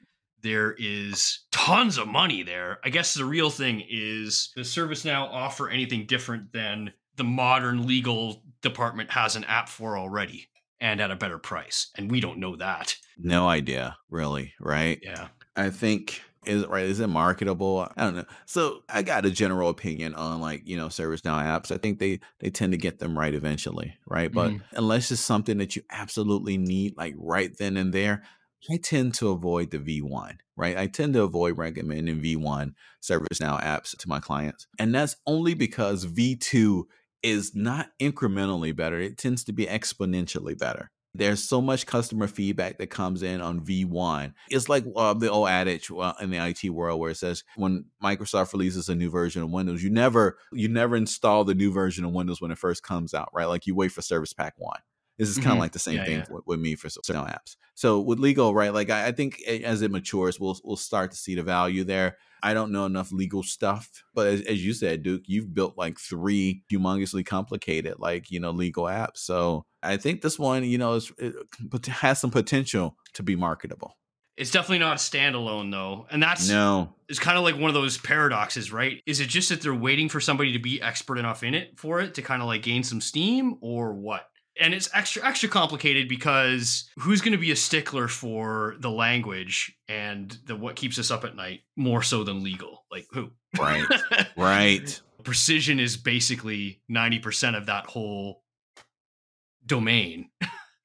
There 0.42 0.74
is 0.78 1.46
tons 1.52 1.98
of 1.98 2.08
money 2.08 2.44
there. 2.44 2.80
I 2.84 2.90
guess 2.90 3.14
the 3.14 3.26
real 3.26 3.50
thing 3.50 3.84
is 3.90 4.52
does 4.56 4.70
ServiceNow 4.74 5.28
offer 5.32 5.70
anything 5.70 6.06
different 6.06 6.52
than 6.54 6.94
the 7.18 7.24
modern 7.24 7.86
legal 7.86 8.44
department 8.62 9.12
has 9.12 9.36
an 9.36 9.44
app 9.46 9.70
for 9.70 9.98
already 9.98 10.48
and 10.80 11.00
at 11.00 11.12
a 11.12 11.16
better 11.16 11.38
price? 11.38 11.92
And 11.96 12.10
we 12.10 12.20
don't 12.20 12.40
know 12.40 12.56
that. 12.56 12.96
No 13.18 13.48
idea, 13.48 13.98
really, 14.10 14.54
right? 14.60 15.00
Yeah. 15.04 15.28
I 15.56 15.70
think 15.70 16.22
is 16.46 16.64
it 16.64 16.70
right. 16.70 16.86
Is 16.86 17.00
it 17.00 17.08
marketable? 17.08 17.88
I 17.96 18.04
don't 18.04 18.16
know. 18.16 18.26
So 18.48 18.84
I 18.90 19.04
got 19.04 19.26
a 19.26 19.30
general 19.30 19.70
opinion 19.70 20.16
on 20.16 20.42
like 20.42 20.68
you 20.68 20.76
know 20.76 20.88
ServiceNow 20.88 21.40
apps. 21.44 21.72
I 21.72 21.78
think 21.78 22.00
they 22.00 22.20
they 22.40 22.50
tend 22.50 22.72
to 22.72 22.78
get 22.78 22.98
them 22.98 23.18
right 23.18 23.36
eventually, 23.36 23.96
right? 24.08 24.32
But 24.32 24.52
Mhm. 24.54 24.62
unless 24.72 25.12
it's 25.12 25.22
something 25.22 25.60
that 25.60 25.76
you 25.76 25.84
absolutely 25.92 26.58
need, 26.58 26.98
like 26.98 27.14
right 27.18 27.56
then 27.56 27.78
and 27.78 27.94
there, 27.94 28.24
I 28.70 28.78
tend 28.78 29.16
to 29.16 29.30
avoid 29.30 29.72
the 29.72 29.80
V1, 29.80 30.38
right? 30.56 30.78
I 30.78 30.88
tend 30.88 31.14
to 31.16 31.24
avoid 31.24 31.58
recommending 31.58 32.22
V1 32.22 32.74
ServiceNow 33.02 33.62
apps 33.62 33.98
to 33.98 34.10
my 34.10 34.20
clients, 34.20 34.68
and 34.78 34.94
that's 34.94 35.16
only 35.26 35.54
because 35.54 36.06
V2 36.06 36.84
is 37.24 37.56
not 37.56 37.90
incrementally 38.00 38.76
better. 38.76 39.00
It 39.00 39.18
tends 39.18 39.44
to 39.46 39.54
be 39.54 39.66
exponentially 39.66 40.58
better. 40.58 40.92
There's 41.14 41.44
so 41.44 41.62
much 41.62 41.86
customer 41.86 42.28
feedback 42.28 42.78
that 42.78 42.88
comes 42.88 43.22
in 43.22 43.42
on 43.42 43.60
V1. 43.60 44.34
It's 44.50 44.70
like 44.70 44.86
uh, 44.96 45.14
the 45.14 45.30
old 45.30 45.50
adage 45.50 45.92
uh, 45.92 46.14
in 46.22 46.30
the 46.30 46.38
IT 46.38 46.70
world 46.70 47.02
where 47.02 47.12
it 47.12 47.18
says 47.18 47.44
when 47.58 47.86
Microsoft 48.02 48.54
releases 48.54 48.88
a 48.88 48.96
new 48.96 49.10
version 49.10 49.44
of 49.44 49.52
Windows, 49.52 49.84
you 49.84 49.90
never 49.90 50.38
you 50.54 50.70
never 50.70 50.96
install 50.96 51.44
the 51.44 51.54
new 51.54 51.72
version 51.72 52.06
of 52.06 52.14
Windows 52.14 52.40
when 52.40 52.52
it 52.52 52.58
first 52.58 52.84
comes 52.84 53.14
out, 53.14 53.30
right? 53.34 53.46
Like 53.46 53.68
you 53.68 53.76
wait 53.76 53.92
for 53.92 54.02
Service 54.02 54.32
Pack 54.32 54.54
1. 54.58 54.80
This 55.22 55.30
is 55.30 55.38
kind 55.38 55.52
of 55.52 55.58
Mhm. 55.58 55.60
like 55.60 55.72
the 55.72 55.80
same 55.80 55.98
Yeah, 55.98 56.06
thing 56.06 56.18
yeah. 56.18 56.26
With, 56.30 56.48
with 56.48 56.60
me 56.60 56.74
for 56.76 56.90
certain 56.90 57.24
apps. 57.26 57.56
So 57.76 58.00
with 58.02 58.18
legal, 58.18 58.56
right? 58.56 58.74
Like 58.74 58.90
I, 58.90 59.08
I 59.08 59.12
think 59.12 59.40
as 59.44 59.84
it 59.84 59.92
matures, 59.92 60.40
we'll 60.40 60.58
we'll 60.64 60.78
start 60.78 61.12
to 61.12 61.18
see 61.18 61.36
the 61.36 61.44
value 61.44 61.84
there. 61.84 62.18
I 62.42 62.56
don't 62.56 62.72
know 62.72 62.88
enough 62.88 63.12
legal 63.12 63.44
stuff, 63.44 63.88
but 64.16 64.26
as, 64.26 64.42
as 64.42 64.66
you 64.66 64.74
said, 64.74 65.04
Duke, 65.04 65.22
you've 65.28 65.54
built 65.54 65.78
like 65.78 66.00
three 66.00 66.64
humongously 66.72 67.24
complicated, 67.24 68.00
like 68.00 68.32
you 68.32 68.40
know, 68.40 68.50
legal 68.50 68.86
apps. 68.86 69.18
So 69.18 69.68
I 69.84 69.98
think 69.98 70.22
this 70.22 70.40
one, 70.40 70.64
you 70.64 70.80
know, 70.80 70.94
is 70.96 71.12
it 71.20 71.86
has 71.86 72.20
some 72.20 72.32
potential 72.32 72.98
to 73.14 73.22
be 73.22 73.36
marketable. 73.36 73.98
It's 74.38 74.50
definitely 74.50 74.80
not 74.80 74.98
standalone 74.98 75.70
though. 75.72 76.08
And 76.10 76.24
that's 76.24 76.50
No, 76.50 76.96
it's 77.08 77.20
kind 77.20 77.38
of 77.38 77.44
like 77.44 77.56
one 77.58 77.70
of 77.70 77.76
those 77.76 78.00
paradoxes, 78.00 78.72
right? 78.72 79.04
Is 79.06 79.20
it 79.20 79.28
just 79.30 79.50
that 79.50 79.62
they're 79.62 79.76
waiting 79.76 80.10
for 80.10 80.20
somebody 80.20 80.54
to 80.54 80.60
be 80.60 80.82
expert 80.82 81.20
enough 81.20 81.44
in 81.44 81.54
it 81.54 81.78
for 81.78 82.00
it 82.00 82.16
to 82.16 82.24
kind 82.24 82.42
of 82.42 82.48
like 82.48 82.64
gain 82.64 82.82
some 82.84 83.02
steam 83.02 83.58
or 83.62 83.94
what? 83.94 84.26
And 84.60 84.74
it's 84.74 84.90
extra 84.94 85.26
extra 85.26 85.50
complicated 85.50 86.10
because 86.10 86.90
who's 87.00 87.22
going 87.22 87.32
to 87.32 87.38
be 87.38 87.52
a 87.52 87.56
stickler 87.56 88.08
for 88.08 88.76
the 88.80 88.90
language 88.90 89.76
and 89.88 90.38
the 90.46 90.56
what 90.56 90.76
keeps 90.76 91.00
us 91.00 91.10
up 91.10 91.24
at 91.24 91.36
night 91.36 91.62
more 91.76 92.04
so 92.04 92.24
than 92.24 92.44
legal? 92.44 92.86
Like 92.92 93.08
who? 93.12 93.32
right, 93.58 93.86
right. 94.38 95.02
Precision 95.24 95.80
is 95.80 95.98
basically 95.98 96.82
90% 96.92 97.56
of 97.56 97.68
that 97.68 97.86
whole 97.86 98.44
domain. 99.66 100.30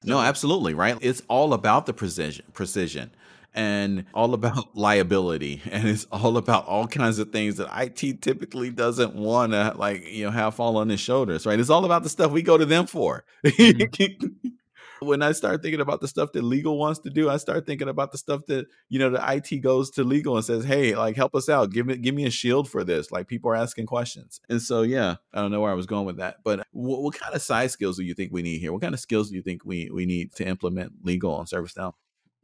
No, 0.03 0.19
absolutely, 0.19 0.75
right? 0.75 0.95
It's 1.01 1.23
all 1.27 1.53
about 1.53 1.87
the 1.87 1.93
precision, 1.93 2.45
precision 2.53 3.11
and 3.53 4.05
all 4.13 4.33
about 4.33 4.75
liability 4.75 5.61
and 5.71 5.87
it's 5.87 6.05
all 6.11 6.37
about 6.37 6.65
all 6.65 6.87
kinds 6.87 7.19
of 7.19 7.31
things 7.31 7.57
that 7.57 7.69
IT 7.75 8.21
typically 8.21 8.69
doesn't 8.69 9.15
want 9.15 9.53
to 9.53 9.73
like, 9.77 10.07
you 10.07 10.25
know, 10.25 10.31
have 10.31 10.55
fall 10.55 10.77
on 10.77 10.89
his 10.89 10.99
shoulders, 10.99 11.45
right? 11.45 11.59
It's 11.59 11.69
all 11.69 11.85
about 11.85 12.03
the 12.03 12.09
stuff 12.09 12.31
we 12.31 12.41
go 12.41 12.57
to 12.57 12.65
them 12.65 12.87
for. 12.87 13.23
Mm-hmm. 13.43 14.47
when 14.99 15.21
I 15.21 15.31
start 15.31 15.61
thinking 15.61 15.81
about 15.81 16.01
the 16.01 16.07
stuff 16.07 16.31
that 16.33 16.43
legal 16.43 16.77
wants 16.77 16.99
to 17.01 17.09
do, 17.09 17.29
I 17.29 17.37
start 17.37 17.65
thinking 17.65 17.89
about 17.89 18.11
the 18.11 18.17
stuff 18.17 18.45
that, 18.47 18.67
you 18.89 18.99
know, 18.99 19.09
the 19.09 19.23
IT 19.25 19.59
goes 19.59 19.91
to 19.91 20.03
legal 20.03 20.35
and 20.35 20.45
says, 20.45 20.65
"Hey, 20.65 20.95
like 20.95 21.15
help 21.15 21.35
us 21.35 21.49
out. 21.49 21.71
Give 21.71 21.85
me 21.85 21.97
give 21.97 22.15
me 22.15 22.25
a 22.25 22.31
shield 22.31 22.69
for 22.69 22.83
this." 22.83 23.11
Like 23.11 23.27
people 23.27 23.51
are 23.51 23.55
asking 23.55 23.85
questions. 23.85 24.41
And 24.49 24.61
so, 24.61 24.81
yeah, 24.81 25.15
I 25.33 25.41
don't 25.41 25.51
know 25.51 25.61
where 25.61 25.71
I 25.71 25.75
was 25.75 25.85
going 25.85 26.05
with 26.05 26.17
that, 26.17 26.37
but 26.43 26.65
what, 26.71 27.01
what 27.01 27.19
kind 27.19 27.35
of 27.35 27.41
side 27.41 27.71
skills 27.71 27.97
do 27.97 28.03
you 28.03 28.13
think 28.13 28.31
we 28.31 28.41
need 28.41 28.59
here? 28.59 28.73
What 28.73 28.81
kind 28.81 28.93
of 28.93 28.99
skills 28.99 29.29
do 29.29 29.35
you 29.35 29.41
think 29.41 29.65
we 29.65 29.89
we 29.91 30.05
need 30.05 30.33
to 30.35 30.47
implement 30.47 30.93
legal 31.03 31.33
on 31.33 31.45
ServiceNow? 31.45 31.93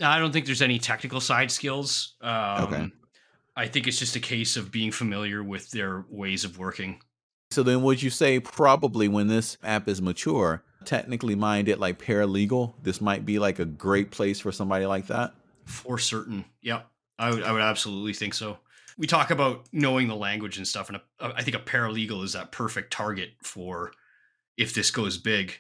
I 0.01 0.19
don't 0.19 0.31
think 0.31 0.45
there's 0.45 0.61
any 0.61 0.79
technical 0.79 1.19
side 1.21 1.51
skills. 1.51 2.15
Um, 2.21 2.63
Okay. 2.63 2.91
I 3.55 3.67
think 3.67 3.85
it's 3.87 3.99
just 3.99 4.15
a 4.15 4.19
case 4.19 4.57
of 4.57 4.71
being 4.71 4.91
familiar 4.91 5.43
with 5.43 5.69
their 5.69 6.05
ways 6.09 6.43
of 6.43 6.57
working. 6.57 7.01
So 7.51 7.61
then 7.61 7.83
would 7.83 8.01
you 8.01 8.09
say 8.09 8.39
probably 8.39 9.07
when 9.07 9.27
this 9.27 9.57
app 9.63 9.87
is 9.87 10.01
mature, 10.01 10.63
technically 10.85 11.35
minded 11.35 11.77
like 11.79 12.01
paralegal, 12.01 12.73
this 12.81 12.99
might 12.99 13.27
be 13.27 13.37
like 13.37 13.59
a 13.59 13.65
great 13.65 14.09
place 14.09 14.39
for 14.39 14.51
somebody 14.51 14.87
like 14.87 15.05
that? 15.07 15.35
For 15.65 15.99
certain. 15.99 16.45
Yeah. 16.63 16.81
I 17.19 17.29
would, 17.29 17.43
I 17.43 17.51
would 17.51 17.61
absolutely 17.61 18.13
think 18.13 18.33
so. 18.33 18.57
We 18.97 19.05
talk 19.05 19.29
about 19.29 19.67
knowing 19.71 20.07
the 20.07 20.15
language 20.15 20.57
and 20.57 20.67
stuff, 20.67 20.89
and 20.89 20.97
a, 20.97 21.01
I 21.35 21.43
think 21.43 21.55
a 21.55 21.59
paralegal 21.59 22.23
is 22.23 22.33
that 22.33 22.51
perfect 22.51 22.91
target 22.91 23.33
for 23.43 23.91
if 24.57 24.73
this 24.73 24.89
goes 24.89 25.17
big 25.19 25.53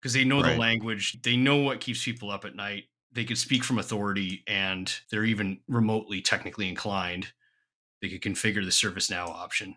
because 0.00 0.14
they 0.14 0.24
know 0.24 0.40
Right. 0.42 0.52
the 0.54 0.58
language, 0.58 1.20
they 1.22 1.36
know 1.36 1.56
what 1.56 1.80
keeps 1.80 2.02
people 2.02 2.30
up 2.30 2.46
at 2.46 2.54
night, 2.56 2.84
they 3.16 3.24
could 3.24 3.38
speak 3.38 3.64
from 3.64 3.78
authority, 3.78 4.44
and 4.46 4.94
they're 5.10 5.24
even 5.24 5.58
remotely 5.66 6.20
technically 6.20 6.68
inclined. 6.68 7.32
They 8.00 8.08
could 8.08 8.22
configure 8.22 8.64
the 8.64 8.70
ServiceNow 8.70 9.28
option. 9.28 9.76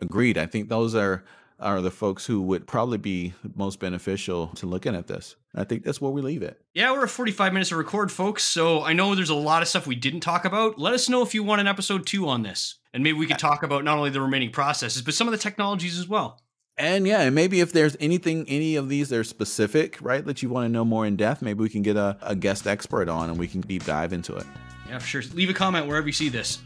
Agreed. 0.00 0.38
I 0.38 0.46
think 0.46 0.68
those 0.68 0.94
are 0.94 1.24
are 1.60 1.82
the 1.82 1.90
folks 1.90 2.24
who 2.24 2.40
would 2.40 2.66
probably 2.66 2.96
be 2.96 3.34
most 3.54 3.78
beneficial 3.80 4.48
to 4.48 4.66
looking 4.66 4.96
at 4.96 5.06
this. 5.06 5.36
I 5.54 5.64
think 5.64 5.84
that's 5.84 6.00
where 6.00 6.10
we 6.10 6.22
leave 6.22 6.42
it. 6.42 6.58
Yeah, 6.72 6.92
we're 6.92 7.04
at 7.04 7.10
45 7.10 7.52
minutes 7.52 7.68
to 7.68 7.76
record, 7.76 8.10
folks. 8.10 8.44
So 8.44 8.82
I 8.82 8.94
know 8.94 9.14
there's 9.14 9.28
a 9.28 9.34
lot 9.34 9.60
of 9.60 9.68
stuff 9.68 9.86
we 9.86 9.94
didn't 9.94 10.20
talk 10.20 10.46
about. 10.46 10.78
Let 10.78 10.94
us 10.94 11.10
know 11.10 11.22
if 11.22 11.34
you 11.34 11.42
want 11.42 11.60
an 11.60 11.66
episode 11.66 12.06
two 12.06 12.28
on 12.28 12.42
this. 12.42 12.78
And 12.94 13.04
maybe 13.04 13.18
we 13.18 13.26
could 13.26 13.38
talk 13.38 13.62
about 13.62 13.84
not 13.84 13.98
only 13.98 14.10
the 14.10 14.22
remaining 14.22 14.50
processes, 14.50 15.02
but 15.02 15.14
some 15.14 15.28
of 15.28 15.32
the 15.32 15.38
technologies 15.38 15.98
as 15.98 16.08
well. 16.08 16.40
And 16.76 17.06
yeah, 17.06 17.20
and 17.20 17.34
maybe 17.34 17.60
if 17.60 17.72
there's 17.72 17.96
anything, 18.00 18.46
any 18.48 18.76
of 18.76 18.88
these 18.88 19.10
that 19.10 19.18
are 19.18 19.24
specific, 19.24 19.98
right, 20.00 20.24
that 20.24 20.42
you 20.42 20.48
want 20.48 20.64
to 20.64 20.68
know 20.70 20.84
more 20.84 21.04
in 21.06 21.16
depth, 21.16 21.42
maybe 21.42 21.60
we 21.60 21.68
can 21.68 21.82
get 21.82 21.96
a, 21.96 22.16
a 22.22 22.34
guest 22.34 22.66
expert 22.66 23.08
on 23.08 23.28
and 23.28 23.38
we 23.38 23.46
can 23.46 23.60
deep 23.60 23.84
dive 23.84 24.12
into 24.12 24.34
it. 24.34 24.46
Yeah, 24.88 24.98
for 24.98 25.06
sure. 25.06 25.22
Leave 25.34 25.50
a 25.50 25.54
comment 25.54 25.86
wherever 25.86 26.06
you 26.06 26.12
see 26.12 26.28
this. 26.30 26.60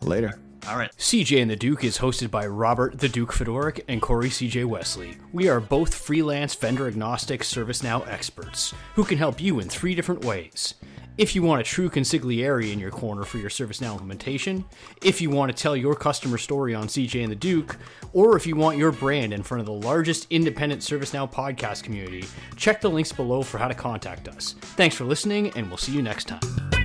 Later. 0.00 0.38
All 0.68 0.76
right. 0.76 0.92
CJ 0.96 1.42
and 1.42 1.50
the 1.50 1.56
Duke 1.56 1.82
is 1.82 1.98
hosted 1.98 2.30
by 2.30 2.46
Robert 2.46 2.98
the 2.98 3.08
Duke 3.08 3.32
Fedoruk 3.32 3.80
and 3.88 4.00
Corey 4.00 4.28
CJ 4.28 4.64
Wesley. 4.64 5.16
We 5.32 5.48
are 5.48 5.58
both 5.58 5.92
freelance 5.92 6.54
vendor 6.54 6.86
agnostic 6.86 7.40
ServiceNow 7.40 8.06
experts 8.06 8.72
who 8.94 9.04
can 9.04 9.18
help 9.18 9.40
you 9.40 9.58
in 9.58 9.68
three 9.68 9.96
different 9.96 10.24
ways. 10.24 10.74
If 11.22 11.36
you 11.36 11.42
want 11.44 11.60
a 11.60 11.64
true 11.64 11.88
consigliere 11.88 12.72
in 12.72 12.80
your 12.80 12.90
corner 12.90 13.22
for 13.22 13.38
your 13.38 13.48
ServiceNow 13.48 13.92
implementation, 13.92 14.64
if 15.04 15.20
you 15.20 15.30
want 15.30 15.56
to 15.56 15.62
tell 15.62 15.76
your 15.76 15.94
customer 15.94 16.36
story 16.36 16.74
on 16.74 16.88
CJ 16.88 17.22
and 17.22 17.30
the 17.30 17.36
Duke, 17.36 17.76
or 18.12 18.36
if 18.36 18.44
you 18.44 18.56
want 18.56 18.76
your 18.76 18.90
brand 18.90 19.32
in 19.32 19.44
front 19.44 19.60
of 19.60 19.66
the 19.66 19.72
largest 19.72 20.26
independent 20.30 20.80
ServiceNow 20.80 21.30
podcast 21.32 21.84
community, 21.84 22.24
check 22.56 22.80
the 22.80 22.90
links 22.90 23.12
below 23.12 23.42
for 23.42 23.58
how 23.58 23.68
to 23.68 23.74
contact 23.74 24.26
us. 24.26 24.56
Thanks 24.74 24.96
for 24.96 25.04
listening, 25.04 25.50
and 25.50 25.68
we'll 25.68 25.76
see 25.76 25.92
you 25.92 26.02
next 26.02 26.26
time. 26.26 26.81